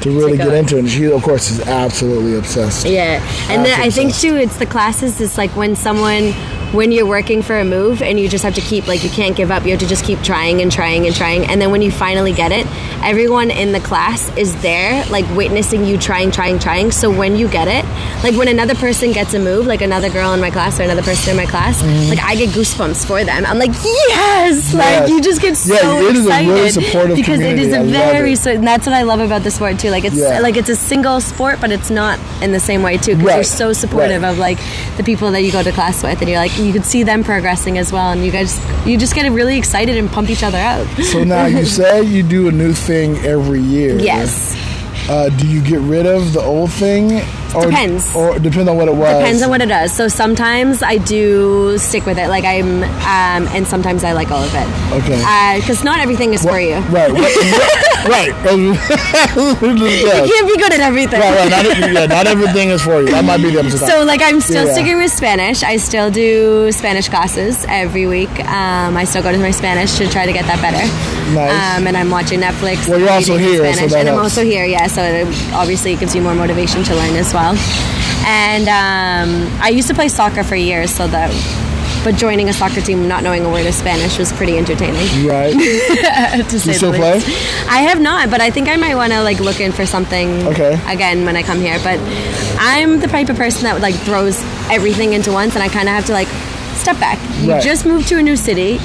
to 0.00 0.10
really 0.16 0.38
go. 0.38 0.44
get 0.44 0.54
into 0.54 0.76
it. 0.76 0.80
And 0.80 0.90
she, 0.90 1.04
of 1.06 1.22
course, 1.22 1.50
is 1.50 1.60
absolutely 1.60 2.36
obsessed. 2.36 2.86
Yeah, 2.86 3.20
and 3.50 3.64
then 3.64 3.80
I 3.80 3.90
think 3.90 4.14
too, 4.14 4.36
it's 4.36 4.58
the 4.58 4.66
classes. 4.66 5.20
It's 5.20 5.38
like 5.38 5.50
when 5.56 5.74
someone, 5.76 6.32
when 6.76 6.92
you're 6.92 7.06
working 7.06 7.42
for 7.42 7.58
a 7.58 7.64
move, 7.64 8.02
and 8.02 8.20
you 8.20 8.28
just 8.28 8.44
have 8.44 8.54
to 8.54 8.60
keep 8.60 8.86
like 8.86 9.02
you 9.02 9.10
can't 9.10 9.34
give 9.34 9.50
up. 9.50 9.64
You 9.64 9.70
have 9.70 9.80
to 9.80 9.88
just 9.88 10.04
keep 10.04 10.20
trying 10.20 10.60
and 10.60 10.70
trying 10.70 11.06
and 11.06 11.16
trying, 11.16 11.46
and 11.46 11.60
then 11.60 11.70
when 11.70 11.82
you 11.82 11.90
finally 11.90 12.32
get 12.32 12.52
it, 12.52 12.66
everyone 13.02 13.50
in 13.50 13.72
the 13.72 13.80
class 13.80 14.28
is 14.36 14.54
there, 14.62 15.04
like 15.06 15.28
witnessing 15.34 15.84
you 15.84 15.96
trying, 15.96 16.30
trying, 16.30 16.58
trying. 16.58 16.90
So 16.92 17.10
when 17.10 17.36
you 17.36 17.48
get 17.48 17.66
it, 17.66 17.84
like 18.24 18.34
when 18.34 18.48
another 18.48 18.74
person 18.74 19.12
gets 19.12 19.34
a 19.34 19.38
move, 19.38 19.66
like 19.66 19.82
another 19.82 20.08
girl 20.10 20.32
in 20.32 20.40
my 20.40 20.50
class 20.50 20.80
or 20.80 20.82
another 20.82 21.02
person 21.02 21.30
in 21.30 21.36
my 21.36 21.46
class, 21.46 21.82
like 22.08 22.18
I 22.22 22.34
get 22.34 22.48
goosebumps 22.50 23.06
for 23.06 23.22
them. 23.24 23.44
I'm 23.46 23.58
like, 23.58 23.70
yes, 23.84 24.74
like 24.74 24.86
Mm-hmm. 24.86 25.02
Yes. 25.06 25.10
you 25.10 25.20
just 25.20 25.40
get 25.40 25.56
so 25.56 25.74
Yeah, 25.74 26.08
it 26.08 26.16
is 26.16 26.24
a 26.24 26.28
excited 26.28 26.48
really 26.48 26.70
supportive 26.70 27.16
because 27.16 27.40
it 27.40 27.58
is 27.58 27.68
community. 27.74 27.96
a 27.98 28.12
very 28.12 28.34
so, 28.36 28.52
and 28.52 28.66
that's 28.66 28.86
what 28.86 28.94
I 28.94 29.02
love 29.02 29.20
about 29.20 29.42
the 29.42 29.50
sport 29.50 29.78
too. 29.78 29.90
Like 29.90 30.04
it's 30.04 30.16
Yeah. 30.16 30.40
like 30.40 30.56
it's 30.56 30.68
a 30.68 30.76
single 30.76 31.20
sport, 31.20 31.60
but 31.60 31.70
it's 31.70 31.90
not 31.90 32.18
in 32.42 32.52
the 32.52 32.60
same 32.60 32.82
way 32.82 32.96
too. 32.96 33.12
Because 33.14 33.26
Right. 33.26 33.34
you're 33.36 33.44
so 33.44 33.72
supportive 33.72 34.22
Right. 34.22 34.30
of 34.30 34.38
like 34.38 34.58
the 34.96 35.04
people 35.04 35.30
that 35.32 35.42
you 35.42 35.52
go 35.52 35.62
to 35.62 35.70
class 35.72 36.02
with, 36.02 36.20
and 36.20 36.28
you're 36.30 36.38
like 36.40 36.56
you 36.58 36.72
could 36.72 36.84
see 36.84 37.02
them 37.02 37.22
progressing 37.22 37.78
as 37.78 37.92
well, 37.92 38.10
and 38.10 38.24
you 38.24 38.32
guys 38.32 38.58
you 38.86 38.96
just 38.96 39.14
get 39.14 39.30
really 39.30 39.56
excited 39.58 39.96
and 39.96 40.10
pump 40.10 40.30
each 40.30 40.42
other 40.42 40.58
out. 40.58 40.86
So 41.04 41.22
now 41.22 41.46
you 41.46 41.64
say 41.80 42.02
you 42.02 42.22
do 42.22 42.48
a 42.48 42.52
new 42.52 42.72
thing 42.72 43.18
every 43.24 43.60
year. 43.60 43.98
yes, 43.98 44.56
Uh, 45.08 45.28
do 45.28 45.46
you 45.46 45.60
get 45.60 45.78
rid 45.80 46.06
of 46.06 46.32
the 46.32 46.40
old 46.42 46.72
thing? 46.72 47.22
Or, 47.56 47.66
Depends. 47.66 48.14
Or 48.14 48.38
depends 48.38 48.68
on 48.68 48.76
what 48.76 48.88
it 48.88 48.94
was. 48.94 49.18
depends 49.18 49.42
on 49.42 49.50
what 49.50 49.62
it 49.62 49.66
does. 49.66 49.92
So 49.92 50.08
sometimes 50.08 50.82
I 50.82 50.98
do 50.98 51.78
stick 51.78 52.04
with 52.04 52.18
it, 52.18 52.28
like 52.28 52.44
I'm, 52.44 52.82
um, 52.82 53.48
and 53.54 53.66
sometimes 53.66 54.04
I 54.04 54.12
like 54.12 54.30
all 54.30 54.42
of 54.42 54.54
it. 54.54 54.68
Okay. 55.02 55.58
Because 55.58 55.82
not 55.82 56.00
everything 56.00 56.34
is 56.34 56.42
for 56.42 56.60
you. 56.60 56.76
Right. 56.76 57.10
Right. 57.10 57.82
right. 58.08 58.32
You 59.36 60.22
can't 60.32 60.48
be 60.48 60.56
good 60.56 60.72
at 60.72 60.80
everything. 60.80 61.20
Right, 61.20 61.36
right. 61.36 61.50
Not, 61.50 61.92
yeah, 61.92 62.06
not 62.06 62.26
everything 62.26 62.70
is 62.70 62.82
for 62.82 63.00
you. 63.00 63.08
That 63.08 63.24
might 63.24 63.38
be 63.38 63.50
the 63.50 63.60
episode. 63.60 63.86
So 63.86 64.04
like 64.04 64.20
I'm 64.22 64.40
still 64.40 64.66
Yeah. 64.66 64.72
sticking 64.72 64.96
with 64.96 65.12
Spanish. 65.12 65.62
I 65.62 65.76
still 65.76 66.10
do 66.10 66.70
Spanish 66.72 67.08
classes 67.08 67.64
every 67.68 68.06
week. 68.06 68.30
Um, 68.46 68.96
I 68.96 69.04
still 69.04 69.22
go 69.22 69.32
to 69.32 69.38
my 69.38 69.50
Spanish 69.50 69.96
to 69.98 70.08
try 70.08 70.26
to 70.26 70.32
get 70.32 70.44
that 70.46 70.60
better. 70.60 70.84
Nice. 71.34 71.78
Um, 71.78 71.86
and 71.86 71.96
I'm 71.96 72.10
watching 72.10 72.40
Netflix. 72.40 72.88
Well, 72.88 72.98
you're 73.00 73.10
also 73.10 73.36
here, 73.36 73.58
so 73.58 73.72
Spanish, 73.72 73.92
that 73.92 74.00
and 74.00 74.08
I'm 74.10 74.18
also 74.18 74.42
here. 74.44 74.64
Yeah, 74.64 74.86
so 74.86 75.02
it 75.02 75.26
obviously 75.52 75.92
it 75.94 76.00
gives 76.00 76.14
you 76.14 76.22
more 76.22 76.34
motivation 76.34 76.82
to 76.84 76.94
learn 76.94 77.14
as 77.16 77.32
well. 77.34 77.54
And 78.26 78.68
um, 78.68 79.60
I 79.62 79.68
used 79.70 79.88
to 79.88 79.94
play 79.94 80.08
soccer 80.08 80.42
for 80.44 80.56
years, 80.56 80.90
so 80.94 81.06
that. 81.08 81.30
But 82.06 82.14
joining 82.14 82.48
a 82.48 82.52
soccer 82.52 82.80
team, 82.80 83.08
not 83.08 83.24
knowing 83.24 83.44
a 83.44 83.50
word 83.50 83.66
of 83.66 83.74
Spanish, 83.74 84.16
was 84.16 84.32
pretty 84.32 84.56
entertaining. 84.56 85.26
right. 85.26 85.50
to 86.50 86.60
say 86.60 86.74
still 86.74 86.92
the 86.92 86.98
play? 86.98 87.14
I 87.68 87.78
have 87.82 88.00
not, 88.00 88.30
but 88.30 88.40
I 88.40 88.48
think 88.48 88.68
I 88.68 88.76
might 88.76 88.94
want 88.94 89.12
to 89.12 89.22
like 89.24 89.40
look 89.40 89.58
in 89.58 89.72
for 89.72 89.84
something 89.86 90.46
Okay. 90.46 90.80
again 90.86 91.24
when 91.24 91.34
I 91.34 91.42
come 91.42 91.58
here. 91.58 91.80
But 91.82 91.98
I'm 92.60 93.00
the 93.00 93.08
type 93.08 93.28
of 93.28 93.36
person 93.36 93.64
that 93.64 93.80
like 93.80 93.96
throws 93.96 94.40
everything 94.70 95.14
into 95.14 95.32
once, 95.32 95.54
and 95.56 95.64
I 95.64 95.68
kind 95.68 95.88
of 95.88 95.96
have 95.96 96.06
to 96.06 96.12
like 96.12 96.28
step 96.76 96.96
back. 97.00 97.18
You 97.42 97.50
Right. 97.54 97.62
just 97.62 97.84
moved 97.84 98.06
to 98.10 98.18
a 98.18 98.22
new 98.22 98.36
city. 98.36 98.78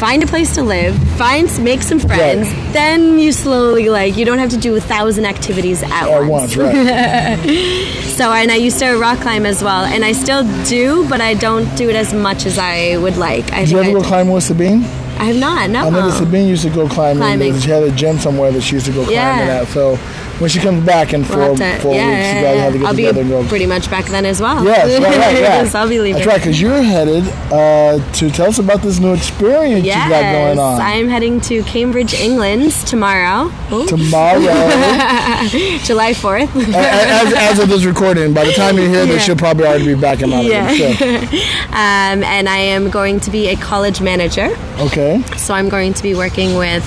Find 0.00 0.22
a 0.22 0.26
place 0.26 0.54
to 0.54 0.62
live, 0.62 0.96
find 1.18 1.46
make 1.62 1.82
some 1.82 1.98
friends, 1.98 2.48
Right. 2.48 2.72
then 2.72 3.18
you 3.18 3.32
slowly 3.32 3.90
like 3.90 4.16
you 4.16 4.24
don't 4.24 4.38
have 4.38 4.48
to 4.50 4.56
do 4.56 4.74
a 4.74 4.80
thousand 4.80 5.26
activities 5.26 5.82
at, 5.82 6.08
At 6.08 6.24
once, 6.24 6.56
right. 6.56 6.72
So 8.16 8.32
and 8.32 8.50
I 8.50 8.56
used 8.56 8.78
to 8.78 8.96
rock 8.98 9.18
climb 9.20 9.44
as 9.44 9.62
well, 9.62 9.84
and 9.84 10.02
I 10.04 10.12
still 10.12 10.42
do, 10.64 11.06
but 11.08 11.20
I 11.20 11.34
don't 11.34 11.66
do 11.76 11.90
it 11.90 11.96
as 11.96 12.14
much 12.14 12.46
as 12.46 12.58
I 12.58 12.96
would 12.96 13.18
like. 13.18 13.52
I 13.52 13.60
Did 13.60 13.70
you 13.70 13.78
ever 13.78 13.90
I, 13.90 13.92
go 13.92 14.02
climbing 14.02 14.32
with 14.32 14.44
Sabine? 14.44 14.84
I 15.18 15.24
have 15.24 15.36
not. 15.36 15.68
No. 15.68 15.86
I 15.86 15.90
know 15.90 16.10
Sabine 16.10 16.48
used 16.48 16.62
to 16.62 16.70
go 16.70 16.88
climbing. 16.88 17.18
Climbing. 17.18 17.60
She 17.60 17.68
had 17.68 17.82
a 17.82 17.90
gym 17.90 18.18
somewhere 18.18 18.50
that 18.52 18.62
she 18.62 18.76
used 18.76 18.86
to 18.86 18.92
go 18.92 19.02
climbing 19.04 19.16
Yeah. 19.48 19.60
at. 19.62 19.68
So 19.68 19.98
when 20.40 20.50
she 20.50 20.58
comes 20.58 20.84
back 20.84 21.12
in 21.12 21.22
4 21.22 21.36
We'll 21.36 21.56
to- 21.56 21.78
four 21.80 21.94
yeah, 21.94 22.08
weeks, 22.08 22.28
you 22.28 22.34
guys 22.34 22.56
yeah. 22.56 22.62
have 22.64 22.72
to 22.72 22.78
get 22.78 22.86
I'll 22.88 22.94
be 22.94 23.02
together 23.04 23.20
and 23.20 23.30
go. 23.30 23.44
pretty 23.48 23.66
much 23.66 23.90
back 23.90 24.06
then 24.06 24.24
as 24.26 24.40
well. 24.40 24.64
Yes, 24.64 24.78
right, 25.00 25.02
right, 25.08 25.18
yeah. 25.34 25.40
Yes, 25.62 25.74
I'll 25.74 25.88
be 25.88 26.00
leaving. 26.00 26.14
That's 26.24 26.26
right, 26.26 26.40
because 26.40 26.60
you're 26.60 26.82
headed 26.82 27.24
uh, 27.52 27.98
to 28.14 28.30
tell 28.30 28.48
us 28.48 28.58
about 28.58 28.80
this 28.82 28.98
new 28.98 29.12
experience 29.14 29.84
you 29.84 29.92
got 29.92 30.32
going 30.32 30.58
on. 30.58 30.80
I'm 30.80 31.08
heading 31.08 31.40
to 31.42 31.62
Cambridge, 31.64 32.14
England 32.14 32.72
tomorrow, 32.86 33.50
Tomorrow, 33.86 34.40
July 35.84 36.12
4th. 36.14 36.48
as, 36.74 37.32
as 37.34 37.58
of 37.58 37.68
this 37.68 37.84
recording, 37.84 38.32
by 38.34 38.44
the 38.44 38.52
time 38.52 38.76
you 38.78 38.88
hear 38.88 39.06
this, 39.06 39.16
Yeah. 39.16 39.18
she'll 39.18 39.36
probably 39.36 39.66
already 39.66 39.94
be 39.94 40.00
back 40.00 40.22
in 40.22 40.30
Malaga. 40.30 40.48
Yeah. 40.48 40.72
Sure. 40.94 41.16
um, 41.68 42.24
and 42.24 42.48
I 42.48 42.58
am 42.58 42.90
going 42.90 43.20
to 43.20 43.30
be 43.30 43.48
a 43.48 43.56
college 43.56 44.00
manager. 44.00 44.56
Okay. 44.78 45.22
So 45.36 45.54
I'm 45.54 45.68
going 45.68 45.94
to 45.94 46.02
be 46.02 46.14
working 46.14 46.56
with. 46.56 46.84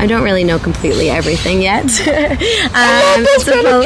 I 0.00 0.06
don't 0.06 0.22
really 0.24 0.44
know 0.44 0.58
completely 0.58 1.10
everything 1.10 1.60
yet. 1.62 1.84
um, 1.84 3.24
it's, 3.28 3.44
full, 3.44 3.84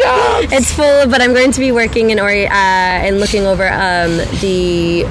it's 0.59 0.73
full, 0.73 1.07
but 1.09 1.21
I'm 1.21 1.33
going 1.35 1.53
to 1.53 1.61
be 1.61 1.73
working 1.73 2.11
in 2.11 2.21
or 2.21 2.29
uh, 2.31 3.07
and 3.07 3.19
looking 3.21 3.47
over 3.47 3.67
um, 3.69 4.17
the 4.41 5.05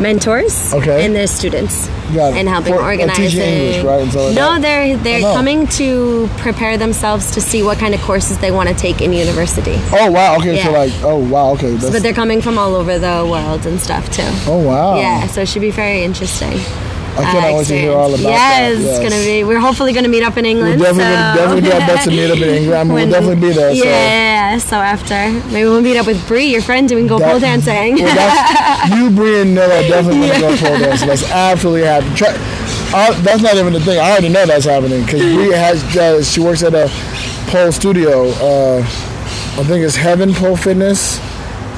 mentors 0.00 0.74
Okay. 0.74 1.04
and 1.06 1.16
the 1.16 1.26
students 1.26 1.88
it. 2.10 2.16
and 2.18 2.46
helping 2.48 2.74
For- 2.74 2.80
uh, 2.82 2.84
organizing. 2.86 3.24
teaching 3.24 3.40
English, 3.40 3.84
right, 3.84 4.04
like 4.04 4.14
no, 4.14 4.34
that? 4.34 4.60
they're 4.62 4.96
they're 4.98 5.18
Oh, 5.24 5.30
no. 5.32 5.34
coming 5.34 5.66
to 5.80 6.28
prepare 6.36 6.76
themselves 6.76 7.30
to 7.32 7.40
see 7.40 7.62
what 7.62 7.78
kind 7.78 7.94
of 7.94 8.00
courses 8.02 8.36
they 8.38 8.50
want 8.50 8.68
to 8.68 8.74
take 8.74 9.00
in 9.00 9.12
university. 9.14 9.76
Oh 9.92 10.10
wow. 10.10 10.36
Okay. 10.36 10.62
So 10.62 10.70
like, 10.72 10.92
oh 11.02 11.16
wow. 11.18 11.52
Okay. 11.52 11.72
That's, 11.76 11.90
But 11.92 12.02
they're 12.02 12.12
coming 12.12 12.42
from 12.42 12.58
all 12.58 12.74
over 12.74 12.98
the 12.98 13.26
world 13.30 13.64
and 13.66 13.80
stuff 13.80 14.10
too. 14.10 14.22
oh 14.46 14.58
wow. 14.66 14.96
Yeah, 14.98 15.26
so 15.28 15.40
it 15.42 15.48
should 15.48 15.62
be 15.62 15.70
very 15.70 16.02
interesting. 16.02 16.58
I 17.18 17.32
cannot 17.32 17.54
wait 17.56 17.66
to 17.68 17.78
hear 17.78 17.92
all 17.92 18.08
about 18.12 18.20
yes, 18.20 18.78
that. 18.78 18.88
it's 18.88 18.98
gonna 18.98 19.22
be. 19.24 19.44
We're 19.44 19.58
hopefully 19.60 19.92
gonna 19.92 20.08
meet 20.08 20.22
up 20.22 20.36
in 20.36 20.44
England. 20.44 20.80
We're 20.80 20.86
definitely, 20.92 21.14
so. 21.14 21.36
definitely 21.36 21.60
do 21.62 21.72
our 21.72 21.86
best 21.86 22.04
to 22.04 22.10
meet 22.10 22.30
up 22.30 22.38
in 22.38 22.54
England. 22.54 22.74
I 22.74 22.84
mean, 22.84 22.92
we'll 22.94 23.10
definitely 23.10 23.48
be 23.48 23.52
there. 23.54 23.74
So. 23.74 23.84
Yeah, 23.84 24.58
so 24.58 24.76
after 24.76 25.14
maybe 25.50 25.64
we'll 25.68 25.80
meet 25.80 25.96
up 25.96 26.06
with 26.06 26.26
Bree, 26.28 26.46
your 26.46 26.62
friend, 26.62 26.90
and 26.90 26.96
we 26.96 27.02
can 27.02 27.08
go 27.08 27.18
That- 27.18 27.30
pole 27.30 27.40
dancing. 27.40 27.96
Well, 27.96 28.98
you, 28.98 29.10
Bree, 29.10 29.40
and 29.40 29.54
Noah 29.54 29.88
definitely 29.88 30.28
to 30.30 30.40
go 30.40 30.56
pole 30.56 30.78
dancing. 30.78 31.08
That's 31.08 31.30
absolutely 31.30 31.82
happening. 31.86 32.14
Try, 32.16 32.32
that's 33.22 33.42
not 33.42 33.56
even 33.56 33.72
the 33.72 33.80
thing. 33.80 33.98
I 33.98 34.10
already 34.10 34.28
know 34.28 34.46
that's 34.46 34.64
happening 34.64 35.04
because 35.04 35.20
Bree 35.20 35.52
has. 35.52 35.82
Uh, 35.96 36.22
she 36.22 36.40
works 36.40 36.62
at 36.62 36.74
a 36.74 36.88
pole 37.50 37.72
studio. 37.72 38.28
Uh, 38.30 38.78
I 38.80 39.64
think 39.64 39.84
it's 39.84 39.96
Heaven 39.96 40.34
Pole 40.34 40.56
Fitness. 40.56 41.18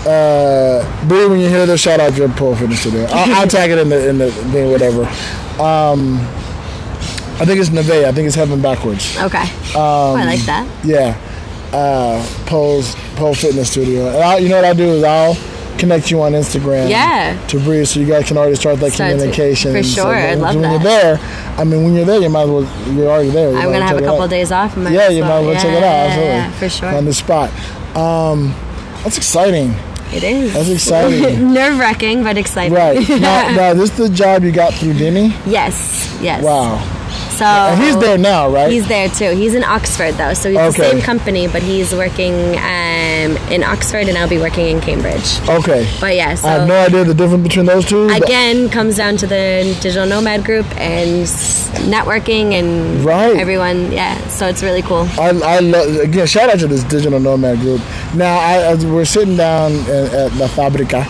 Uh, 0.09 1.07
Bree, 1.09 1.27
when 1.27 1.39
you 1.41 1.49
hear 1.49 1.67
this, 1.67 1.81
shout 1.83 2.01
out 2.01 2.17
your 2.17 2.29
pole 2.31 2.55
fitness 2.57 2.81
studio. 2.81 3.05
I'll, 3.11 3.35
I'll 3.43 3.47
tag 3.59 3.71
it 3.71 3.79
in 3.79 3.89
the 3.89 4.09
in 4.09 4.19
the 4.19 4.31
thing, 4.33 4.71
whatever. 4.71 5.03
Um, 5.63 6.19
I 7.41 7.45
think 7.45 7.61
it's 7.61 7.71
Neve. 7.71 7.91
I 7.91 8.13
think 8.13 8.27
it's 8.27 8.35
Heaven 8.35 8.61
backwards. 8.63 9.17
okay. 9.19 9.45
oh, 9.77 10.15
I 10.17 10.23
Um, 10.23 10.27
like 10.27 10.41
that. 10.47 10.67
Yeah, 10.85 11.17
uh, 11.73 12.25
Pole's 12.47 12.95
Pole 13.17 13.35
Fitness 13.35 13.71
Studio. 13.71 14.09
And 14.09 14.17
I, 14.19 14.39
you 14.39 14.49
know 14.49 14.57
what 14.57 14.65
I'll 14.65 14.75
do 14.75 14.89
is 14.89 15.05
I'll 15.05 15.37
connect 15.79 16.11
you 16.11 16.21
on 16.23 16.33
Instagram. 16.33 16.89
Yeah. 16.89 17.39
To 17.49 17.61
Bree, 17.61 17.85
so 17.85 18.01
you 18.01 18.07
guys 18.07 18.27
can 18.27 18.37
already 18.39 18.57
start 18.57 18.81
that 18.81 18.93
Start 18.93 19.11
to- 19.11 19.17
communication. 19.19 19.73
for 19.73 19.83
So 19.85 20.03
sure, 20.05 20.15
I'd 20.15 20.31
when- 20.31 20.41
love 20.41 20.57
when 20.57 20.71
you're 20.71 20.81
there, 20.81 21.19
I 21.59 21.65
mean, 21.65 21.85
when 21.85 21.95
you're 21.95 22.05
there, 22.07 22.21
you 22.21 22.29
might 22.31 22.43
as 22.45 22.49
well. 22.51 22.95
You're 22.95 23.09
already 23.11 23.31
there. 23.31 23.51
You 23.53 23.59
I'm 23.59 23.71
gonna 23.73 23.87
have 23.87 23.99
a 23.99 24.01
couple 24.01 24.23
out. 24.23 24.31
days 24.31 24.51
off. 24.53 24.75
Yeah, 24.77 25.09
you 25.11 25.23
might 25.23 25.39
as 25.41 25.47
well 25.47 25.55
check 25.55 25.67
it 25.67 25.83
out. 25.85 26.09
Absolutely. 26.09 26.35
Yeah, 26.35 26.51
for 26.53 26.69
sure. 26.69 26.89
On 26.95 27.05
the 27.05 27.15
spot. 27.15 27.51
Um, 27.97 28.55
that's 29.05 29.17
exciting. 29.19 29.75
It 30.13 30.25
is. 30.25 30.55
That's 30.55 30.69
exciting. 30.71 31.53
Nerve 31.53 31.79
wracking, 31.79 32.23
but 32.23 32.39
exciting. 32.39 32.73
right 32.75 33.07
now, 33.09 33.51
now, 33.55 33.75
this 33.75 33.91
is 33.91 33.97
the 33.97 34.09
job 34.09 34.43
you 34.43 34.53
got 34.53 34.73
through 34.75 34.95
Denny. 34.95 35.35
yes. 35.47 36.19
Yes. 36.21 36.43
Wow. 36.43 36.95
So 37.39 37.45
And 37.45 37.81
he's 37.83 37.97
there 37.99 38.19
now, 38.19 38.49
right? 38.49 38.71
He's 38.71 38.89
there 38.89 39.09
too. 39.09 39.31
He's 39.37 39.55
in 39.55 39.63
Oxford 39.63 40.13
though, 40.15 40.35
so 40.35 40.49
it's 40.49 40.77
the 40.77 40.91
same 40.91 41.01
company, 41.01 41.47
but 41.47 41.63
he's 41.63 41.95
working 41.95 42.35
um, 42.59 43.31
in 43.55 43.63
Oxford, 43.63 44.09
and 44.09 44.19
I'll 44.19 44.29
be 44.29 44.39
working 44.39 44.67
in 44.67 44.81
Cambridge. 44.81 45.39
okay. 45.49 45.89
But 46.01 46.17
yeah, 46.17 46.35
so 46.35 46.49
I 46.49 46.53
have 46.53 46.69
no 46.69 46.79
idea 46.87 47.05
the 47.05 47.15
difference 47.15 47.45
between 47.47 47.67
those 47.67 47.85
two. 47.85 48.09
again 48.09 48.69
comes 48.69 48.97
down 48.97 49.17
to 49.19 49.27
the 49.27 49.77
digital 49.81 50.07
nomad 50.07 50.45
group 50.45 50.67
and 50.81 51.27
networking 51.95 52.55
and 52.55 53.05
Right. 53.05 53.37
everyone. 53.37 53.93
Yeah, 53.93 54.19
so 54.29 54.47
it's 54.49 54.63
really 54.63 54.83
cool. 54.83 55.07
I, 55.19 55.29
I 55.45 55.59
love 55.61 55.97
again. 55.97 56.27
Shout 56.27 56.51
out 56.51 56.59
to 56.59 56.67
this 56.67 56.83
digital 56.85 57.21
nomad 57.21 57.61
group. 57.61 57.81
Now, 58.15 58.37
I, 58.39 58.55
as 58.73 58.85
we're 58.85 59.05
sitting 59.05 59.37
down 59.37 59.73
at, 59.83 60.13
at 60.13 60.35
La 60.37 60.49
Fabrica, 60.49 61.07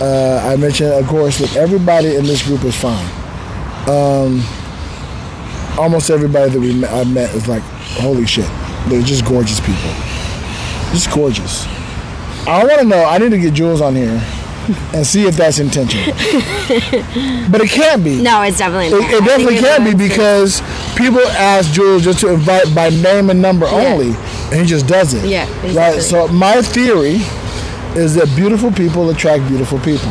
uh, 0.00 0.50
I 0.52 0.56
mentioned, 0.56 0.92
of 0.92 1.06
course, 1.06 1.38
that 1.38 1.56
everybody 1.56 2.16
in 2.16 2.24
this 2.24 2.42
group 2.46 2.62
is 2.64 2.76
fine. 2.76 3.06
Um, 3.88 4.42
almost 5.78 6.10
everybody 6.10 6.50
that 6.50 6.60
we 6.60 6.74
met, 6.74 6.92
I 6.92 7.04
met 7.04 7.34
is 7.34 7.48
like, 7.48 7.62
holy 7.62 8.26
shit, 8.26 8.48
they're 8.88 9.02
just 9.02 9.24
gorgeous 9.24 9.60
people, 9.60 9.90
just 10.92 11.10
gorgeous. 11.10 11.66
I 12.46 12.64
want 12.64 12.80
to 12.80 12.86
know. 12.86 13.04
I 13.04 13.18
need 13.18 13.30
to 13.30 13.38
get 13.38 13.54
Jules 13.54 13.80
on 13.80 13.94
here 13.94 14.20
and 14.92 15.06
see 15.06 15.26
if 15.26 15.36
that's 15.36 15.58
intentional, 15.58 16.06
but 17.50 17.60
it 17.60 17.70
can't 17.70 18.02
be. 18.02 18.20
No, 18.20 18.42
it's 18.42 18.58
definitely. 18.58 18.88
It, 18.88 19.00
not. 19.00 19.12
it 19.12 19.24
definitely 19.24 19.54
it's 19.56 19.66
can 19.66 19.84
be 19.84 20.08
because 20.08 20.60
people 20.96 21.20
ask 21.20 21.72
Jules 21.72 22.02
just 22.04 22.20
to 22.20 22.32
invite 22.32 22.74
by 22.74 22.90
name 22.90 23.30
and 23.30 23.40
number 23.40 23.66
only, 23.66 24.14
and 24.50 24.54
he 24.54 24.64
just 24.64 24.86
does 24.86 25.14
it. 25.14 25.28
Yeah, 25.28 25.46
Right. 25.72 26.02
So 26.02 26.26
my 26.28 26.62
theory 26.62 27.18
is 27.94 28.14
that 28.16 28.34
beautiful 28.34 28.72
people 28.72 29.10
attract 29.10 29.46
beautiful 29.48 29.78
people. 29.80 30.10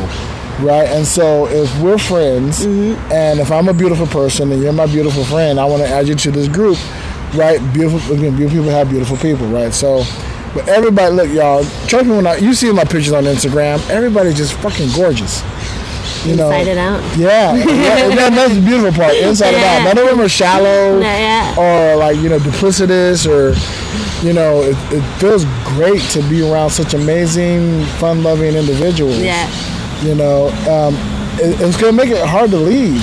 Right. 0.59 0.87
And 0.87 1.05
so 1.07 1.47
if 1.47 1.69
we're 1.81 1.97
friends, 1.97 2.65
Mm-hmm. 2.65 3.11
and 3.11 3.39
if 3.39 3.51
I'm 3.51 3.67
a 3.67 3.73
beautiful 3.73 4.05
person 4.07 4.51
and 4.51 4.61
you're 4.61 4.73
my 4.73 4.85
beautiful 4.85 5.23
friend, 5.23 5.59
I 5.59 5.65
want 5.65 5.81
to 5.83 5.87
add 5.89 6.07
you 6.07 6.15
to 6.15 6.31
this 6.31 6.47
group. 6.47 6.77
Right. 7.33 7.59
Beautiful. 7.73 7.99
Again, 8.15 8.35
beautiful 8.35 8.59
people 8.59 8.69
have 8.71 8.89
beautiful 8.89 9.17
people. 9.17 9.47
Right. 9.47 9.73
So. 9.73 10.03
But 10.53 10.67
everybody, 10.67 11.15
look, 11.15 11.29
y'all. 11.31 11.63
Trust 11.87 12.07
me 12.07 12.15
when 12.17 12.27
I, 12.27 12.35
you 12.35 12.53
see 12.53 12.69
my 12.73 12.83
pictures 12.83 13.13
on 13.13 13.23
Instagram. 13.23 13.79
Everybody's 13.89 14.35
just 14.35 14.53
fucking 14.55 14.89
gorgeous. 14.93 15.41
You 16.25 16.35
know, 16.35 16.51
Inside 16.51 16.67
it 16.67 16.77
out. 16.77 17.17
yeah, 17.17 17.55
yeah 17.55 17.65
that, 18.15 18.33
that's 18.35 18.53
the 18.55 18.61
beautiful 18.61 18.91
part. 18.91 19.15
Inside 19.15 19.51
Yeah. 19.51 19.77
and 19.77 19.87
out. 19.87 19.95
None 19.95 20.03
of 20.03 20.09
them 20.11 20.19
are 20.25 20.29
shallow 20.29 20.99
No, 20.99 21.07
yeah. 21.07 21.55
or 21.57 21.95
like 21.95 22.17
you 22.17 22.27
know 22.29 22.37
duplicitous 22.37 23.25
or 23.25 23.55
you 24.27 24.33
know. 24.33 24.61
It, 24.61 24.75
it 24.93 25.01
feels 25.19 25.45
great 25.73 26.01
to 26.11 26.21
be 26.29 26.43
around 26.47 26.69
such 26.71 26.93
amazing, 26.93 27.83
fun-loving 27.97 28.53
individuals. 28.53 29.17
Yeah, 29.19 29.47
You 30.01 30.15
know, 30.15 30.47
um, 30.69 30.95
it, 31.39 31.59
it's 31.61 31.77
gonna 31.77 31.93
make 31.93 32.09
it 32.09 32.25
hard 32.25 32.49
to 32.51 32.57
leave. 32.57 32.95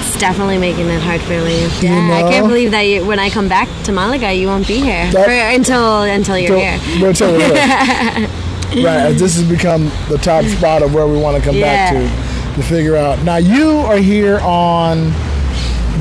it's 0.00 0.18
definitely 0.18 0.58
making 0.58 0.88
it 0.88 1.00
hard 1.00 1.20
for 1.20 1.30
me. 1.44 1.66
Yeah, 1.80 2.18
You 2.20 2.26
I 2.26 2.30
can't 2.30 2.46
believe 2.48 2.72
that 2.72 2.82
you, 2.82 3.04
when 3.06 3.18
I 3.20 3.30
come 3.30 3.48
back 3.48 3.68
to 3.84 3.92
Malaga, 3.92 4.32
you 4.32 4.48
won't 4.48 4.66
be 4.66 4.80
here 4.80 5.10
That- 5.12 5.26
For- 5.26 5.30
until 5.56 6.02
until 6.02 6.36
you're 6.38 6.48
So, 6.48 6.58
here. 6.58 7.12
tell 7.12 7.32
right, 8.84 9.12
this 9.12 9.36
has 9.36 9.44
become 9.48 9.90
the 10.08 10.18
top 10.18 10.44
spot 10.46 10.82
of 10.82 10.92
where 10.94 11.06
we 11.06 11.16
want 11.18 11.36
to 11.36 11.42
come 11.42 11.60
back 11.60 11.92
to 11.92 12.54
to 12.56 12.62
figure 12.62 12.96
out. 12.96 13.22
Now 13.22 13.36
you 13.36 13.78
are 13.78 13.96
here 13.98 14.38
on 14.40 15.10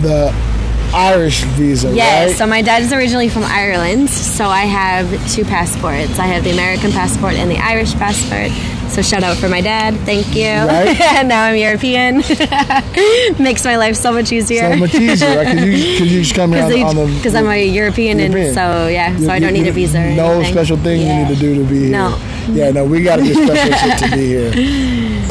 the 0.02 0.34
Irish 0.94 1.44
visa, 1.56 1.94
Yeah, 1.94 2.26
right? 2.26 2.36
so 2.36 2.46
my 2.48 2.62
dad 2.62 2.82
is 2.82 2.92
originally 2.92 3.30
from 3.30 3.44
Ireland, 3.44 4.10
so 4.10 4.46
I 4.48 4.62
have 4.66 5.08
two 5.32 5.46
passports. 5.46 6.20
I 6.20 6.26
have 6.26 6.44
the 6.44 6.52
American 6.52 6.92
passport 6.92 7.36
and 7.36 7.50
the 7.50 7.58
Irish 7.60 7.94
passport. 7.94 8.52
So 8.92 9.02
shout 9.02 9.24
out 9.24 9.38
for 9.38 9.48
my 9.48 9.62
dad, 9.62 9.96
thank 10.06 10.36
you. 10.36 10.50
Right. 10.50 10.98
now 11.26 11.44
I'm 11.46 11.56
European. 11.56 12.18
Makes 13.39 13.64
my 13.64 13.78
life 13.78 13.96
so 13.96 14.12
much 14.12 14.34
easier. 14.34 14.70
so 14.74 14.76
much 14.78 14.94
easier, 14.96 15.38
right? 15.38 15.56
You, 15.58 15.98
'cause 15.98 16.08
you 16.12 16.22
just 16.22 16.36
come 16.36 16.52
here 16.52 16.64
on, 16.66 16.74
on 16.84 16.96
the 16.98 17.06
Because 17.16 17.34
I'm 17.34 17.48
a 17.48 17.56
European, 17.66 18.20
European. 18.20 18.46
and 18.48 18.54
so 18.54 18.88
yeah, 18.88 19.16
so 19.16 19.24
You- 19.24 19.30
I 19.32 19.39
don't 19.39 19.56
you- 19.56 19.62
need 19.64 19.70
a 19.70 19.72
visa. 19.72 20.00
No 20.14 20.32
anything. 20.34 20.54
special 20.54 20.76
thing 20.78 21.02
Yeah. 21.02 21.22
you 21.22 21.26
need 21.30 21.36
to 21.36 21.39
do 21.39 21.56
to 21.56 21.70
be 21.70 21.80
here. 21.84 21.92
No. 21.92 22.20
Yeah, 22.50 22.72
no, 22.72 22.84
we 22.84 23.02
got 23.02 23.16
to 23.18 23.24
get 23.24 23.36
special 23.38 24.08
to 24.10 24.16
be 24.16 24.28
here. 24.28 24.52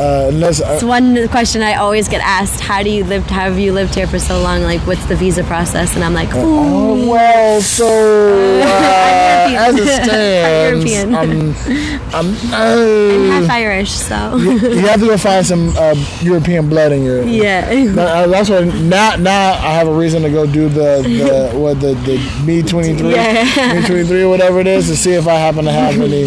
Uh, 0.00 0.28
unless 0.32 0.62
uh, 0.62 0.72
It's 0.72 0.82
one 0.82 1.28
question 1.28 1.60
I 1.62 1.74
always 1.74 2.08
get 2.08 2.22
asked: 2.24 2.60
How 2.60 2.82
do 2.82 2.88
you 2.88 3.04
live? 3.04 3.24
How 3.26 3.44
have 3.50 3.58
you 3.58 3.72
lived 3.74 3.94
here 3.94 4.06
for 4.06 4.18
so 4.18 4.40
long? 4.40 4.62
Like, 4.62 4.80
what's 4.86 5.04
the 5.06 5.14
visa 5.16 5.44
process? 5.44 5.94
And 5.94 6.02
I'm 6.02 6.14
like, 6.14 6.30
oh 6.32 7.04
ooh, 7.04 7.10
well, 7.10 7.60
so 7.60 7.86
uh, 8.64 9.54
as 9.66 9.74
it 9.76 9.86
stands, 10.04 10.84
European. 10.90 11.14
I'm, 11.14 11.30
I'm, 11.30 12.34
I'm 12.54 13.30
uh, 13.30 13.40
half 13.40 13.50
Irish, 13.50 13.90
so 13.92 14.36
you 14.38 14.86
have 14.88 15.00
to 15.00 15.06
go 15.06 15.16
find 15.18 15.44
some 15.44 15.68
uh, 15.76 15.94
European 16.22 16.68
blood 16.70 16.92
in 16.92 17.04
your. 17.04 17.22
yeah. 17.24 17.68
No, 17.92 18.02
uh, 18.02 18.26
that's 18.26 18.48
what 18.48 18.64
now. 18.64 19.16
Now 19.16 19.52
I 19.52 19.74
have 19.74 19.86
a 19.88 19.92
reason 19.92 20.22
to 20.22 20.30
go 20.30 20.46
do 20.46 20.70
the 20.70 21.02
the 21.04 21.58
what 21.58 21.78
the 21.80 21.92
the 22.08 22.16
me 22.46 22.62
twenty 22.62 22.94
three, 22.96 23.12
Yeah. 23.12 23.44
me 23.74 23.86
twenty 23.86 24.04
three, 24.04 24.24
whatever 24.24 24.60
it 24.60 24.66
is, 24.66 24.86
to 24.86 24.96
see 24.96 25.12
if 25.12 25.26
I 25.28 25.34
happen 25.34 25.66
to 25.66 25.72
have 25.72 25.94
any 26.00 26.24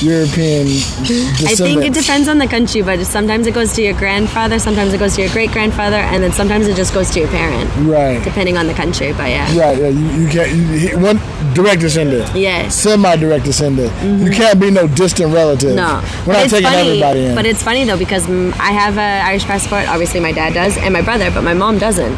European 0.00 0.66
descendants. 0.66 1.60
I 1.60 1.64
think 1.64 1.84
it 1.84 1.92
depends 1.92 2.28
on 2.28 2.38
the 2.38 2.46
country, 2.46 2.82
but 2.82 2.98
sometimes 3.16 3.46
it 3.46 3.54
goes 3.54 3.72
to 3.72 3.80
your 3.82 3.94
grandfather, 3.94 4.58
sometimes 4.58 4.92
it 4.92 4.98
goes 4.98 5.14
to 5.16 5.22
your 5.22 5.30
great 5.30 5.50
grandfather, 5.50 5.96
and 5.96 6.22
then 6.22 6.32
sometimes 6.32 6.66
it 6.68 6.76
just 6.76 6.92
goes 6.92 7.08
to 7.12 7.20
your 7.20 7.28
parent, 7.30 7.68
Right. 7.88 8.22
depending 8.22 8.58
on 8.58 8.66
the 8.66 8.74
country. 8.74 9.12
But 9.14 9.30
yeah, 9.30 9.46
Right, 9.62 9.76
yeah, 9.80 9.88
you, 9.88 10.06
you 10.22 10.28
can't. 10.28 10.50
You, 10.52 10.98
one 10.98 11.18
direct 11.54 11.80
descendant, 11.80 12.36
yeah. 12.36 12.68
semi-direct 12.68 13.44
descendant. 13.46 13.90
You 14.24 14.30
can't 14.30 14.60
be 14.60 14.70
no 14.70 14.86
distant 14.86 15.32
relative. 15.32 15.74
Mm-hmm. 15.74 15.76
No, 15.76 16.24
we're 16.26 16.34
But 16.34 16.40
not 16.42 16.50
taking 16.50 16.66
funny, 16.68 16.88
everybody 16.90 17.24
in. 17.26 17.34
But 17.34 17.46
it's 17.46 17.62
funny 17.62 17.84
though 17.84 17.96
because 17.98 18.28
I 18.68 18.70
have 18.82 18.98
an 18.98 19.24
Irish 19.26 19.44
passport. 19.44 19.88
Obviously, 19.88 20.20
my 20.20 20.32
dad 20.32 20.52
does, 20.52 20.76
and 20.76 20.92
my 20.92 21.00
brother, 21.02 21.30
but 21.30 21.42
my 21.42 21.54
mom 21.54 21.78
doesn't. 21.78 22.14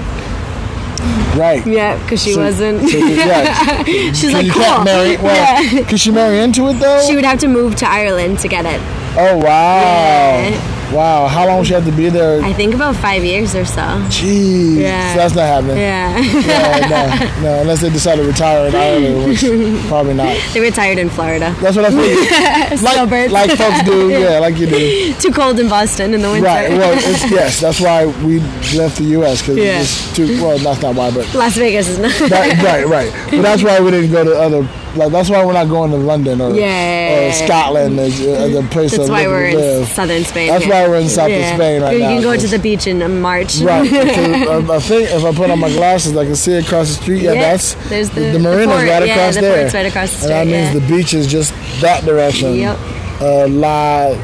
right. 1.39 1.65
Yeah, 1.65 1.97
because 2.03 2.21
she 2.23 2.33
So- 2.35 2.51
so, 2.51 2.79
so 2.89 2.97
yeah. 2.99 3.85
She's 4.19 4.33
like, 4.33 4.51
cool. 4.51 4.63
can't 4.63 4.85
marry. 4.85 5.17
Well, 5.19 5.37
yeah. 5.37 5.83
can 5.85 5.97
she 5.97 6.11
marry 6.11 6.41
into 6.41 6.67
it 6.71 6.75
though? 6.81 7.01
She 7.07 7.15
would 7.15 7.25
have 7.25 7.39
to 7.41 7.49
move 7.49 7.77
to 7.77 7.87
Ireland 7.89 8.41
to 8.41 8.49
get 8.49 8.67
it. 8.67 8.81
oh 9.17 9.37
wow, 9.39 9.83
Yeah. 9.83 10.75
Wow. 10.93 11.27
How 11.27 11.47
long 11.47 11.65
she 11.65 11.75
have 11.75 11.85
to 11.85 11.93
be 11.93 12.09
there? 12.09 12.43
I 12.43 12.53
think 12.53 12.75
about 12.75 12.97
five 12.97 13.25
years 13.25 13.55
or 13.55 13.65
so. 13.65 13.83
Jeez, 14.09 14.77
Yeah. 14.81 15.13
so 15.13 15.19
that's 15.21 15.35
not 15.35 15.47
happening. 15.47 15.77
Yeah, 15.79 16.17
No, 16.19 16.89
no, 16.89 17.43
no, 17.43 17.61
unless 17.63 17.81
they 17.81 17.91
decide 17.91 18.17
to 18.17 18.25
retire 18.25 18.69
in 18.69 18.75
Ireland, 18.75 19.25
which 19.29 19.41
probably 19.89 20.15
not. 20.15 20.37
they 20.55 20.61
retired 20.61 20.99
in 20.99 21.09
Florida. 21.11 21.55
That's 21.61 21.77
what 21.77 21.85
I 21.85 21.91
figured. 21.91 22.83
like, 22.83 23.31
like 23.31 23.51
folks 23.59 23.83
do, 23.85 24.09
yeah, 24.19 24.39
like 24.39 24.57
you 24.59 24.67
do. 24.67 25.13
Too 25.15 25.31
cold 25.33 25.59
in 25.61 25.69
Boston 25.69 26.15
in 26.15 26.23
the 26.23 26.31
winter. 26.31 26.47
Right. 26.47 26.71
Well, 26.71 26.93
it's, 26.97 27.31
yes, 27.31 27.61
that's 27.61 27.81
why 27.81 28.07
we 28.25 28.41
left 28.77 28.97
the 28.99 29.05
U.S. 29.19 29.41
because 29.43 29.57
Yeah. 29.59 29.81
it's 29.81 30.15
too. 30.15 30.43
Well, 30.43 30.59
that's 30.59 30.83
not 30.83 30.95
why, 30.95 31.11
but 31.11 31.33
Las 31.35 31.57
Vegas 31.57 31.89
is 31.89 31.99
not. 31.99 32.13
that, 32.31 32.63
right, 32.63 32.87
right. 32.87 33.13
But 33.31 33.43
that's 33.43 33.63
why 33.63 33.81
we 33.81 33.91
didn't 33.91 34.11
go 34.13 34.25
to 34.25 34.39
other. 34.39 34.69
Like 34.99 35.13
that's 35.13 35.31
why 35.31 35.45
we're 35.45 35.53
not 35.53 35.69
going 35.69 35.91
to 35.93 35.97
London 35.97 36.41
or, 36.41 36.51
Yeah. 36.55 37.29
or 37.29 37.33
Scotland 37.33 37.99
as, 38.01 38.21
as 38.21 38.55
a 38.55 38.63
place 38.69 38.97
That's 38.97 39.09
why 39.09 39.27
we're 39.27 39.47
in 39.47 39.87
southern 39.87 40.25
Spain. 40.25 40.49
That's 40.49 40.65
here. 40.65 40.75
why 40.75 40.89
we're 40.89 40.97
in 41.01 41.09
south 41.09 41.27
of 41.27 41.39
Yeah. 41.39 41.55
Spain 41.55 41.83
right 41.83 41.93
you 41.95 42.01
now. 42.01 42.09
can 42.09 42.23
go 42.23 42.37
to 42.37 42.47
the 42.47 42.59
beach 42.59 42.87
in 42.87 43.01
uh, 43.01 43.09
March. 43.09 43.61
Right. 43.61 43.91
uh, 43.93 44.73
I 44.73 44.81
think 44.81 45.09
if 45.11 45.25
I 45.25 45.33
put 45.35 45.51
on 45.51 45.59
my 45.61 45.71
glasses, 45.71 46.17
I 46.17 46.25
can 46.25 46.35
see 46.37 46.55
across 46.55 46.89
the 46.89 47.03
street. 47.03 47.23
Yeah, 47.23 47.33
Yeah, 47.35 47.41
that's 47.53 47.75
there's 47.89 48.11
the- 48.11 48.21
the, 48.21 48.33
the 48.33 48.39
marina's 48.41 48.67
port, 48.77 48.89
right 48.89 49.07
yeah, 49.07 49.13
across 49.15 49.35
the 49.37 49.41
there. 49.41 49.71
right 49.73 49.87
across 49.87 50.11
the 50.21 50.23
And 50.27 50.33
that 50.33 50.47
means 50.47 50.75
yeah. 50.75 50.81
the 50.81 50.87
beach 50.97 51.15
is 51.15 51.27
just 51.29 51.55
that 51.81 52.05
direction. 52.05 52.57
Yep. 52.57 52.77
Uh, 53.21 53.47
La 53.49 54.15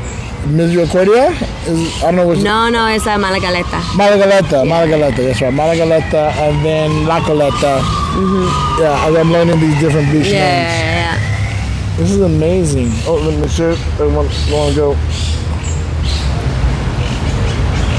Misericordia? 0.49 1.31
Is, 1.67 2.03
I 2.03 2.11
don't 2.11 2.17
know 2.17 2.29
which. 2.29 2.41
No, 2.43 2.69
no, 2.69 2.87
it's 2.89 3.07
uh, 3.07 3.17
Malagaleta. 3.17 3.81
Malagaleta, 3.97 4.65
Malagaleta, 4.67 5.17
that's 5.17 5.41
right. 5.41 5.53
Malagaleta, 5.55 6.33
and 6.33 6.65
then 6.67 7.07
La 7.07 7.21
Caleta. 7.21 8.04
Mm-hmm. 8.15 8.81
Yeah, 8.83 9.07
as 9.09 9.15
I'm 9.17 9.33
learning 9.33 9.61
these 9.61 9.79
different 9.81 10.11
beach 10.13 10.29
Yeah, 10.29 10.63
names. 10.63 10.75
yeah, 10.79 11.17
yeah. 11.19 11.97
This 11.97 12.11
is 12.13 12.21
amazing. 12.21 12.91
Oh, 13.07 13.17
let 13.17 13.39
me 13.41 13.49
sure 13.49 13.73
I 13.99 14.07
want, 14.15 14.29
want 14.51 14.71
to 14.71 14.77
go. 14.77 14.91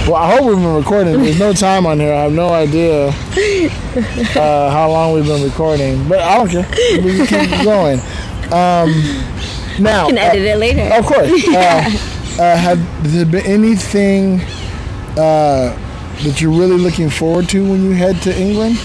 Well, 0.07 0.15
I 0.21 0.35
hope 0.35 0.45
we've 0.45 0.55
been 0.55 0.75
recording. 0.75 1.13
There's 1.23 1.39
no 1.39 1.51
time 1.51 1.85
on 1.87 1.99
here. 1.99 2.13
I 2.13 2.23
have 2.23 2.31
no 2.31 2.49
idea 2.49 3.07
uh, 4.39 4.69
how 4.69 4.89
long 4.91 5.13
we've 5.13 5.25
been 5.25 5.43
recording, 5.43 6.07
but 6.07 6.19
I 6.19 6.37
don't 6.37 6.49
care. 6.49 6.67
We 7.03 7.25
can 7.25 7.47
keep 7.49 7.63
going. 7.63 7.99
Um, 8.53 8.91
now, 9.81 10.07
Can 10.07 10.17
edit 10.19 10.43
it 10.43 10.57
later. 10.57 10.81
uh, 10.93 10.99
of 10.99 11.05
course. 11.05 11.31
Uh, 12.37 12.41
uh, 12.43 12.57
have 12.57 13.13
there 13.13 13.25
been 13.25 13.45
anything 13.45 14.41
uh, 15.17 15.73
that 16.21 16.41
you're 16.41 16.51
really 16.51 16.77
looking 16.77 17.09
forward 17.09 17.47
to 17.49 17.63
when 17.67 17.81
you 17.83 17.91
head 17.93 18.21
to 18.23 18.37
England? 18.37 18.77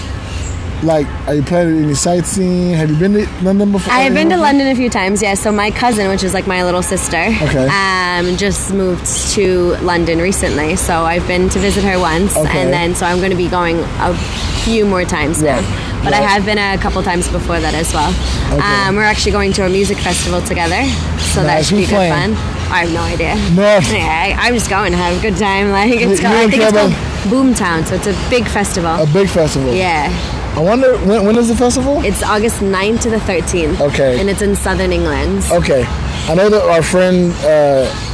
Like, 0.83 1.05
are 1.27 1.35
you 1.35 1.43
planning 1.43 1.83
any 1.83 1.93
sightseeing? 1.93 2.73
Have 2.73 2.89
you 2.89 2.97
been 2.97 3.13
to 3.13 3.43
London 3.43 3.71
before? 3.71 3.93
I 3.93 3.99
have 3.99 4.13
been 4.15 4.29
to 4.29 4.37
London 4.37 4.67
a 4.67 4.75
few 4.75 4.89
times, 4.89 5.21
yeah. 5.21 5.35
So 5.35 5.51
my 5.51 5.69
cousin, 5.69 6.09
which 6.09 6.23
is 6.23 6.33
like 6.33 6.47
my 6.47 6.63
little 6.63 6.81
sister, 6.81 7.17
Okay. 7.17 7.67
um, 7.67 8.35
just 8.35 8.73
moved 8.73 9.05
to 9.33 9.75
London 9.83 10.17
recently. 10.19 10.75
So 10.75 11.03
I've 11.03 11.27
been 11.27 11.49
to 11.49 11.59
visit 11.59 11.83
her 11.83 11.99
once, 11.99 12.35
Okay. 12.35 12.61
and 12.63 12.73
then 12.73 12.95
so 12.95 13.05
I'm 13.05 13.17
going 13.19 13.29
to 13.29 13.37
be 13.37 13.47
going 13.47 13.77
a 13.99 14.15
few 14.63 14.85
more 14.87 15.05
times 15.05 15.41
now. 15.43 15.57
Right. 15.59 16.03
But 16.03 16.13
I 16.13 16.21
have 16.21 16.45
been 16.45 16.57
a 16.57 16.81
couple 16.81 17.03
times 17.03 17.29
before 17.29 17.59
that 17.59 17.75
as 17.75 17.93
well. 17.93 18.09
Okay. 18.51 18.87
Um, 18.87 18.95
we're 18.95 19.03
actually 19.03 19.33
going 19.33 19.53
to 19.53 19.65
a 19.67 19.69
music 19.69 19.97
festival 19.99 20.41
together, 20.41 20.81
so 21.19 21.43
that 21.43 21.57
Nice. 21.57 21.67
should 21.67 21.75
be 21.77 21.85
good 21.85 22.09
fun. 22.09 22.33
I 22.73 22.85
have 22.85 22.91
no 22.91 23.01
idea. 23.01 23.35
No. 23.53 23.79
Yeah, 23.93 24.07
I, 24.09 24.47
I'm 24.47 24.55
just 24.55 24.67
going 24.69 24.93
to 24.93 24.97
have 24.97 25.15
a 25.15 25.21
good 25.21 25.37
time. 25.37 25.69
Like 25.69 25.91
it's 25.91 26.19
you 26.21 26.27
called, 26.27 26.37
I 26.37 26.49
think 26.49 26.63
it's 26.63 26.71
called 26.71 26.91
Boomtown, 27.29 27.85
so 27.85 27.93
it's 27.95 28.07
a 28.07 28.29
big 28.31 28.47
festival. 28.47 28.95
A 28.95 29.05
big 29.13 29.29
festival. 29.29 29.71
yeah. 29.75 30.09
I 30.53 30.59
wonder 30.59 30.97
when, 31.05 31.25
when 31.25 31.37
is 31.37 31.47
the 31.47 31.55
festival? 31.55 32.03
It's 32.03 32.21
August 32.23 32.59
9th 32.59 33.01
to 33.03 33.09
the 33.09 33.17
13th. 33.17 33.79
Okay. 33.79 34.19
And 34.19 34.29
it's 34.29 34.41
in 34.41 34.55
southern 34.55 34.91
England. 34.91 35.43
Okay, 35.51 35.83
I 36.27 36.35
know 36.35 36.49
that 36.49 36.61
our 36.63 36.81
friend. 36.83 37.31
Uh, 37.43 38.10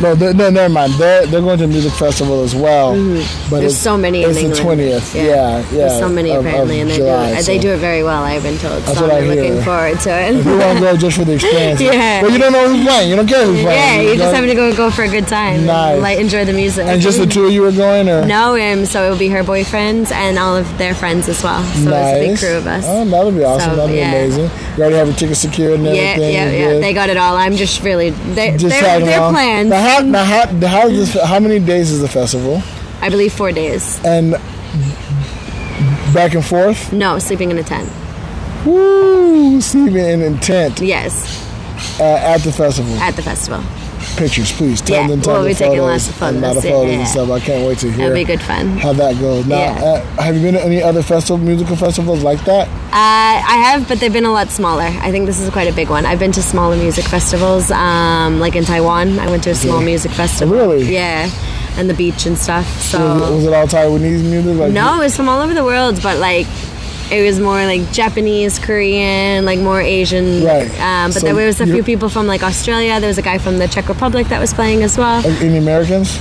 no, 0.00 0.14
no, 0.32 0.50
never 0.50 0.68
mind. 0.72 0.92
They're 0.94 1.26
they're 1.26 1.40
going 1.40 1.58
to 1.58 1.64
a 1.64 1.68
music 1.68 1.92
festival 1.92 2.42
as 2.42 2.54
well. 2.54 2.94
Mm-hmm. 2.94 3.54
There's 3.54 3.76
so 3.76 3.96
many 3.96 4.24
in 4.24 4.30
It's 4.30 4.42
the 4.42 4.54
twentieth. 4.62 5.14
Yeah, 5.14 5.24
yeah. 5.24 5.62
There's 5.70 5.98
so 5.98 6.08
many 6.08 6.30
of- 6.30 6.40
of 6.40 6.46
apparently, 6.46 6.80
and 6.80 6.90
they 6.90 6.96
July, 6.96 7.32
do 7.32 7.36
it. 7.38 7.42
so 7.44 7.52
They 7.52 7.58
do 7.58 7.70
it 7.70 7.78
very 7.78 8.02
well. 8.02 8.22
I've 8.22 8.42
been 8.42 8.58
told. 8.58 8.82
That's 8.84 8.98
so 8.98 9.04
what 9.06 9.14
I 9.14 9.18
I'm 9.18 9.24
hear. 9.24 9.34
looking 9.44 9.62
forward 9.62 10.00
to 10.00 10.10
If 10.10 10.44
you 10.46 10.52
it. 10.52 10.58
want 10.58 10.78
to 10.78 10.84
go 10.84 10.96
just 10.96 11.16
for 11.18 11.24
the 11.24 11.32
experience. 11.38 11.80
Yeah. 11.80 12.22
But 12.22 12.32
you 12.32 12.38
don't 12.38 12.52
know 12.52 12.68
who's 12.68 12.84
playing. 12.86 13.10
You 13.10 13.16
don't 13.16 13.26
care 13.26 13.44
who's 13.46 13.60
playing. 13.60 13.66
yeah, 13.78 13.94
playing. 13.96 14.08
you 14.08 14.16
just 14.16 14.34
have 14.34 14.44
to 14.46 14.54
go 14.54 14.76
go 14.76 14.90
for 14.90 15.02
a 15.02 15.08
good 15.08 15.28
time. 15.28 15.66
Nice. 15.66 16.00
Like 16.00 16.18
enjoy 16.18 16.44
the 16.44 16.52
music. 16.52 16.86
And 16.86 17.00
just 17.02 17.18
the 17.18 17.26
two 17.26 17.46
of 17.46 17.52
you 17.52 17.64
are 17.66 17.72
going, 17.72 18.08
or 18.08 18.24
No, 18.26 18.56
um, 18.56 18.86
so 18.86 19.06
it 19.06 19.10
will 19.10 19.18
be 19.18 19.28
her 19.28 19.42
boyfriends 19.42 20.10
and 20.12 20.38
all 20.38 20.56
of 20.56 20.66
their 20.78 20.94
friends 20.94 21.28
as 21.28 21.42
well. 21.42 21.62
So 21.74 21.90
it's 21.92 22.16
a 22.16 22.28
big 22.30 22.38
crew 22.38 22.56
of 22.58 22.66
us. 22.66 22.84
Oh, 22.86 23.04
that'll 23.04 23.32
be 23.32 23.44
awesome. 23.44 23.70
So, 23.70 23.76
that'll 23.76 23.88
be 23.88 23.96
yeah. 23.96 24.12
amazing. 24.12 24.44
You 24.76 24.82
already 24.84 24.96
have 24.96 25.08
your 25.08 25.16
tickets 25.16 25.40
secured 25.40 25.74
and 25.80 25.84
yeah, 25.84 25.90
everything. 26.16 26.32
yeah, 26.34 26.50
You're 26.50 26.72
yeah. 26.74 26.80
They 26.80 26.94
got 26.94 27.08
it 27.10 27.16
all. 27.16 27.36
I'm 27.36 27.56
just 27.56 27.82
really 27.82 28.10
they, 28.10 28.56
Just 28.56 28.78
they're 28.80 29.30
plans. 29.30 29.68
Now, 29.98 30.24
how, 30.24 30.44
now, 30.52 30.68
how, 30.68 30.68
how, 30.68 30.88
is 30.88 31.12
this, 31.14 31.24
how 31.24 31.40
many 31.40 31.58
days 31.58 31.90
is 31.90 32.00
the 32.00 32.08
festival? 32.08 32.62
I 33.00 33.08
believe 33.08 33.32
four 33.32 33.50
days. 33.50 33.98
And 34.04 34.32
back 36.14 36.34
and 36.34 36.44
forth? 36.44 36.92
No, 36.92 37.18
sleeping 37.18 37.50
in 37.50 37.58
a 37.58 37.62
tent. 37.64 37.90
Woo! 38.64 39.60
Sleeping 39.60 39.96
in 39.96 40.22
intent 40.22 40.80
Yes, 40.80 41.42
uh, 41.98 42.04
at 42.04 42.38
the 42.38 42.52
festival. 42.52 42.94
at 42.98 43.16
the 43.16 43.22
festival. 43.22 43.60
Pictures, 44.20 44.52
please. 44.52 44.82
Yeah, 44.86 45.06
Tons 45.06 45.12
and 45.12 45.26
we'll 45.26 45.46
be 45.46 45.54
taking 45.54 45.80
lots 45.80 46.10
of 46.10 46.22
and 46.22 46.36
a 46.36 46.40
lot 46.48 46.56
of 46.58 46.62
photos, 46.62 46.92
yeah. 46.92 46.98
and 46.98 47.08
stuff. 47.08 47.30
I 47.30 47.40
can't 47.40 47.66
wait 47.66 47.78
to 47.78 47.90
hear 47.90 48.04
It'll 48.04 48.14
be 48.14 48.24
good 48.24 48.42
fun. 48.42 48.76
how 48.76 48.92
that 48.92 49.18
goes. 49.18 49.46
Now, 49.46 49.56
Yeah. 49.56 50.02
uh, 50.18 50.22
have 50.22 50.36
you 50.36 50.42
been 50.42 50.54
to 50.54 50.62
any 50.62 50.82
other 50.82 51.02
festival, 51.02 51.38
musical 51.38 51.74
festivals 51.74 52.22
like 52.22 52.44
that? 52.44 52.68
Uh, 52.68 52.92
I 52.92 53.56
have, 53.64 53.88
but 53.88 53.98
they've 53.98 54.12
been 54.12 54.26
a 54.26 54.32
lot 54.32 54.50
smaller. 54.50 54.82
I 55.00 55.10
think 55.10 55.24
this 55.24 55.40
is 55.40 55.48
quite 55.48 55.68
a 55.68 55.72
big 55.72 55.88
one. 55.88 56.04
I've 56.04 56.18
been 56.18 56.32
to 56.32 56.42
smaller 56.42 56.76
music 56.76 57.06
festivals, 57.06 57.70
um, 57.70 58.40
like 58.40 58.56
in 58.56 58.64
Taiwan. 58.66 59.18
I 59.18 59.26
went 59.30 59.42
to 59.44 59.50
a 59.50 59.54
small 59.54 59.76
Okay. 59.76 59.86
music 59.86 60.10
festival. 60.12 60.54
Really? 60.54 60.92
Yeah, 60.92 61.30
and 61.78 61.88
the 61.88 61.94
beach 61.94 62.26
and 62.26 62.36
stuff. 62.36 62.66
Was, 62.76 62.84
it, 62.84 62.88
So 62.90 63.34
was 63.36 63.44
it 63.46 63.54
all 63.54 63.66
Taiwanese 63.66 64.22
music? 64.22 64.54
Like, 64.58 64.72
no, 64.72 64.96
it 64.96 65.04
was 65.04 65.16
from 65.16 65.30
all 65.30 65.40
over 65.40 65.54
the 65.54 65.64
world, 65.64 65.98
but 66.02 66.18
like. 66.18 66.46
It 67.10 67.22
was 67.22 67.40
more 67.40 67.64
like 67.66 67.90
Japanese, 67.92 68.58
Korean, 68.58 69.44
like 69.44 69.58
more 69.58 69.80
Asian. 69.80 70.44
Right. 70.44 70.70
Um, 70.80 71.10
but 71.10 71.20
So 71.20 71.26
there 71.26 71.46
was 71.46 71.60
a 71.60 71.66
few 71.66 71.82
people 71.82 72.08
from 72.08 72.26
like 72.26 72.42
Australia. 72.42 73.00
There 73.00 73.08
was 73.08 73.18
a 73.18 73.22
guy 73.22 73.38
from 73.38 73.58
the 73.58 73.66
Czech 73.66 73.88
Republic 73.88 74.28
that 74.28 74.40
was 74.40 74.54
playing 74.54 74.82
as 74.82 74.96
well. 74.96 75.24
Any 75.26 75.58
Americans? 75.58 76.20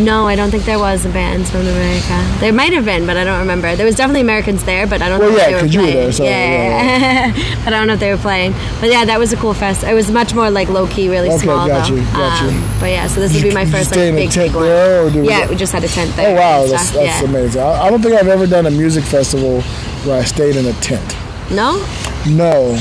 No, 0.00 0.26
I 0.26 0.34
don't 0.34 0.50
think 0.50 0.64
there 0.64 0.78
was 0.78 1.04
a 1.04 1.10
band 1.10 1.46
from 1.48 1.60
America. 1.60 2.38
There 2.40 2.52
might 2.52 2.72
have 2.72 2.84
been, 2.84 3.06
but 3.06 3.16
I 3.16 3.24
don't 3.24 3.38
remember. 3.40 3.76
There 3.76 3.84
was 3.86 3.96
definitely 3.96 4.22
Americans 4.22 4.64
there, 4.64 4.86
but 4.86 5.02
I 5.02 5.08
don't 5.08 5.20
Well, 5.20 5.30
know 5.30 5.36
yeah, 5.36 5.42
if 5.42 5.48
they 5.50 5.54
were 5.54 5.60
'cause 5.60 5.74
you 5.74 5.80
were 5.80 5.86
playing. 5.86 6.02
there, 6.04 6.12
so, 6.12 6.24
yeah, 6.24 7.32
but 7.64 7.72
I 7.74 7.78
don't 7.78 7.86
know 7.86 7.92
if 7.94 8.00
they 8.00 8.10
were 8.10 8.16
playing. 8.18 8.54
But 8.80 8.90
yeah, 8.90 9.04
that 9.04 9.18
was 9.18 9.32
a 9.32 9.36
cool 9.36 9.52
fest. 9.54 9.84
It 9.84 9.92
was 9.94 10.10
much 10.10 10.34
more 10.34 10.50
like 10.50 10.68
low 10.68 10.86
key, 10.86 11.08
really 11.10 11.28
Okay, 11.28 11.38
small 11.38 11.66
got 11.68 11.88
though. 11.88 11.96
you, 11.96 12.02
got 12.12 12.42
you. 12.42 12.48
Um, 12.48 12.76
but 12.80 12.86
yeah, 12.90 13.06
so 13.08 13.20
this 13.20 13.34
would 13.34 13.42
be 13.42 13.50
my 13.52 13.66
first 13.66 13.90
like 13.90 13.98
a 14.00 14.12
big, 14.12 14.32
big 14.34 14.54
one. 14.54 14.64
there, 14.64 15.02
or 15.06 15.10
did 15.10 15.24
yeah, 15.26 15.44
we- 15.44 15.50
we 15.50 15.56
just 15.56 15.72
had 15.72 15.84
a 15.84 15.88
tent 15.88 16.14
there. 16.16 16.30
Oh 16.30 16.40
wow, 16.40 16.66
that's, 16.66 16.90
that's 16.90 17.22
yeah. 17.22 17.28
amazing. 17.28 17.60
I, 17.62 17.82
I 17.86 17.90
don't 17.90 18.00
think 18.02 18.14
I've 18.14 18.28
ever 18.28 18.46
done 18.46 18.66
a 18.66 18.70
music 18.70 19.04
festival 19.04 19.60
where 20.06 20.20
I 20.20 20.24
stayed 20.24 20.56
in 20.56 20.66
a 20.66 20.72
tent. 20.80 21.16
No, 21.50 21.84
No, 22.26 22.74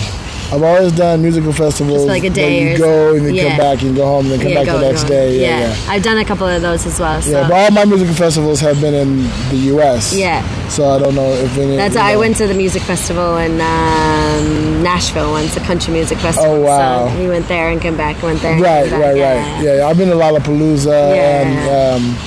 I've 0.51 0.63
always 0.63 0.91
done 0.93 1.21
musical 1.21 1.53
festivals. 1.53 1.97
Just 1.97 2.07
like 2.07 2.23
a 2.23 2.29
day 2.31 2.71
you 2.71 2.77
go 2.77 3.13
and 3.13 3.23
then 3.23 3.35
yeah. 3.35 3.49
come 3.49 3.57
back 3.57 3.83
and 3.83 3.95
go 3.95 4.03
home 4.03 4.25
and 4.25 4.31
then 4.31 4.39
come 4.39 4.49
yeah, 4.49 4.63
back 4.63 4.73
the 4.73 4.81
next 4.81 5.03
day. 5.03 5.39
Yeah, 5.39 5.59
yeah. 5.59 5.91
I've 5.91 6.01
done 6.01 6.17
a 6.17 6.25
couple 6.25 6.47
of 6.47 6.63
those 6.63 6.87
as 6.87 6.99
well. 6.99 7.21
So 7.21 7.29
Yeah, 7.29 7.47
but 7.47 7.53
all 7.53 7.71
my 7.71 7.85
musical 7.85 8.15
festivals 8.15 8.59
have 8.61 8.81
been 8.81 8.95
in 8.95 9.17
the 9.49 9.57
U.S. 9.73 10.15
Yeah. 10.15 10.41
So 10.69 10.89
I 10.89 10.97
don't 10.97 11.13
know 11.13 11.29
if 11.33 11.55
any. 11.55 11.75
That's 11.75 11.93
you 11.93 12.01
I 12.01 12.15
went 12.17 12.37
to 12.37 12.47
the 12.47 12.55
music 12.55 12.81
festival 12.81 13.37
in 13.37 13.61
um, 13.61 14.81
Nashville 14.81 15.31
once, 15.31 15.55
a 15.55 15.59
country 15.59 15.93
music 15.93 16.17
festival. 16.17 16.55
Oh, 16.55 16.61
wow. 16.61 17.09
So 17.09 17.19
we 17.19 17.27
went 17.27 17.47
there 17.47 17.69
and 17.69 17.79
came 17.79 17.95
back. 17.95 18.21
Went 18.23 18.41
there. 18.41 18.59
Right, 18.59 18.89
right, 18.91 19.01
right. 19.01 19.15
Yeah, 19.15 19.61
yeah. 19.61 19.87
I've 19.87 19.97
been 19.97 20.09
to 20.09 20.15
Lollapalooza 20.15 21.15
and 21.15 22.03
um, 22.03 22.17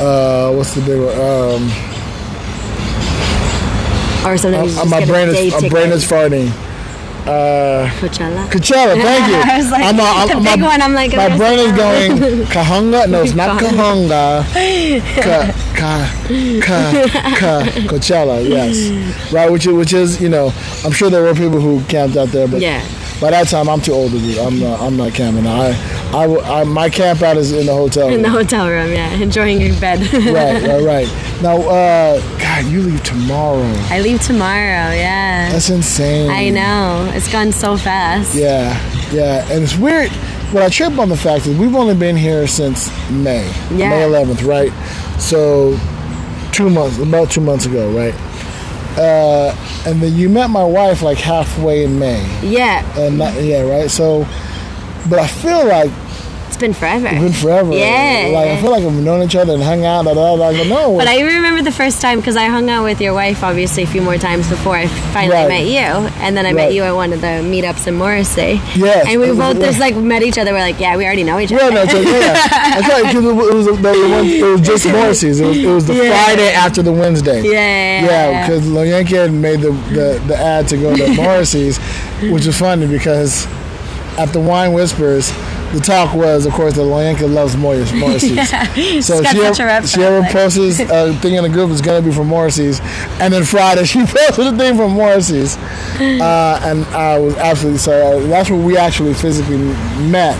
uh, 0.00 0.52
what's 0.56 0.74
the 0.74 0.80
big 0.80 1.00
one? 1.00 1.20
Um, 1.20 1.92
Or 4.26 4.36
sometimes 4.36 4.76
uh, 4.76 4.84
my 4.86 5.04
brain 5.04 5.28
is 5.28 5.52
my 5.62 5.68
brain 5.68 5.92
is 5.92 6.04
farting. 6.04 6.50
Uh, 7.26 7.90
Coachella. 7.98 8.46
Coachella, 8.48 8.94
thank 9.02 9.28
you. 9.28 9.34
I 9.52 9.58
was 9.58 9.70
like, 9.70 9.84
I'm, 9.84 9.98
uh, 9.98 10.26
the 10.26 10.36
big 10.44 10.60
my, 10.60 10.66
one, 10.68 10.80
I'm 10.82 10.94
like, 10.94 11.12
my 11.16 11.36
brain 11.36 11.58
is 11.58 11.72
going 11.72 12.12
Kahunga. 12.54 13.08
No, 13.08 13.22
it's 13.22 13.34
not 13.34 13.60
Kahunga. 13.60 14.44
Ka, 15.22 15.52
ka, 15.74 16.60
ka, 16.62 17.34
ka, 17.36 17.62
Coachella. 17.88 18.48
Yes, 18.48 19.32
right. 19.32 19.50
Which 19.50 19.66
is, 19.66 19.72
which 19.72 19.92
is, 19.92 20.20
you 20.20 20.28
know, 20.28 20.52
I'm 20.84 20.92
sure 20.92 21.10
there 21.10 21.22
were 21.22 21.34
people 21.34 21.60
who 21.60 21.82
camped 21.86 22.16
out 22.16 22.28
there, 22.28 22.46
but 22.46 22.60
Yeah. 22.60 22.80
By 23.20 23.30
that 23.30 23.48
time 23.48 23.68
I'm 23.68 23.80
too 23.80 23.92
old 23.92 24.12
to 24.12 24.18
do. 24.18 24.38
I'm 24.40 24.58
not. 24.60 24.80
I'm 24.80 24.96
not 24.96 25.14
camping. 25.14 25.46
I, 25.46 25.72
I, 26.12 26.64
my 26.64 26.88
camp 26.90 27.22
out 27.22 27.36
is 27.36 27.52
in 27.52 27.66
the 27.66 27.74
hotel. 27.74 28.08
In 28.08 28.22
the 28.22 28.28
hotel 28.30 28.68
room, 28.68 28.92
yeah, 28.92 29.10
enjoying 29.14 29.60
your 29.60 29.78
bed. 29.80 30.00
right, 30.12 30.62
right, 30.68 30.82
right. 30.84 31.42
Now, 31.42 31.56
uh, 31.62 32.20
God, 32.38 32.64
you 32.66 32.82
leave 32.82 33.02
tomorrow. 33.02 33.62
I 33.90 34.00
leave 34.00 34.20
tomorrow. 34.22 34.92
Yeah. 34.94 35.50
That's 35.52 35.70
insane. 35.70 36.30
I 36.30 36.50
know. 36.50 37.10
It's 37.14 37.30
gone 37.30 37.52
so 37.52 37.76
fast. 37.76 38.34
Yeah, 38.34 38.72
yeah, 39.12 39.50
and 39.50 39.62
it's 39.62 39.76
weird. 39.76 40.10
What 40.52 40.62
I 40.62 40.68
trip 40.68 40.98
on 40.98 41.08
the 41.08 41.16
fact 41.16 41.46
is 41.46 41.58
we've 41.58 41.74
only 41.74 41.94
been 41.96 42.16
here 42.16 42.46
since 42.46 42.88
May, 43.10 43.46
Yeah. 43.74 43.90
May 43.90 44.02
11th, 44.02 44.46
right? 44.46 44.70
So 45.20 45.76
two 46.52 46.70
months, 46.70 46.98
about 46.98 47.30
two 47.30 47.40
months 47.40 47.66
ago, 47.66 47.90
right? 47.90 48.14
Uh, 48.96 49.54
and 49.86 50.00
then 50.02 50.14
you 50.14 50.28
met 50.28 50.48
my 50.50 50.64
wife 50.64 51.02
like 51.02 51.18
halfway 51.18 51.84
in 51.84 51.98
May, 51.98 52.24
Yeah. 52.42 52.82
and 52.98 53.18
not, 53.18 53.34
yeah, 53.42 53.60
right. 53.62 53.90
So, 53.90 54.26
but 55.10 55.18
I 55.18 55.26
feel 55.26 55.66
like 55.66 55.90
It's 56.56 56.62
been 56.62 56.72
forever. 56.72 57.08
it's 57.12 57.20
been 57.22 57.32
forever. 57.34 57.72
Yeah. 57.74 58.30
like 58.32 58.48
I 58.48 58.62
feel 58.62 58.70
like 58.70 58.82
we've 58.82 59.04
known 59.04 59.22
each 59.22 59.36
other 59.36 59.52
and 59.52 59.62
hung 59.62 59.84
out. 59.84 60.06
Da, 60.06 60.14
da, 60.14 60.36
da, 60.36 60.52
but 60.52 60.66
no, 60.68 60.96
But 60.96 61.06
I 61.06 61.20
remember 61.20 61.60
the 61.60 61.70
first 61.70 62.00
time 62.00 62.18
because 62.18 62.34
I 62.34 62.46
hung 62.46 62.70
out 62.70 62.82
with 62.82 62.98
your 62.98 63.12
wife 63.12 63.44
obviously 63.44 63.82
a 63.82 63.86
few 63.86 64.00
more 64.00 64.16
times 64.16 64.48
before 64.48 64.74
I 64.74 64.86
finally 65.12 65.36
Right. 65.36 65.48
met 65.48 65.66
you, 65.66 66.08
and 66.24 66.34
then 66.34 66.46
I 66.46 66.48
Right. 66.48 66.54
met 66.56 66.72
you 66.72 66.82
at 66.84 66.94
one 66.94 67.12
of 67.12 67.20
the 67.20 67.44
meetups 67.44 67.86
in 67.86 67.94
Morrissey. 67.96 68.58
Yes. 68.74 69.04
And 69.06 69.20
we 69.20 69.26
both 69.32 69.60
just 69.60 69.78
like 69.80 69.96
met 69.96 70.22
each 70.22 70.38
other. 70.38 70.52
We're 70.54 70.60
like, 70.60 70.80
yeah, 70.80 70.96
we 70.96 71.04
already 71.04 71.24
know 71.24 71.38
each 71.38 71.50
Yeah, 71.50 71.58
other. 71.58 71.74
no, 71.74 71.86
so, 71.88 72.00
yeah, 72.00 72.20
that's 72.48 72.88
right. 72.88 73.14
It 73.14 73.18
was, 73.20 73.66
it 73.66 73.72
was, 73.82 74.32
it 74.32 74.42
was 74.42 74.60
just 74.62 74.86
Morrissey's. 74.96 75.40
It 75.40 75.46
was, 75.46 75.58
it 75.58 75.66
was 75.66 75.86
the 75.86 75.94
Yeah. 75.94 76.24
Friday 76.24 76.52
after 76.54 76.80
the 76.80 76.92
Wednesday. 76.92 77.42
Yeah. 77.42 78.06
Yeah, 78.06 78.46
because 78.46 78.64
Loyanke 78.66 79.08
had 79.14 79.32
made 79.34 79.60
the, 79.60 79.72
the, 79.92 80.22
the 80.26 80.36
ad 80.38 80.68
to 80.68 80.78
go 80.78 80.96
to 80.96 81.12
Morrissey's, 81.20 81.76
which 82.32 82.46
was 82.46 82.58
funny 82.58 82.86
because 82.86 83.46
at 84.16 84.32
the 84.32 84.40
Wine 84.40 84.72
Whispers, 84.72 85.30
the 85.72 85.80
talk 85.80 86.14
was, 86.14 86.46
of 86.46 86.52
course, 86.52 86.74
that 86.74 86.82
Loyanka 86.82 87.32
loves 87.32 87.56
Morris, 87.56 87.92
Morrissey's. 87.92 88.50
So 89.04 89.22
she, 89.22 89.40
ever, 89.40 89.86
she 89.86 90.02
ever 90.02 90.26
posts 90.30 90.80
a 90.80 91.12
thing 91.20 91.34
in 91.34 91.42
the 91.42 91.48
group 91.48 91.70
is 91.70 91.80
going 91.80 92.02
to 92.02 92.08
be 92.08 92.14
from 92.14 92.28
Morrissey's. 92.28 92.80
And 93.20 93.32
then 93.32 93.44
Friday, 93.44 93.84
she 93.86 94.04
posted 94.04 94.46
a 94.46 94.56
thing 94.56 94.76
from 94.76 94.92
Morrissey's. 94.92 95.56
Uh, 95.98 96.60
and 96.62 96.84
I 96.86 97.18
was 97.18 97.36
absolutely 97.36 97.78
sorry. 97.78 98.26
That's 98.26 98.50
where 98.50 98.60
we 98.60 98.76
actually 98.76 99.14
physically 99.14 99.58
met. 99.58 100.36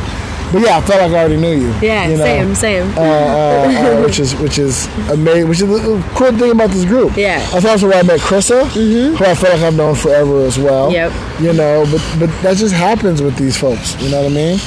But 0.53 0.63
yeah, 0.63 0.79
I 0.79 0.81
felt 0.81 1.01
like 1.03 1.11
I 1.13 1.19
already 1.19 1.37
knew 1.37 1.53
you. 1.53 1.73
Yeah, 1.81 2.07
you 2.09 2.17
know? 2.17 2.25
same, 2.25 2.55
same. 2.55 2.89
Uh, 2.97 3.01
uh, 3.01 3.97
uh, 3.99 4.03
which 4.05 4.19
is 4.21 4.35
which 4.37 4.59
is 4.59 4.87
amazing. 5.11 5.49
Which 5.49 5.61
is 5.61 5.69
the 5.69 6.05
cool 6.15 6.33
thing 6.33 6.51
about 6.53 6.71
this 6.71 6.85
group. 6.85 7.17
Yeah. 7.17 7.41
Mm-hmm. 7.41 7.53
That's 7.55 7.65
also 7.67 7.89
where 7.89 7.99
I 7.99 8.03
met 8.03 8.21
Krissa, 8.21 8.67
who 8.69 9.25
I 9.25 9.35
feel 9.35 9.51
like 9.51 9.61
I've 9.61 9.75
known 9.77 9.95
forever 9.95 10.45
as 10.45 10.59
well. 10.59 10.93
Yep. 10.93 11.13
You 11.41 11.53
know, 11.53 11.85
but 11.91 12.03
but 12.19 12.43
that 12.43 12.57
just 12.57 12.75
happens 12.75 13.21
with 13.23 13.37
these 13.37 13.57
folks. 13.57 14.01
You 14.03 14.11
know 14.11 14.23
what 14.23 14.33
I 14.33 14.35
mean? 14.35 14.59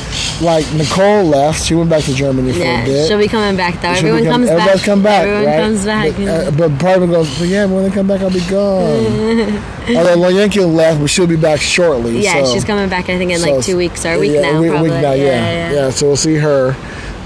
Like 0.41 0.71
Nicole 0.73 1.23
left; 1.25 1.65
she 1.65 1.75
went 1.75 1.89
back 1.89 2.03
to 2.03 2.13
Germany 2.13 2.53
for 2.53 2.59
a 2.59 2.63
yeah, 2.63 2.85
bit. 2.85 3.07
she'll 3.07 3.17
be 3.17 3.27
coming 3.27 3.57
back 3.57 3.81
though. 3.81 3.93
She'll 3.95 4.07
Everyone 4.15 4.23
become- 4.23 4.41
comes 4.41 4.49
everybody 4.49 4.77
back. 4.77 4.85
come 4.85 5.03
back, 5.03 5.21
Everyone 5.27 5.45
right? 5.45 5.59
comes 5.61 5.85
back. 5.85 6.15
But, 6.15 6.27
uh, 6.27 6.51
but 6.69 6.79
part 6.79 7.01
of 7.03 7.09
goes, 7.09 7.39
but 7.39 7.47
yeah, 7.49 7.65
when 7.65 7.83
they 7.83 7.89
come 7.89 8.07
back, 8.07 8.21
I'll 8.21 8.29
be 8.31 8.39
gone. 8.49 9.59
Although 9.89 10.17
Loyenko 10.17 10.71
left, 10.73 11.01
but 11.01 11.09
she'll 11.09 11.27
be 11.27 11.35
back 11.35 11.59
shortly. 11.59 12.19
yeah, 12.21 12.43
so. 12.43 12.53
she's 12.53 12.63
coming 12.63 12.87
back. 12.89 13.09
I 13.09 13.17
think 13.17 13.31
in 13.31 13.39
So- 13.39 13.55
like 13.55 13.65
two 13.65 13.75
weeks 13.75 14.05
or 14.05 14.13
a 14.13 14.19
week 14.19 14.31
yeah, 14.33 14.41
now. 14.41 14.57
A 14.57 14.61
week, 14.61 14.69
a 14.69 14.73
probably. 14.73 14.89
week 14.91 15.01
now, 15.01 15.13
yeah, 15.13 15.23
yeah, 15.25 15.68
yeah. 15.73 15.89
So 15.89 16.07
we'll 16.07 16.17
see 16.17 16.35
her. 16.35 16.75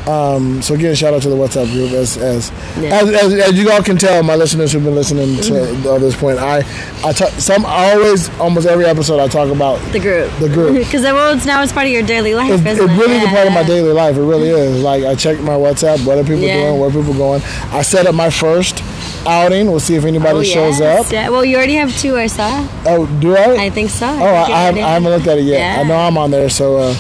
Um, 0.06 0.62
so 0.62 0.74
again, 0.74 0.96
shout 0.96 1.14
out 1.14 1.22
to 1.22 1.30
the 1.30 1.36
WhatsApp 1.38 1.72
group. 1.72 1.92
As 1.94 2.18
as, 2.18 2.52
Yeah. 2.78 2.90
as, 3.02 3.08
as 3.10 3.34
as 3.36 3.54
you 3.54 3.72
all 3.72 3.82
can 3.82 3.98
tell, 3.98 4.22
my 4.22 4.36
listeners 4.36 4.74
who've 4.74 4.84
been 4.84 4.96
listening 4.96 5.38
to 5.38 5.52
Mm-hmm. 5.54 6.02
this 6.04 6.14
point, 6.18 6.40
I 6.40 6.58
I 7.06 7.14
talk, 7.14 7.30
some 7.40 7.66
I 7.66 7.94
always 7.94 8.28
almost 8.38 8.68
every 8.68 8.84
episode 8.84 9.22
I 9.22 9.30
talk 9.30 9.50
about. 9.50 9.80
The 9.94 10.00
group. 10.02 10.30
The 10.40 10.50
group. 10.50 10.74
Because 10.76 11.04
well, 11.04 11.34
it's 11.34 11.46
now 11.46 11.64
it's 11.64 11.72
part 11.72 11.86
of 11.86 11.94
your 11.94 12.04
daily 12.04 12.36
life. 12.36 12.52
Isn't 12.52 12.68
it? 12.68 12.98
really 12.98 13.24
a 13.24 13.28
part 13.28 13.48
of 13.48 13.54
my 13.54 13.64
daily 13.64 13.94
life. 13.94 14.18
It 14.18 14.24
really 14.24 14.50
is. 14.50 14.84
Like 14.84 15.06
I 15.06 15.16
check 15.16 15.40
my 15.40 15.54
WhatsApp, 15.56 16.06
what 16.06 16.18
are 16.18 16.24
people 16.24 16.40
Yeah. 16.40 16.64
doing, 16.68 16.80
where 16.82 16.90
are 16.90 16.92
people 16.92 17.14
going. 17.14 17.42
I 17.72 17.82
set 17.82 18.06
up 18.06 18.14
my 18.14 18.30
first 18.30 18.84
outing. 19.26 19.68
We'll 19.72 19.80
see 19.80 19.96
if 19.96 20.04
anybody 20.04 20.40
Oh, 20.40 20.44
shows 20.44 20.82
yes. 20.82 21.06
up. 21.06 21.14
Yeah. 21.14 21.30
Well, 21.30 21.46
you 21.46 21.56
already 21.56 21.76
have 21.76 21.98
two. 21.98 22.18
I 22.18 22.28
saw. 22.28 22.68
Oh, 22.86 23.06
do 23.22 23.38
I? 23.38 23.56
I 23.68 23.70
think 23.70 23.90
so. 23.90 24.06
Oh, 24.06 24.12
think 24.18 24.22
I, 24.22 24.52
I, 24.52 24.62
haven't, 24.64 24.84
I 24.84 24.90
haven't 24.96 25.12
looked 25.12 25.28
at 25.28 25.38
it 25.38 25.44
yet. 25.46 25.60
Yeah. 25.60 25.80
I 25.82 25.84
know 25.88 25.96
I'm 25.96 26.18
on 26.18 26.30
there, 26.32 26.50
so 26.50 26.76
uh, 26.76 26.96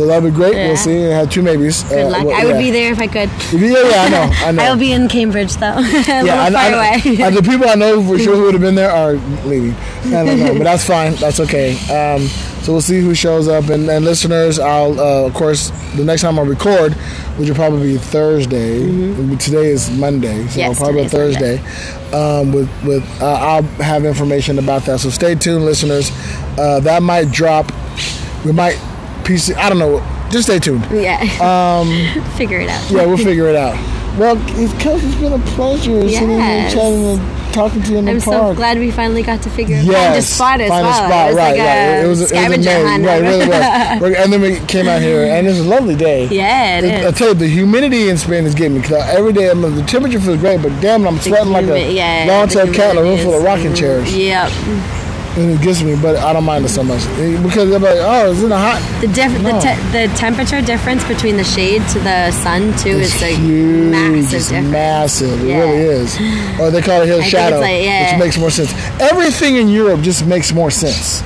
so 0.00 0.06
that'll 0.06 0.30
be 0.30 0.34
great. 0.34 0.54
Yeah. 0.54 0.68
We'll 0.68 0.76
see. 0.78 1.04
I 1.04 1.08
had 1.10 1.30
two 1.30 1.42
maybes. 1.42 1.82
Good 1.84 2.10
luck. 2.10 2.26
I 2.26 2.46
would 2.46 2.56
be 2.56 2.70
there 2.70 2.90
if 2.92 2.98
I 2.98 3.06
could. 3.06 3.28
Yeah, 3.52 3.68
yeah, 3.68 4.02
I 4.02 4.08
know. 4.08 4.46
I 4.46 4.52
know. 4.52 4.62
I 4.62 4.70
will 4.70 4.78
be 4.78 4.92
in 4.92 5.08
Cambridge 5.08 5.54
though. 5.56 5.66
a 5.76 5.82
yeah, 5.82 6.22
little 6.22 6.30
I, 6.30 6.50
far 6.50 6.60
I, 6.62 6.68
away. 6.96 7.22
I- 7.22 7.30
the 7.30 7.42
people 7.42 7.68
I 7.68 7.74
know 7.74 8.02
for 8.02 8.18
sure 8.18 8.34
who 8.34 8.44
would 8.44 8.54
have 8.54 8.62
been 8.62 8.76
there 8.76 8.90
are 8.90 9.12
leaving. 9.46 9.74
I 10.06 10.24
don't 10.24 10.38
know, 10.38 10.54
but 10.54 10.64
that's 10.64 10.86
fine. 10.86 11.14
That's 11.16 11.38
okay. 11.40 11.72
Um, 11.90 12.26
so 12.62 12.72
we'll 12.72 12.80
see 12.80 13.00
who 13.00 13.14
shows 13.14 13.46
up. 13.46 13.68
And, 13.68 13.88
and 13.90 14.04
listeners, 14.04 14.58
I'll 14.58 14.98
uh, 14.98 15.26
of 15.26 15.34
course 15.34 15.70
the 15.96 16.04
next 16.04 16.22
time 16.22 16.38
I 16.38 16.42
record, 16.42 16.94
which 17.36 17.48
will 17.48 17.56
probably 17.56 17.92
be 17.92 17.98
Thursday. 17.98 18.78
Today 19.36 19.66
is 19.66 19.90
Monday, 19.90 20.46
so 20.46 20.50
Mm-hmm. 20.50 20.58
Yes, 20.60 20.78
probably 20.78 21.08
Thursday. 21.08 21.58
Um, 22.14 22.52
with 22.52 22.70
with 22.84 23.22
uh, 23.22 23.26
I'll 23.34 23.62
have 23.84 24.06
information 24.06 24.58
about 24.58 24.82
that. 24.86 25.00
So 25.00 25.10
stay 25.10 25.34
tuned, 25.34 25.66
listeners. 25.66 26.10
Uh, 26.58 26.80
that 26.80 27.02
might 27.02 27.30
drop. 27.30 27.70
We 28.46 28.52
might 28.52 28.78
piece. 29.30 29.54
I 29.56 29.68
don't 29.68 29.78
know. 29.78 30.00
Just 30.30 30.44
stay 30.44 30.58
tuned. 30.58 30.86
yeah. 30.92 31.20
Um. 31.40 31.88
Figure 32.36 32.60
it 32.60 32.68
out. 32.68 32.90
Yeah, 32.90 33.06
we'll 33.06 33.16
figure 33.16 33.46
it 33.48 33.56
out. 33.56 33.74
Well, 34.18 34.36
it's, 34.58 34.72
it's 34.84 35.14
been 35.20 35.32
a 35.32 35.38
pleasure 35.54 36.00
sitting 36.08 36.28
here 36.30 36.38
Yes. 36.38 36.72
chatting 36.74 37.04
and 37.06 37.54
talking 37.54 37.82
to 37.82 37.92
you 37.92 37.98
in 37.98 38.04
the 38.06 38.10
I'm 38.12 38.20
park. 38.20 38.48
so 38.48 38.54
glad 38.54 38.78
we 38.78 38.90
finally 38.90 39.22
got 39.22 39.40
to 39.42 39.50
figure 39.50 39.76
out 39.76 39.84
Yes, 39.84 40.36
find 40.36 40.60
a 40.60 40.66
spot 40.66 40.66
as 40.66 40.68
find 40.68 40.86
well. 40.86 40.92
a 40.92 41.06
spot, 41.06 41.26
it 41.26 41.28
was 41.28 41.36
right, 41.36 41.50
like 41.50 41.58
right. 41.60 41.66
a 41.66 42.04
It 42.04 42.08
was, 42.08 42.18
it 42.20 42.22
was 42.24 42.30
scavenger 42.30 42.70
amazing, 42.70 42.86
hunt. 42.86 43.04
right? 43.04 43.22
Really 43.22 43.48
was. 43.48 44.18
And 44.22 44.32
then 44.32 44.40
we 44.40 44.58
came 44.66 44.88
out 44.88 45.00
here, 45.00 45.22
and 45.24 45.46
it's 45.46 45.58
a 45.60 45.62
lovely 45.64 45.94
day. 45.96 46.26
Yeah, 46.28 46.78
it 46.80 46.84
I 47.04 47.08
is. 47.08 47.14
tell 47.18 47.28
you, 47.28 47.34
the 47.34 47.48
humidity 47.48 48.08
in 48.08 48.18
Spain 48.18 48.44
is 48.46 48.54
getting 48.54 48.74
me. 48.78 48.82
Cause 48.82 48.92
every 49.08 49.32
day, 49.32 49.48
I'm, 49.50 49.62
the 49.62 49.82
temperature 49.84 50.20
feels 50.20 50.38
great, 50.38 50.60
but 50.62 50.70
damn, 50.80 51.04
it, 51.04 51.08
I'm 51.08 51.18
sweating 51.18 51.52
like 51.52 51.66
a 51.66 51.92
yeah, 51.92 52.24
long-tailed 52.28 52.74
cat 52.74 52.96
in 52.96 52.98
a 52.98 53.02
room 53.02 53.18
full 53.18 53.34
of 53.34 53.42
rocking 53.44 53.74
chairs. 53.74 54.14
Yep. 54.16 54.50
And 55.36 55.52
it 55.52 55.62
gets 55.62 55.80
me, 55.82 55.94
but 55.94 56.16
I 56.16 56.32
don't 56.32 56.42
mind 56.44 56.64
it 56.64 56.70
so 56.70 56.82
much 56.82 57.02
because 57.42 57.70
they're 57.70 57.78
like, 57.78 57.98
oh, 58.00 58.32
it's 58.32 58.42
in 58.42 58.50
a 58.50 58.58
hot. 58.58 58.80
The 59.00 59.06
diff- 59.06 59.40
No. 59.40 59.52
the, 59.52 59.60
te- 59.60 59.92
the 60.08 60.12
temperature 60.16 60.60
difference 60.60 61.04
between 61.06 61.36
the 61.36 61.44
shade 61.44 61.82
to 61.90 62.00
the 62.00 62.32
sun 62.32 62.76
too 62.78 62.98
It's 62.98 63.14
is 63.14 63.22
like 63.22 63.36
huge. 63.36 63.90
massive 63.92 64.34
It's 64.34 64.48
difference. 64.48 64.68
massive. 64.72 65.40
It 65.44 65.54
really 65.54 65.78
is. 65.78 66.16
Or 66.58 66.70
they 66.72 66.82
call 66.82 67.02
it 67.02 67.06
hill 67.06 67.22
shadow, 67.22 67.60
like- 67.60 67.84
yeah. 67.84 68.10
which 68.12 68.18
makes 68.24 68.38
more 68.38 68.50
sense. 68.50 68.72
Everything 69.00 69.54
in 69.56 69.68
Europe 69.68 70.00
just 70.00 70.26
makes 70.26 70.52
more 70.52 70.70
sense, 70.70 71.22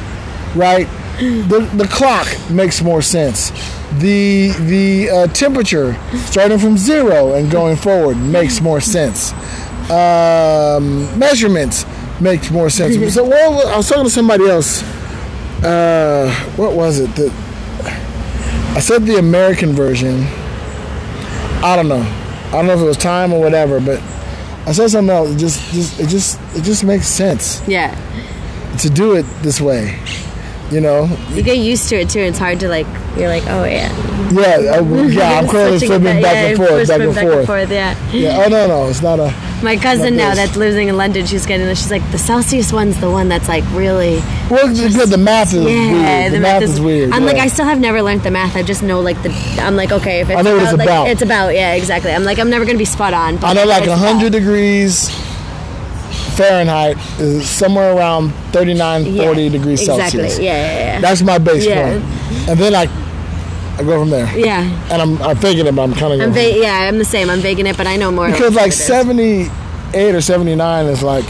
right? 0.54 0.86
The 1.18 1.60
the 1.74 1.86
clock 1.88 2.26
makes 2.50 2.82
more 2.82 3.00
sense. 3.00 3.52
The 4.00 4.48
the 4.66 5.10
uh, 5.10 5.26
temperature 5.28 5.96
starting 6.26 6.58
from 6.58 6.76
zero 6.76 7.32
and 7.34 7.50
going 7.50 7.76
forward 7.76 8.18
makes 8.18 8.60
more 8.60 8.80
sense. 8.82 9.32
Um, 9.90 11.18
measurements 11.18 11.84
makes 12.20 12.50
more 12.50 12.70
sense. 12.70 13.14
so 13.14 13.24
well, 13.24 13.66
I 13.68 13.76
was 13.76 13.88
talking 13.88 14.04
to 14.04 14.10
somebody 14.10 14.48
else. 14.48 14.82
Uh, 15.62 16.30
what 16.56 16.74
was 16.74 17.00
it? 17.00 17.14
The, 17.16 17.32
I 18.76 18.80
said 18.80 19.04
the 19.04 19.18
American 19.18 19.72
version. 19.72 20.24
I 21.62 21.76
don't 21.76 21.88
know. 21.88 22.02
I 22.48 22.50
don't 22.52 22.66
know 22.66 22.74
if 22.74 22.80
it 22.80 22.84
was 22.84 22.96
time 22.96 23.32
or 23.32 23.40
whatever, 23.40 23.80
but 23.80 24.02
I 24.66 24.72
said 24.72 24.88
something 24.90 25.14
else. 25.14 25.30
It 25.30 25.38
just, 25.38 25.72
just, 25.72 26.00
it 26.00 26.08
just, 26.08 26.40
it 26.54 26.62
just 26.62 26.84
makes 26.84 27.06
sense 27.06 27.62
Yeah, 27.66 27.94
to 28.78 28.90
do 28.90 29.14
it 29.14 29.24
this 29.42 29.60
way. 29.60 29.98
You 30.70 30.80
know? 30.80 31.04
you 31.30 31.42
get 31.42 31.58
used 31.58 31.88
to 31.90 31.96
it 31.96 32.10
too. 32.10 32.20
It's 32.20 32.38
hard 32.38 32.60
to 32.60 32.68
like. 32.68 32.86
You're 33.16 33.28
like, 33.28 33.44
oh 33.46 33.64
yeah. 33.64 33.92
Yeah, 34.32 34.72
I, 34.74 34.80
yeah. 35.06 35.38
I'm 35.38 35.48
currently 35.48 35.78
flipping 35.86 36.22
back 36.22 36.34
yeah, 36.34 36.42
and 36.46 36.56
forth, 36.56 36.88
back 36.88 37.00
and 37.00 37.14
back 37.14 37.24
forth. 37.24 37.38
and 37.38 37.46
forth. 37.46 37.70
Yeah. 37.70 38.10
Yeah. 38.12 38.42
Oh 38.44 38.48
no, 38.48 38.66
no, 38.66 38.88
it's 38.88 39.02
not 39.02 39.20
a. 39.20 39.32
My 39.62 39.76
cousin 39.76 40.16
Like 40.16 40.28
now 40.28 40.34
that's 40.34 40.56
living 40.56 40.88
in 40.88 40.96
London, 40.96 41.24
she's 41.26 41.46
getting 41.46 41.66
this. 41.66 41.80
She's 41.80 41.90
like, 41.90 42.08
the 42.10 42.18
Celsius 42.18 42.72
one's 42.72 43.00
the 43.00 43.10
one 43.10 43.28
that's 43.28 43.48
like 43.48 43.64
really. 43.70 44.18
Well, 44.50 44.74
good. 44.74 45.08
The 45.08 45.16
math 45.16 45.54
is 45.54 45.64
Yeah, 45.64 45.92
weird. 45.92 46.32
The, 46.32 46.40
math, 46.40 46.62
is, 46.62 46.80
weird. 46.80 47.12
I'm 47.12 47.24
like. 47.24 47.36
I 47.36 47.46
still 47.46 47.66
have 47.66 47.78
never 47.80 48.02
learned 48.02 48.22
the 48.22 48.30
math. 48.30 48.56
I 48.56 48.62
just 48.62 48.82
know 48.82 49.00
like 49.00 49.22
the. 49.22 49.30
I'm 49.60 49.76
like, 49.76 49.92
okay, 49.92 50.20
if 50.20 50.30
it's 50.30 50.38
I 50.38 50.42
know 50.42 50.54
what 50.56 50.64
it's 50.64 50.72
like, 50.72 50.86
about. 50.86 51.08
It's 51.08 51.22
about, 51.22 51.54
yeah, 51.54 51.74
exactly. 51.74 52.10
I'm 52.12 52.24
like, 52.24 52.38
I'm 52.38 52.50
never 52.50 52.64
gonna 52.64 52.78
be 52.78 52.84
spot 52.84 53.14
on. 53.14 53.36
But 53.36 53.46
I 53.48 53.52
know 53.52 53.66
like 53.66 53.82
it's 53.82 53.90
100 53.90 54.26
about. 54.26 54.32
degrees 54.32 55.08
Fahrenheit 56.36 56.96
is 57.20 57.48
somewhere 57.48 57.96
around 57.96 58.30
39, 58.52 59.16
40 59.16 59.48
degrees 59.50 59.80
exactly. 59.80 60.20
Celsius. 60.20 60.38
Yeah, 60.38 60.52
yeah, 60.52 60.78
yeah. 60.94 61.00
That's 61.00 61.22
my 61.22 61.38
base 61.38 61.64
Yeah. 61.66 61.98
point. 61.98 62.04
And 62.48 62.58
then 62.58 62.74
I, 62.74 62.82
I 63.78 63.82
go 63.82 64.00
from 64.00 64.10
there. 64.10 64.28
yeah. 64.38 64.62
And 64.92 65.00
I'm, 65.02 65.20
I'm 65.22 65.36
thinking 65.36 65.66
it, 65.66 65.74
but 65.74 65.82
I'm 65.82 65.94
kind 65.94 66.12
of 66.14 66.20
I'm 66.20 66.32
va- 66.32 66.58
yeah, 66.58 66.88
I'm 66.88 66.98
the 66.98 67.04
same. 67.04 67.30
I'm 67.30 67.40
faking 67.40 67.66
it, 67.66 67.76
but 67.76 67.86
I 67.86 67.96
know 67.96 68.10
more. 68.10 68.30
Because 68.30 68.54
like 68.54 68.66
what 68.66 68.66
it 68.66 68.80
is. 68.80 68.84
78 68.86 70.14
or 70.14 70.20
79 70.20 70.86
is 70.86 71.02
like 71.02 71.24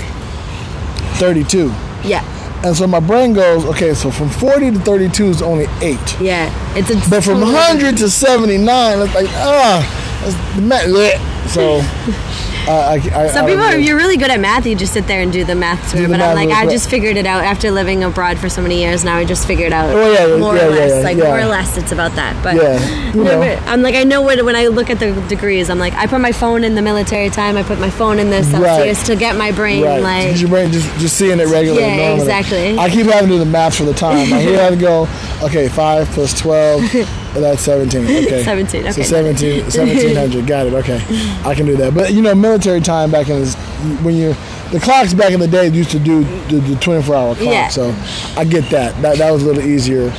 32. 1.19 1.73
Yeah, 2.05 2.23
And 2.65 2.77
so 2.77 2.87
my 2.87 3.01
brain 3.01 3.33
goes, 3.33 3.65
okay, 3.67 3.95
so 3.95 4.11
from 4.11 4.29
40 4.29 4.73
to 4.73 4.79
32 4.81 5.25
is 5.27 5.43
only 5.43 5.67
8. 5.81 6.21
yeah. 6.21 6.51
It's 6.77 6.91
a. 6.91 7.11
But 7.11 7.25
from 7.25 7.41
100 7.41 7.97
to 7.99 8.11
79, 8.11 8.99
it's 9.01 9.15
like, 9.15 9.27
ah, 9.31 10.21
that's 10.23 10.57
the 10.57 10.63
math. 10.63 10.85
bleh. 10.85 11.49
So, 11.49 11.81
uh, 12.67 12.73
I, 12.73 12.95
I, 12.95 13.29
Some 13.29 13.45
I 13.47 13.49
people, 13.49 13.65
are, 13.65 13.77
you're 13.77 13.97
really 13.97 14.17
good 14.17 14.31
at 14.31 14.41
math. 14.41 14.67
You 14.67 14.75
just 14.75 14.93
sit 14.93 15.07
there 15.07 15.21
and 15.21 15.33
do 15.33 15.45
the 15.45 15.55
math 15.55 15.93
to 15.93 16.05
it. 16.05 16.09
But 16.09 16.21
I'm 16.21 16.35
like, 16.35 16.51
I 16.51 16.67
just 16.67 16.89
figured 16.91 17.17
it 17.17 17.27
out 17.27 17.45
after 17.45 17.71
living 17.71 18.03
abroad 18.05 18.39
for 18.39 18.49
so 18.49 18.63
many 18.63 18.81
years. 18.81 19.05
Now 19.05 19.17
I 19.17 19.25
just 19.25 19.47
figured 19.47 19.73
out. 19.73 19.91
Oh, 19.95 20.13
yeah, 20.13 20.37
more 20.39 20.57
yeah, 20.57 20.67
or 20.67 20.71
yeah, 20.71 20.77
less, 20.77 20.91
yeah, 20.93 21.01
like 21.01 21.17
more 21.19 21.39
or 21.41 21.45
less, 21.47 21.77
it's 21.77 21.93
about 21.93 22.13
that. 22.13 22.41
But 22.43 22.57
Yeah. 22.57 23.13
Never- 23.15 23.65
I'm 23.67 23.83
like, 23.83 23.95
I 23.95 24.05
know 24.05 24.23
what 24.23 24.45
when 24.45 24.57
I 24.57 24.69
look 24.69 24.91
at 24.91 24.99
the 24.99 25.13
degrees. 25.29 25.71
I'm 25.71 25.79
like, 25.79 25.93
I 25.95 26.07
put 26.07 26.21
my 26.21 26.33
phone 26.33 26.65
in 26.65 26.75
the 26.75 26.83
military 26.83 27.31
time. 27.31 27.57
I 27.57 27.63
put 27.63 27.79
my 27.79 27.91
phone 27.91 28.19
in 28.19 28.31
this 28.31 28.51
Celsius 28.51 29.03
to 29.05 29.17
get 29.17 29.37
my 29.37 29.53
brain 29.53 29.83
Right. 29.83 30.03
like. 30.03 30.27
Because 30.27 30.41
your 30.41 30.51
brain 30.51 30.73
just, 30.73 30.89
just 30.99 31.17
seeing 31.17 31.39
it 31.41 31.47
regularly. 31.49 31.83
Yeah, 31.87 31.97
normally. 31.97 32.21
exactly. 32.23 32.79
I 32.79 32.89
keep 32.91 33.07
having 33.07 33.29
to 33.29 33.35
do 33.35 33.39
the 33.39 33.45
math 33.51 33.77
for 33.77 33.85
the 33.85 33.95
time. 33.95 34.33
I 34.33 34.41
hear 34.41 34.71
to 34.71 34.77
go, 34.77 35.09
okay, 35.43 35.69
5 35.69 36.09
plus 36.11 36.39
12, 36.41 36.83
Oh, 37.37 37.41
that's 37.41 37.63
17. 37.63 38.05
Okay. 38.05 38.43
17, 38.45 38.81
Okay. 38.83 38.93
So 38.93 39.03
17, 39.03 39.63
1700. 39.65 40.47
Got 40.47 40.67
it. 40.69 40.73
Okay. 40.75 41.01
I 41.45 41.55
can 41.55 41.67
do 41.67 41.77
that. 41.77 41.95
But, 41.95 42.13
you 42.13 42.23
know, 42.23 42.35
military 42.35 42.81
time 42.81 43.11
back 43.11 43.29
in 43.29 43.41
this, 43.41 43.55
when 44.03 44.15
you 44.15 44.35
the 44.71 44.81
clocks 44.81 45.15
back 45.15 45.31
in 45.33 45.41
the 45.41 45.47
day 45.47 45.69
used 45.69 45.91
to 45.91 45.99
do 45.99 46.25
the, 46.49 46.57
the 46.59 46.77
24 46.77 47.15
hour 47.15 47.35
clock. 47.35 47.47
Yeah. 47.47 47.69
So 47.69 47.95
I 48.37 48.45
get 48.45 48.69
that. 48.71 49.01
That 49.03 49.19
that 49.19 49.31
was 49.31 49.43
a 49.43 49.47
little 49.47 49.63
easier 49.63 50.11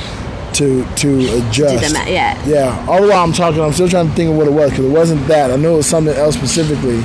to 0.54 0.84
to 0.96 1.18
adjust. 1.38 1.82
Do 1.82 1.88
the 1.88 1.94
ma- 1.94 2.06
yeah. 2.08 2.42
Yeah. 2.46 2.86
All 2.88 3.02
the 3.02 3.08
while 3.08 3.22
I'm 3.24 3.32
talking, 3.32 3.60
I'm 3.60 3.72
still 3.72 3.88
trying 3.88 4.08
to 4.08 4.14
think 4.14 4.30
of 4.30 4.36
what 4.36 4.46
it 4.46 4.52
was 4.52 4.70
because 4.70 4.84
it 4.86 4.90
wasn't 4.90 5.26
that. 5.28 5.50
I 5.50 5.56
know 5.56 5.74
it 5.74 5.76
was 5.78 5.86
something 5.86 6.14
else 6.14 6.34
specifically. 6.36 7.02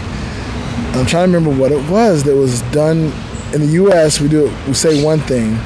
I'm 0.93 1.05
trying 1.05 1.31
to 1.31 1.37
remember 1.37 1.49
what 1.59 1.71
it 1.71 1.89
was 1.89 2.23
that 2.23 2.35
was 2.35 2.61
done 2.71 3.11
in 3.53 3.61
the 3.61 3.67
U.S. 3.83 4.19
We 4.21 4.27
do. 4.29 4.51
We 4.67 4.73
say 4.73 5.03
one 5.03 5.19
thing, 5.19 5.57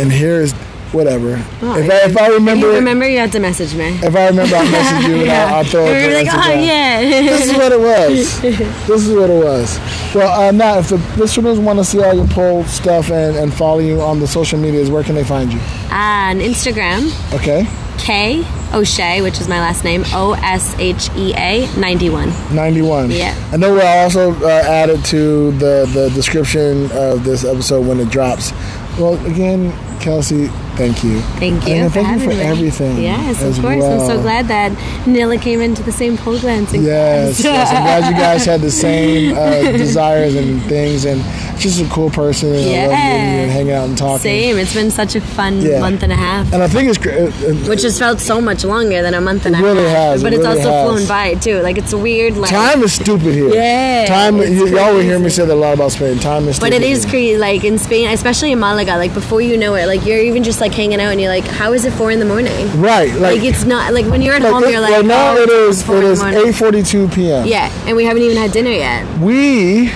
and 0.00 0.12
here 0.12 0.40
is 0.40 0.54
whatever. 0.94 1.34
Oh, 1.62 1.76
if, 1.78 1.90
I, 1.90 2.08
if 2.08 2.16
I 2.16 2.28
remember, 2.28 2.68
you 2.68 2.74
remember 2.76 3.08
you 3.08 3.18
had 3.18 3.32
to 3.32 3.40
message 3.40 3.74
me. 3.74 3.88
if 4.02 4.14
I 4.14 4.28
remember, 4.28 4.56
I'll 4.56 4.70
message 4.70 5.08
you 5.10 5.16
and 5.22 5.30
I'll, 5.30 5.54
I'll 5.56 5.64
throw 5.64 5.84
it. 5.86 6.00
You're 6.00 6.10
to 6.10 6.14
like, 6.24 6.26
oh 6.28 6.38
Instagram. 6.38 6.66
yeah. 6.66 7.00
This 7.02 7.46
is 7.46 7.52
what 7.54 7.72
it 7.72 7.80
was. 7.80 8.40
this 8.86 9.06
is 9.08 9.14
what 9.14 9.30
it 9.30 9.44
was. 9.44 9.78
Well, 10.14 10.40
uh, 10.48 10.50
now, 10.52 10.78
if 10.78 10.88
the 10.88 10.98
listeners 11.18 11.58
want 11.58 11.78
to 11.80 11.84
see 11.84 12.02
all 12.02 12.14
your 12.14 12.28
pole 12.28 12.64
stuff 12.64 13.10
and, 13.10 13.36
and 13.36 13.52
follow 13.52 13.80
you 13.80 14.00
on 14.00 14.20
the 14.20 14.26
social 14.28 14.58
medias, 14.58 14.90
where 14.90 15.02
can 15.02 15.14
they 15.16 15.24
find 15.24 15.52
you? 15.52 15.58
On 15.90 16.38
Instagram, 16.38 17.10
Okay, 17.34 17.66
K 17.98 18.44
O'Shea, 18.72 19.22
which 19.22 19.40
is 19.40 19.48
my 19.48 19.60
last 19.60 19.84
name, 19.84 20.02
O 20.12 20.32
S 20.42 20.74
H 20.78 21.08
E 21.16 21.32
A 21.36 21.66
91. 21.78 22.28
91. 22.54 23.10
Yeah. 23.10 23.34
I 23.52 23.56
know 23.56 23.72
we'll 23.74 23.86
also 23.86 24.32
uh, 24.44 24.48
add 24.66 24.90
it 24.90 25.04
to 25.06 25.52
the, 25.52 25.88
the 25.94 26.10
description 26.14 26.90
of 26.92 27.22
this 27.24 27.44
episode 27.44 27.86
when 27.86 28.00
it 28.00 28.10
drops. 28.10 28.50
Well, 28.98 29.14
again, 29.26 29.70
Kelsey, 30.00 30.48
Thank 30.76 31.04
you. 31.04 31.20
Thank 31.38 31.66
you. 31.66 31.74
And 31.74 31.92
for 31.92 32.02
thank 32.02 32.20
you 32.22 32.28
for 32.30 32.34
me. 32.34 32.40
everything. 32.42 33.02
Yes, 33.02 33.42
of 33.42 33.60
course. 33.62 33.84
I'm 33.84 34.06
so 34.06 34.20
glad 34.20 34.48
that 34.48 34.72
Nilla 35.04 35.40
came 35.40 35.60
into 35.60 35.82
the 35.82 35.92
same 35.92 36.16
pole 36.16 36.38
glancing 36.38 36.82
Yes, 36.82 37.40
yes. 37.44 37.70
I'm 37.70 37.82
glad 37.82 38.12
you 38.12 38.18
guys 38.20 38.44
had 38.44 38.60
the 38.60 38.70
same 38.70 39.34
uh, 39.36 39.72
desires 39.72 40.34
and 40.34 40.60
things, 40.64 41.04
and 41.04 41.20
she's 41.58 41.80
a 41.80 41.86
cool 41.88 42.10
person. 42.10 42.48
And 42.54 42.56
I 42.58 42.60
love 42.60 42.70
Yeah. 42.70 42.86
meeting 42.88 43.34
you 43.36 43.42
and 43.44 43.50
hanging 43.50 43.72
out 43.72 43.88
and 43.88 43.98
talking. 43.98 44.18
Same. 44.20 44.58
It's 44.58 44.74
been 44.74 44.90
such 44.90 45.14
a 45.16 45.20
fun 45.20 45.60
Yeah. 45.60 45.80
month 45.80 46.02
and 46.02 46.12
a 46.12 46.16
half. 46.16 46.52
And 46.52 46.62
I 46.62 46.68
think 46.68 46.88
it's 46.88 46.98
great. 46.98 47.18
uh, 47.20 47.24
uh, 47.26 47.54
Which 47.70 47.82
has 47.82 47.98
felt 47.98 48.20
so 48.20 48.40
much 48.40 48.64
longer 48.64 49.02
than 49.02 49.14
a 49.14 49.20
month 49.20 49.46
and 49.46 49.54
It 49.56 49.60
a 49.60 49.62
really 49.64 49.84
half. 49.84 49.96
has, 49.96 50.20
it 50.20 50.24
But 50.24 50.32
it's 50.34 50.46
really 50.46 50.58
also 50.60 50.70
has. 50.72 50.84
flown 50.88 51.06
by 51.06 51.34
too. 51.34 51.60
Like 51.60 51.78
it's 51.78 51.94
weird. 51.94 52.36
Like 52.36 52.50
Time 52.50 52.82
is 52.82 52.92
stupid 52.92 53.34
here. 53.34 53.48
Yeah, 53.54 54.06
Time. 54.06 54.40
it's 54.40 54.50
y- 54.50 54.68
Y'all 54.80 54.94
will 54.94 55.00
hear 55.02 55.18
me 55.18 55.28
say 55.30 55.44
that 55.44 55.52
a 55.52 55.54
lot 55.54 55.74
about 55.74 55.92
Spain. 55.92 56.18
Time 56.18 56.48
is. 56.48 56.58
But 56.58 56.72
it 56.72 56.82
is 56.82 57.06
crazy, 57.06 57.36
like 57.38 57.64
in 57.64 57.78
Spain, 57.78 58.08
especially 58.10 58.52
in 58.52 58.58
Malaga. 58.60 58.96
Like 58.96 59.14
before 59.14 59.40
you 59.40 59.56
know 59.56 59.74
it, 59.74 59.86
like 59.86 60.04
you're 60.06 60.18
even 60.20 60.42
just 60.42 60.60
like 60.60 60.72
hanging 60.74 61.00
out, 61.00 61.12
and 61.12 61.20
you're 61.20 61.30
like, 61.30 61.46
"How 61.46 61.72
is 61.72 61.84
it 61.84 61.92
four 61.92 62.10
in 62.10 62.18
the 62.18 62.24
morning?" 62.24 62.68
Right. 62.80 63.10
Like, 63.14 63.34
Like 63.40 63.44
it's 63.44 63.64
not 63.64 63.92
like 63.94 64.06
when 64.06 64.22
you're 64.22 64.34
at 64.34 64.42
home, 64.42 64.64
it- 64.64 64.70
you're 64.72 64.80
like, 64.80 64.92
right 64.92 65.04
now 65.04 65.34
"Oh, 65.36 65.42
it 65.42 65.48
is. 65.50 65.82
It 65.88 66.04
is 66.04 66.20
morning." 66.20 66.42
eight 66.48 66.54
forty-two 66.54 67.08
p.m. 67.08 67.46
Yeah, 67.46 67.70
and 67.86 67.96
we 67.96 68.04
haven't 68.04 68.22
even 68.22 68.36
had 68.36 68.52
dinner 68.52 68.70
yet. 68.70 69.04
We 69.20 69.90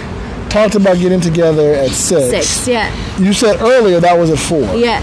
talked 0.51 0.75
about 0.75 0.99
getting 0.99 1.21
together 1.21 1.75
at 1.75 1.91
six. 1.91 2.47
Six, 2.47 2.69
yeah, 2.69 2.91
You 3.19 3.33
said 3.33 3.61
earlier 3.61 4.01
that 4.01 4.19
was 4.19 4.31
at 4.31 4.39
four. 4.39 4.75
yeah. 4.77 5.01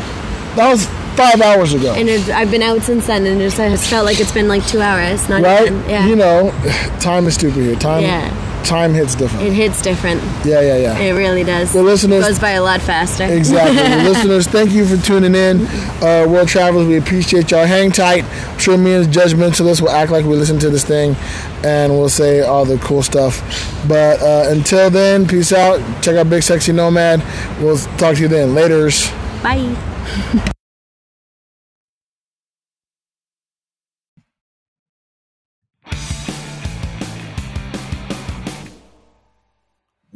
That 0.55 0.69
was 0.71 0.85
five 1.17 1.41
hours 1.41 1.73
ago. 1.73 1.93
And 1.93 2.09
I've 2.31 2.51
been 2.51 2.61
out 2.61 2.81
since 2.81 3.07
then, 3.07 3.25
and 3.25 3.41
it 3.41 3.45
just 3.45 3.57
has 3.57 3.87
felt 3.87 4.05
like 4.05 4.19
it's 4.19 4.31
been 4.31 4.47
like 4.47 4.65
two 4.67 4.81
hours. 4.81 5.27
Not 5.29 5.41
right? 5.41 5.67
even. 5.67 5.89
Yeah, 5.89 6.05
You 6.07 6.15
know, 6.15 6.51
time 6.99 7.25
is 7.27 7.35
stupid 7.35 7.63
here. 7.63 7.75
Time. 7.75 8.03
Yeah. 8.03 8.29
Time 8.66 8.93
hits 8.93 9.16
different. 9.16 9.45
it 9.45 9.53
hits 9.53 9.82
different. 9.82 10.22
yeah, 10.45 10.59
yeah, 10.61 10.78
yeah. 10.78 10.97
It 10.99 11.11
really 11.11 11.43
does. 11.43 11.72
The 11.72 11.84
listeners- 11.84 12.26
it 12.26 12.30
goes 12.30 12.39
by 12.39 12.51
a 12.51 12.63
lot 12.63 12.82
faster. 12.82 13.24
Exactly. 13.26 13.78
the 14.03 14.09
listeners, 14.09 14.47
thank 14.47 14.72
you 14.72 14.86
for 14.86 14.97
tuning 15.05 15.36
in. 15.36 15.66
Uh, 16.01 16.26
World 16.28 16.47
Travelers, 16.47 16.88
we 16.88 16.97
appreciate 16.97 17.51
y'all. 17.51 17.66
Hang 17.66 17.91
tight. 17.91 18.24
I'm 18.26 18.59
sure 18.59 18.78
me 18.78 18.93
as 18.93 19.07
judgmentalists 19.07 19.82
will 19.82 19.89
act 19.91 20.11
like 20.11 20.26
we 20.26 20.36
listen 20.36 20.57
to 20.59 20.70
this 20.70 20.84
thing 20.84 21.16
and 21.63 21.93
we'll 21.93 22.09
say 22.09 22.41
all 22.41 22.66
the 22.66 22.78
cool 22.80 23.03
stuff. 23.03 23.41
But 23.88 24.22
uh, 24.22 24.45
until 24.49 24.89
then, 24.89 25.28
peace 25.28 25.53
out. 25.53 25.80
Check 26.03 26.16
out 26.16 26.30
Big 26.30 26.43
Sexy 26.43 26.72
Nomad. 26.72 27.24
We'll 27.61 27.78
talk 27.97 28.16
to 28.16 28.22
you 28.22 28.28
then. 28.28 28.49
Laters. 28.49 29.11
Bye. 29.43 30.51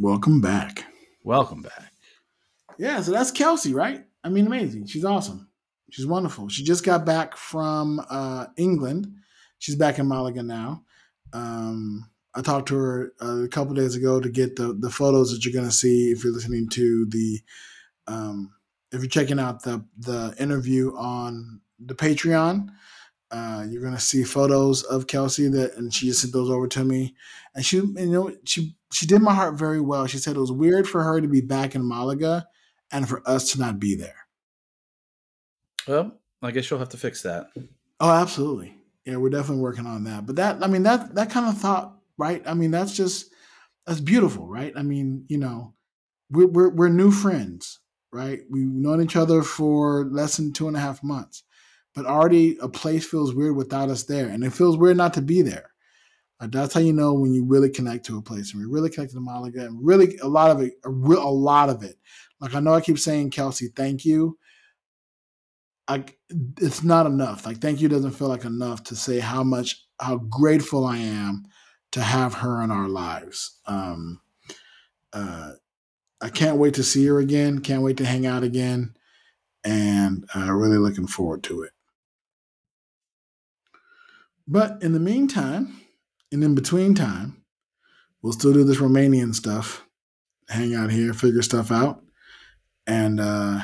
Welcome 0.09 0.41
back. 0.41 0.85
Welcome 1.23 1.61
back. 1.61 1.93
Yeah, 2.79 2.99
so 2.99 3.11
that's 3.11 3.29
Kelsey, 3.29 3.75
right? 3.75 4.03
I 4.23 4.29
mean, 4.29 4.47
amazing. 4.47 4.87
She's 4.87 5.05
awesome. 5.05 5.51
She's 5.91 6.07
wonderful. 6.07 6.49
She 6.49 6.63
just 6.63 6.83
got 6.83 7.05
back 7.05 7.37
from 7.37 8.03
uh, 8.09 8.47
England. 8.57 9.13
She's 9.59 9.75
back 9.75 9.99
in 9.99 10.07
Malaga 10.07 10.41
now. 10.41 10.83
Um, 11.31 12.09
I 12.33 12.41
talked 12.41 12.69
to 12.69 12.75
her 12.75 13.13
uh, 13.21 13.43
a 13.43 13.47
couple 13.49 13.75
days 13.75 13.95
ago 13.95 14.19
to 14.19 14.29
get 14.29 14.55
the 14.55 14.73
the 14.73 14.89
photos 14.89 15.31
that 15.31 15.45
you're 15.45 15.53
going 15.53 15.69
to 15.69 15.71
see 15.71 16.09
if 16.09 16.23
you're 16.23 16.33
listening 16.33 16.69
to 16.69 17.05
the 17.05 17.39
um, 18.07 18.51
if 18.91 19.01
you're 19.01 19.09
checking 19.09 19.39
out 19.39 19.61
the 19.61 19.85
the 19.99 20.33
interview 20.39 20.91
on 20.97 21.61
the 21.77 21.93
Patreon. 21.93 22.69
Uh, 23.29 23.63
you're 23.69 23.83
gonna 23.83 23.99
see 23.99 24.23
photos 24.23 24.81
of 24.81 25.05
Kelsey 25.05 25.49
that, 25.49 25.75
and 25.75 25.93
she 25.93 26.07
just 26.07 26.21
sent 26.21 26.33
those 26.33 26.49
over 26.49 26.67
to 26.67 26.83
me. 26.83 27.13
And 27.53 27.63
she, 27.63 27.77
you 27.77 28.07
know, 28.07 28.35
she 28.43 28.75
she 28.91 29.05
did 29.05 29.21
my 29.21 29.33
heart 29.33 29.55
very 29.55 29.81
well. 29.81 30.07
She 30.07 30.17
said 30.17 30.35
it 30.35 30.39
was 30.39 30.51
weird 30.51 30.87
for 30.87 31.03
her 31.03 31.21
to 31.21 31.27
be 31.27 31.41
back 31.41 31.75
in 31.75 31.87
Malaga, 31.87 32.47
and 32.91 33.07
for 33.07 33.21
us 33.27 33.51
to 33.51 33.59
not 33.59 33.79
be 33.79 33.95
there. 33.95 34.27
Well, 35.87 36.19
I 36.41 36.51
guess 36.51 36.69
you'll 36.69 36.79
have 36.79 36.89
to 36.89 36.97
fix 36.97 37.21
that. 37.23 37.47
Oh, 37.99 38.11
absolutely. 38.11 38.75
Yeah, 39.05 39.17
we're 39.17 39.29
definitely 39.29 39.63
working 39.63 39.85
on 39.85 40.03
that. 40.05 40.25
But 40.25 40.35
that, 40.37 40.63
I 40.63 40.67
mean, 40.67 40.83
that 40.83 41.15
that 41.15 41.29
kind 41.29 41.47
of 41.47 41.57
thought, 41.57 41.97
right? 42.17 42.41
I 42.45 42.53
mean, 42.53 42.71
that's 42.71 42.95
just 42.95 43.31
that's 43.85 44.01
beautiful, 44.01 44.47
right? 44.47 44.73
I 44.75 44.83
mean, 44.83 45.25
you 45.27 45.37
know, 45.37 45.73
we're 46.29 46.47
we're, 46.47 46.69
we're 46.69 46.89
new 46.89 47.11
friends, 47.11 47.79
right? 48.11 48.41
We've 48.49 48.67
known 48.67 49.01
each 49.01 49.15
other 49.15 49.41
for 49.41 50.05
less 50.05 50.37
than 50.37 50.53
two 50.53 50.67
and 50.67 50.77
a 50.77 50.79
half 50.79 51.03
months, 51.03 51.43
but 51.95 52.05
already 52.05 52.57
a 52.61 52.69
place 52.69 53.05
feels 53.05 53.33
weird 53.33 53.55
without 53.55 53.89
us 53.89 54.03
there, 54.03 54.27
and 54.27 54.43
it 54.43 54.53
feels 54.53 54.77
weird 54.77 54.97
not 54.97 55.13
to 55.15 55.21
be 55.21 55.41
there. 55.41 55.71
Like, 56.39 56.51
that's 56.51 56.73
how 56.73 56.79
you 56.79 56.93
know 56.93 57.13
when 57.13 57.33
you 57.33 57.43
really 57.43 57.69
connect 57.69 58.05
to 58.05 58.17
a 58.17 58.21
place, 58.21 58.53
and 58.53 58.61
we 58.61 58.71
really 58.71 58.89
connect 58.89 59.11
to 59.13 59.19
Malaga, 59.19 59.65
and 59.65 59.85
really 59.85 60.17
a 60.19 60.27
lot 60.27 60.51
of 60.51 60.61
it, 60.61 60.73
a, 60.85 60.89
a 60.89 61.29
lot 61.29 61.69
of 61.69 61.83
it. 61.83 61.97
Like 62.39 62.55
I 62.55 62.59
know 62.59 62.73
I 62.73 62.81
keep 62.81 62.99
saying, 62.99 63.31
Kelsey, 63.31 63.67
thank 63.75 64.05
you. 64.05 64.37
I, 65.87 66.03
it's 66.61 66.83
not 66.83 67.05
enough. 67.07 67.45
Like 67.45 67.57
thank 67.57 67.81
you 67.81 67.89
doesn't 67.89 68.11
feel 68.11 68.27
like 68.27 68.45
enough 68.45 68.83
to 68.85 68.95
say 68.95 69.19
how 69.19 69.43
much 69.43 69.83
how 69.99 70.17
grateful 70.17 70.85
I 70.85 70.97
am 70.97 71.45
to 71.91 72.01
have 72.01 72.35
her 72.35 72.61
in 72.61 72.71
our 72.71 72.87
lives. 72.87 73.59
Um, 73.65 74.21
uh, 75.11 75.53
I 76.21 76.29
can't 76.29 76.57
wait 76.57 76.75
to 76.75 76.83
see 76.83 77.05
her 77.07 77.19
again. 77.19 77.59
Can't 77.59 77.81
wait 77.81 77.97
to 77.97 78.05
hang 78.05 78.25
out 78.25 78.43
again, 78.43 78.93
and 79.63 80.25
uh, 80.35 80.53
really 80.53 80.77
looking 80.77 81.07
forward 81.07 81.43
to 81.43 81.63
it. 81.63 81.71
But 84.47 84.81
in 84.81 84.93
the 84.93 84.99
meantime, 84.99 85.81
and 86.31 86.43
in 86.43 86.55
between 86.55 86.93
time, 86.95 87.43
we'll 88.21 88.33
still 88.33 88.53
do 88.53 88.63
this 88.63 88.77
Romanian 88.77 89.33
stuff, 89.35 89.85
hang 90.49 90.75
out 90.75 90.91
here, 90.91 91.13
figure 91.13 91.41
stuff 91.41 91.71
out, 91.71 92.03
and. 92.87 93.19
uh 93.19 93.61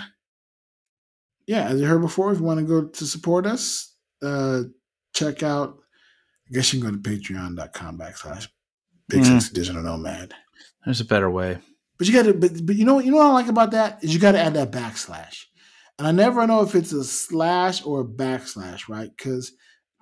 yeah, 1.48 1.66
as 1.68 1.80
you 1.80 1.86
heard 1.86 2.02
before, 2.02 2.32
if 2.32 2.40
you 2.40 2.44
want 2.44 2.60
to 2.60 2.66
go 2.66 2.86
to 2.88 3.06
support 3.06 3.46
us, 3.46 3.94
uh, 4.24 4.64
check 5.14 5.44
out. 5.44 5.78
I 6.50 6.54
guess 6.56 6.74
you 6.74 6.82
can 6.82 6.90
go 6.90 6.98
to 6.98 7.02
patreon.com 7.02 8.00
backslash 8.00 8.48
big 9.08 9.22
Mm. 9.22 9.26
sexy 9.42 9.54
digital 9.54 9.84
nomad. 9.84 10.34
There's 10.86 11.02
a 11.02 11.06
better 11.06 11.30
way. 11.30 11.60
But 12.00 12.08
you 12.08 12.14
got 12.14 12.24
to, 12.24 12.34
but, 12.34 12.66
but 12.66 12.76
you 12.76 12.84
know 12.84 12.96
what, 12.96 13.06
you 13.06 13.12
know 13.12 13.18
what 13.18 13.28
I 13.28 13.32
like 13.34 13.48
about 13.48 13.72
that 13.72 14.04
is 14.04 14.12
you 14.12 14.20
got 14.20 14.32
to 14.32 14.40
add 14.40 14.56
that 14.56 14.72
backslash, 14.72 15.44
and 16.00 16.08
I 16.08 16.12
never 16.12 16.48
know 16.48 16.64
if 16.64 16.74
it's 16.74 16.92
a 16.94 17.04
slash 17.04 17.86
or 17.86 18.02
a 18.02 18.06
backslash, 18.06 18.90
right? 18.90 19.12
Because 19.16 19.52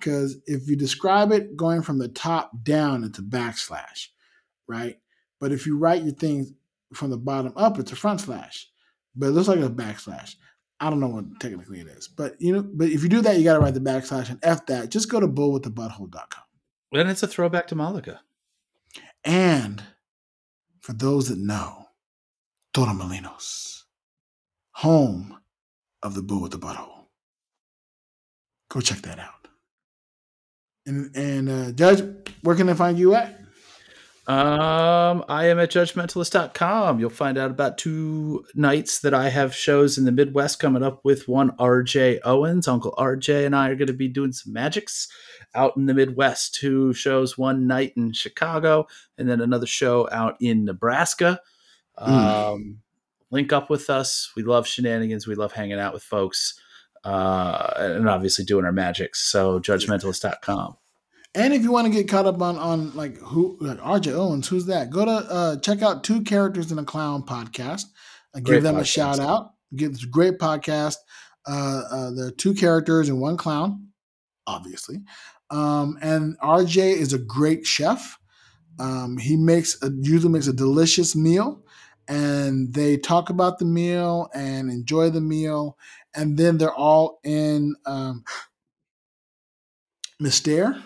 because 0.04 0.38
if 0.47 0.68
you 0.68 0.76
describe 0.76 1.32
it 1.32 1.56
going 1.56 1.82
from 1.82 1.97
the 1.97 2.10
top 2.10 2.51
down, 2.64 3.06
it's 3.06 3.20
a 3.20 3.22
backslash, 3.22 4.08
right? 4.68 4.97
But 5.39 5.54
if 5.54 5.66
you 5.66 5.78
write 5.78 6.04
your 6.04 6.14
things 6.14 6.51
from 6.93 7.10
the 7.10 7.18
bottom 7.18 7.54
up, 7.56 7.80
it's 7.80 7.93
a 7.93 7.95
front 7.95 8.20
slash, 8.20 8.68
but 9.16 9.28
it 9.28 9.32
looks 9.32 9.47
like 9.47 9.60
a 9.60 9.70
backslash. 9.70 10.36
I 10.82 10.89
don't 10.89 10.99
know 10.99 11.08
what 11.08 11.39
technically 11.39 11.80
it 11.80 11.88
is, 11.88 12.10
but 12.10 12.36
you 12.41 12.54
know, 12.54 12.64
but 12.64 12.89
if 12.89 13.01
you 13.01 13.08
do 13.08 13.22
that, 13.22 13.38
you 13.38 13.45
got 13.45 13.54
to 13.54 13.60
write 13.62 13.76
the 13.76 13.80
backslash 13.80 14.30
and 14.30 14.39
f 14.43 14.66
that. 14.66 14.89
Just 14.89 15.10
go 15.10 15.22
to 15.22 15.28
bullwiththebutthole.com. 15.28 16.43
And 16.93 17.10
it's 17.10 17.24
a 17.24 17.28
throwback 17.28 17.68
to 17.68 17.76
Malaga. 17.76 18.20
And 19.24 19.82
for 20.82 20.91
those 20.91 21.30
that 21.30 21.38
know, 21.38 21.86
Torremolinos, 22.74 23.84
home 24.72 25.39
of 26.01 26.14
the 26.14 26.22
bull 26.22 26.41
with 26.41 26.51
the 26.51 26.60
butthole. 26.60 27.06
Go 28.70 28.82
check 28.82 28.99
that 29.04 29.20
out. 29.20 29.43
And 30.86 31.16
and 31.16 31.50
uh, 31.50 31.72
Judge, 31.72 32.04
where 32.42 32.56
can 32.56 32.68
they 32.68 32.74
find 32.74 32.98
you 32.98 33.16
at? 33.16 33.40
Um, 34.26 35.26
I 35.28 35.48
am 35.48 35.60
at 35.60 35.70
judgmentalist.com. 35.70 36.98
You'll 37.00 37.10
find 37.10 37.38
out 37.38 37.52
about 37.52 37.78
two 37.78 38.46
nights 38.56 39.00
that 39.00 39.14
I 39.14 39.28
have 39.28 39.54
shows 39.54 39.98
in 39.98 40.06
the 40.06 40.14
Midwest 40.14 40.60
coming 40.60 40.82
up 40.82 41.04
with 41.04 41.28
one 41.28 41.52
RJ 41.58 42.20
Owens. 42.24 42.70
Uncle 42.70 42.94
RJ 42.98 43.46
and 43.46 43.54
I 43.54 43.70
are 43.70 43.76
going 43.76 43.88
to 43.88 43.94
be 43.94 44.08
doing 44.08 44.32
some 44.32 44.54
magics 44.54 45.10
out 45.56 45.76
in 45.76 45.88
the 45.88 45.94
Midwest. 45.94 46.56
Two 46.56 46.94
shows, 46.94 47.38
one 47.38 47.68
night 47.68 47.94
in 47.98 48.14
Chicago, 48.14 48.88
and 49.18 49.30
then 49.30 49.42
another 49.42 49.68
show 49.68 50.08
out 50.10 50.38
in 50.40 50.64
Nebraska. 50.64 51.42
Um, 51.98 52.80
link 53.30 53.52
up 53.52 53.70
with 53.70 53.90
us. 53.90 54.32
We 54.38 54.44
love 54.44 54.66
shenanigans. 54.66 55.28
We 55.28 55.36
love 55.36 55.52
hanging 55.52 55.80
out 55.80 55.94
with 55.94 56.04
folks. 56.04 56.58
Uh, 57.04 57.74
and 57.78 58.08
obviously 58.08 58.45
doing 58.45 58.66
our 58.66 58.72
magics. 58.72 59.20
So 59.30 59.60
judgmentalist.com. 59.60 60.78
And 61.36 61.54
if 61.54 61.64
you 61.64 61.72
want 61.72 61.88
to 61.88 61.93
get 61.93 62.08
caught 62.08 62.28
up 62.28 62.41
on 62.41 62.58
on 62.58 62.95
like 62.95 63.18
who 63.18 63.58
like 63.60 63.80
RJ 63.80 64.14
Owens, 64.14 64.47
who's 64.47 64.68
that? 64.68 64.91
Go 64.91 65.04
to 65.04 65.12
uh 65.12 65.58
check 65.58 65.82
out 65.82 66.04
two 66.04 66.22
characters 66.22 66.72
in 66.72 66.78
a 66.78 66.84
clown 66.84 67.24
podcast. 67.24 67.86
Uh, 68.36 68.39
give 68.39 68.45
Great 68.45 68.64
them 68.64 68.78
a 68.78 68.86
shout 68.86 69.20
out. 69.20 69.54
Give 69.76 69.91
this 69.91 70.06
great 70.06 70.38
podcast. 70.38 70.97
Uh, 71.47 71.82
uh 71.91 72.12
there 72.12 72.28
are 72.28 72.32
two 72.32 72.54
characters 72.54 73.10
and 73.10 73.20
one 73.20 73.38
clown, 73.38 73.88
obviously. 74.45 75.01
Um, 75.49 75.97
and 76.01 76.38
RJ 76.39 76.97
is 76.97 77.14
a 77.14 77.20
great 77.20 77.66
chef. 77.66 78.18
Um, 78.80 79.18
he 79.18 79.36
makes 79.36 79.82
a, 79.84 79.91
usually 79.91 80.32
makes 80.32 80.47
a 80.47 80.54
delicious 80.54 81.16
meal, 81.16 81.64
and 82.08 82.74
they 82.74 82.97
talk 82.97 83.30
about 83.30 83.60
the 83.60 83.66
meal 83.66 84.30
and 84.34 84.72
enjoy 84.72 85.10
the 85.10 85.22
meal, 85.22 85.78
and 86.16 86.38
then 86.38 86.57
they're 86.57 86.74
all 86.74 87.20
in 87.24 87.76
um, 87.86 88.24
Mystere 90.20 90.82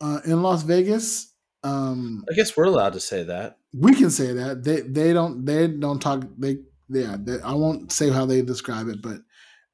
uh, 0.00 0.20
in 0.24 0.42
Las 0.42 0.62
Vegas. 0.62 1.32
Um, 1.62 2.24
I 2.30 2.34
guess 2.34 2.56
we're 2.56 2.64
allowed 2.64 2.92
to 2.94 3.00
say 3.00 3.22
that. 3.24 3.58
we 3.72 3.94
can 3.94 4.10
say 4.10 4.32
that 4.32 4.64
they 4.64 4.80
they 4.80 5.12
don't 5.12 5.44
they 5.44 5.66
don't 5.66 6.00
talk 6.00 6.24
they 6.38 6.58
yeah 6.88 7.16
they, 7.18 7.40
I 7.40 7.52
won't 7.54 7.90
say 7.90 8.10
how 8.10 8.26
they 8.26 8.42
describe 8.42 8.88
it, 8.88 9.00
but 9.02 9.18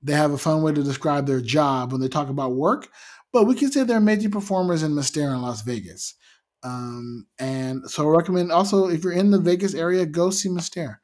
they 0.03 0.12
have 0.14 0.32
a 0.32 0.38
fun 0.38 0.62
way 0.62 0.72
to 0.72 0.82
describe 0.82 1.26
their 1.26 1.41
job 1.41 1.93
when 1.93 2.01
they 2.01 2.09
talk 2.09 2.28
about 2.28 2.53
work, 2.53 2.88
but 3.32 3.45
we 3.45 3.55
can 3.55 3.70
say 3.70 3.84
they're 3.84 4.01
major 4.01 4.30
performers 4.30 4.82
in 4.82 4.95
Mystere 4.95 5.30
in 5.30 5.43
Las 5.43 5.62
Vegas. 5.62 6.14
Um, 6.62 7.26
and 7.38 7.88
so 7.91 8.07
I 8.07 8.16
recommend 8.16 8.53
also 8.53 8.88
if 8.88 9.03
you're 9.05 9.12
in 9.12 9.30
the 9.30 9.41
Vegas 9.41 9.74
area, 9.74 10.07
go 10.07 10.30
see 10.30 10.49
Mystere. 10.49 11.01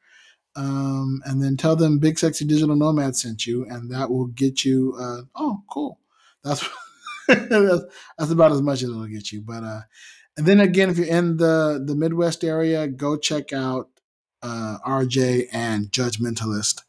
Um, 0.57 1.21
and 1.25 1.41
then 1.41 1.55
tell 1.55 1.75
them 1.75 1.99
Big 1.99 2.17
Sexy 2.17 2.43
Digital 2.43 2.75
Nomad 2.75 3.15
sent 3.15 3.45
you, 3.45 3.65
and 3.69 3.91
that 3.91 4.09
will 4.09 4.25
get 4.25 4.65
you. 4.65 4.95
Uh, 4.99 5.21
oh, 5.35 5.61
cool. 5.69 5.99
That's, 6.43 6.67
that's 7.27 7.83
that's 8.17 8.31
about 8.31 8.51
as 8.51 8.61
much 8.63 8.81
as 8.81 8.89
it'll 8.89 9.05
get 9.05 9.31
you. 9.31 9.41
But 9.41 9.63
uh, 9.63 9.81
and 10.35 10.47
then 10.47 10.59
again, 10.59 10.89
if 10.89 10.97
you're 10.97 11.07
in 11.07 11.37
the 11.37 11.83
the 11.85 11.95
Midwest 11.95 12.43
area, 12.43 12.87
go 12.87 13.17
check 13.17 13.53
out 13.53 13.89
uh, 14.41 14.79
RJ 14.85 15.47
and 15.53 15.91
Judgmentalist 15.91 16.81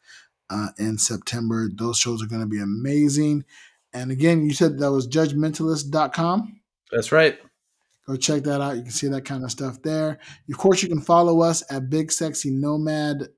uh, 0.49 0.69
in 0.79 0.97
September. 0.97 1.69
Those 1.73 1.99
shows 1.99 2.23
are 2.23 2.27
going 2.27 2.41
to 2.41 2.47
be 2.47 2.61
amazing. 2.61 3.45
And 3.93 4.11
again, 4.11 4.45
you 4.45 4.55
said 4.55 4.79
that 4.79 4.91
was 4.91 5.07
judgmentalist.com. 5.09 6.61
That's 6.91 7.13
right. 7.13 7.39
Go 8.07 8.17
check 8.17 8.45
that 8.45 8.63
out. 8.63 8.77
You 8.77 8.83
can 8.83 8.91
see 8.91 9.09
that 9.09 9.27
kind 9.27 9.45
of 9.45 9.51
stuff 9.51 9.83
there. 9.83 10.19
Of 10.51 10.57
course, 10.57 10.83
you 10.83 10.89
can 10.89 11.03
follow 11.03 11.43
us 11.43 11.63
at 11.71 11.91
Big 11.91 12.11
Sexy 12.11 12.51
Nomad 12.51 13.29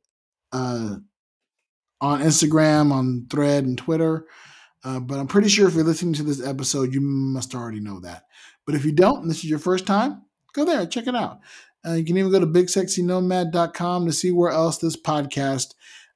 uh, 0.53 0.97
on 2.01 2.21
Instagram, 2.21 2.93
on 2.93 3.27
Thread, 3.31 3.65
and 3.65 3.77
Twitter. 3.77 4.27
Uh, 4.83 5.01
but 5.01 5.19
I'm 5.19 5.27
pretty 5.27 5.49
sure 5.49 5.69
if 5.69 5.75
you're 5.75 5.85
listening 5.85 6.15
to 6.15 6.23
this 6.23 6.45
episode, 6.45 6.95
you 6.95 7.01
must 7.01 7.55
already 7.55 7.81
know 7.81 8.01
that. 8.01 8.25
But 8.67 8.75
if 8.75 8.85
you 8.85 8.93
don't, 8.93 9.23
and 9.23 9.31
this 9.31 9.39
is 9.39 9.51
your 9.51 9.59
first 9.59 9.87
time, 9.87 10.23
go 10.55 10.65
there, 10.65 10.87
check 10.87 11.07
it 11.07 11.15
out. 11.15 11.41
Uh, 11.87 11.95
you 11.95 12.05
can 12.05 12.17
even 12.17 12.31
go 12.31 12.41
to 12.41 12.47
bigsexynomad.com 12.47 14.07
to 14.07 14.13
see 14.13 14.31
where 14.31 14.51
else 14.51 14.79
this 14.79 14.97
podcast 14.97 15.75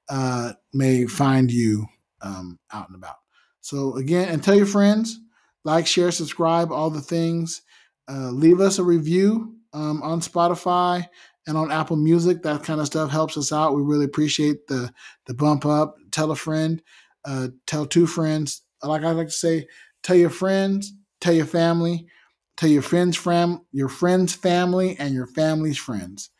uh, 0.08 0.52
may 0.72 1.06
find 1.06 1.50
you 1.50 1.86
um, 2.20 2.58
out 2.72 2.88
and 2.88 2.96
about. 2.96 3.16
So, 3.60 3.96
again, 3.96 4.28
and 4.28 4.42
tell 4.42 4.54
your 4.54 4.66
friends, 4.66 5.18
like, 5.64 5.86
share, 5.86 6.10
subscribe, 6.10 6.70
all 6.70 6.90
the 6.90 7.00
things. 7.00 7.62
Uh, 8.08 8.30
leave 8.30 8.60
us 8.60 8.78
a 8.78 8.84
review 8.84 9.56
um, 9.72 10.02
on 10.02 10.20
Spotify 10.20 11.06
and 11.46 11.56
on 11.56 11.70
Apple 11.70 11.96
Music. 11.96 12.42
That 12.42 12.62
kind 12.62 12.80
of 12.80 12.86
stuff 12.86 13.10
helps 13.10 13.36
us 13.36 13.52
out. 13.52 13.74
We 13.74 13.82
really 13.82 14.04
appreciate 14.04 14.66
the 14.66 14.92
the 15.26 15.34
bump 15.34 15.66
up. 15.66 15.96
Tell 16.10 16.30
a 16.30 16.36
friend 16.36 16.82
uh, 17.24 17.48
tell 17.66 17.86
two 17.86 18.06
friends. 18.06 18.62
Like 18.82 19.02
I 19.02 19.10
like 19.12 19.28
to 19.28 19.32
say, 19.32 19.66
tell 20.02 20.16
your 20.16 20.30
friends, 20.30 20.92
tell 21.20 21.34
your 21.34 21.46
family, 21.46 22.06
tell 22.56 22.68
your 22.68 22.82
friends' 22.82 23.16
fam, 23.16 23.64
your 23.72 23.88
friends' 23.88 24.34
family, 24.34 24.96
and 24.98 25.14
your 25.14 25.26
family's 25.26 25.78
friends. 25.78 26.30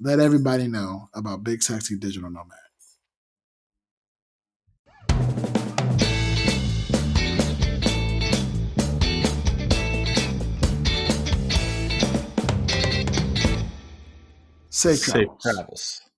Let 0.00 0.18
everybody 0.18 0.66
know 0.66 1.10
about 1.14 1.44
Big 1.44 1.62
Sexy 1.62 1.96
Digital 1.96 2.30
Nomad. 2.30 2.69
Safe 14.80 15.02
travels. 15.02 15.36
Safe 15.42 15.54
travels. 15.56 16.09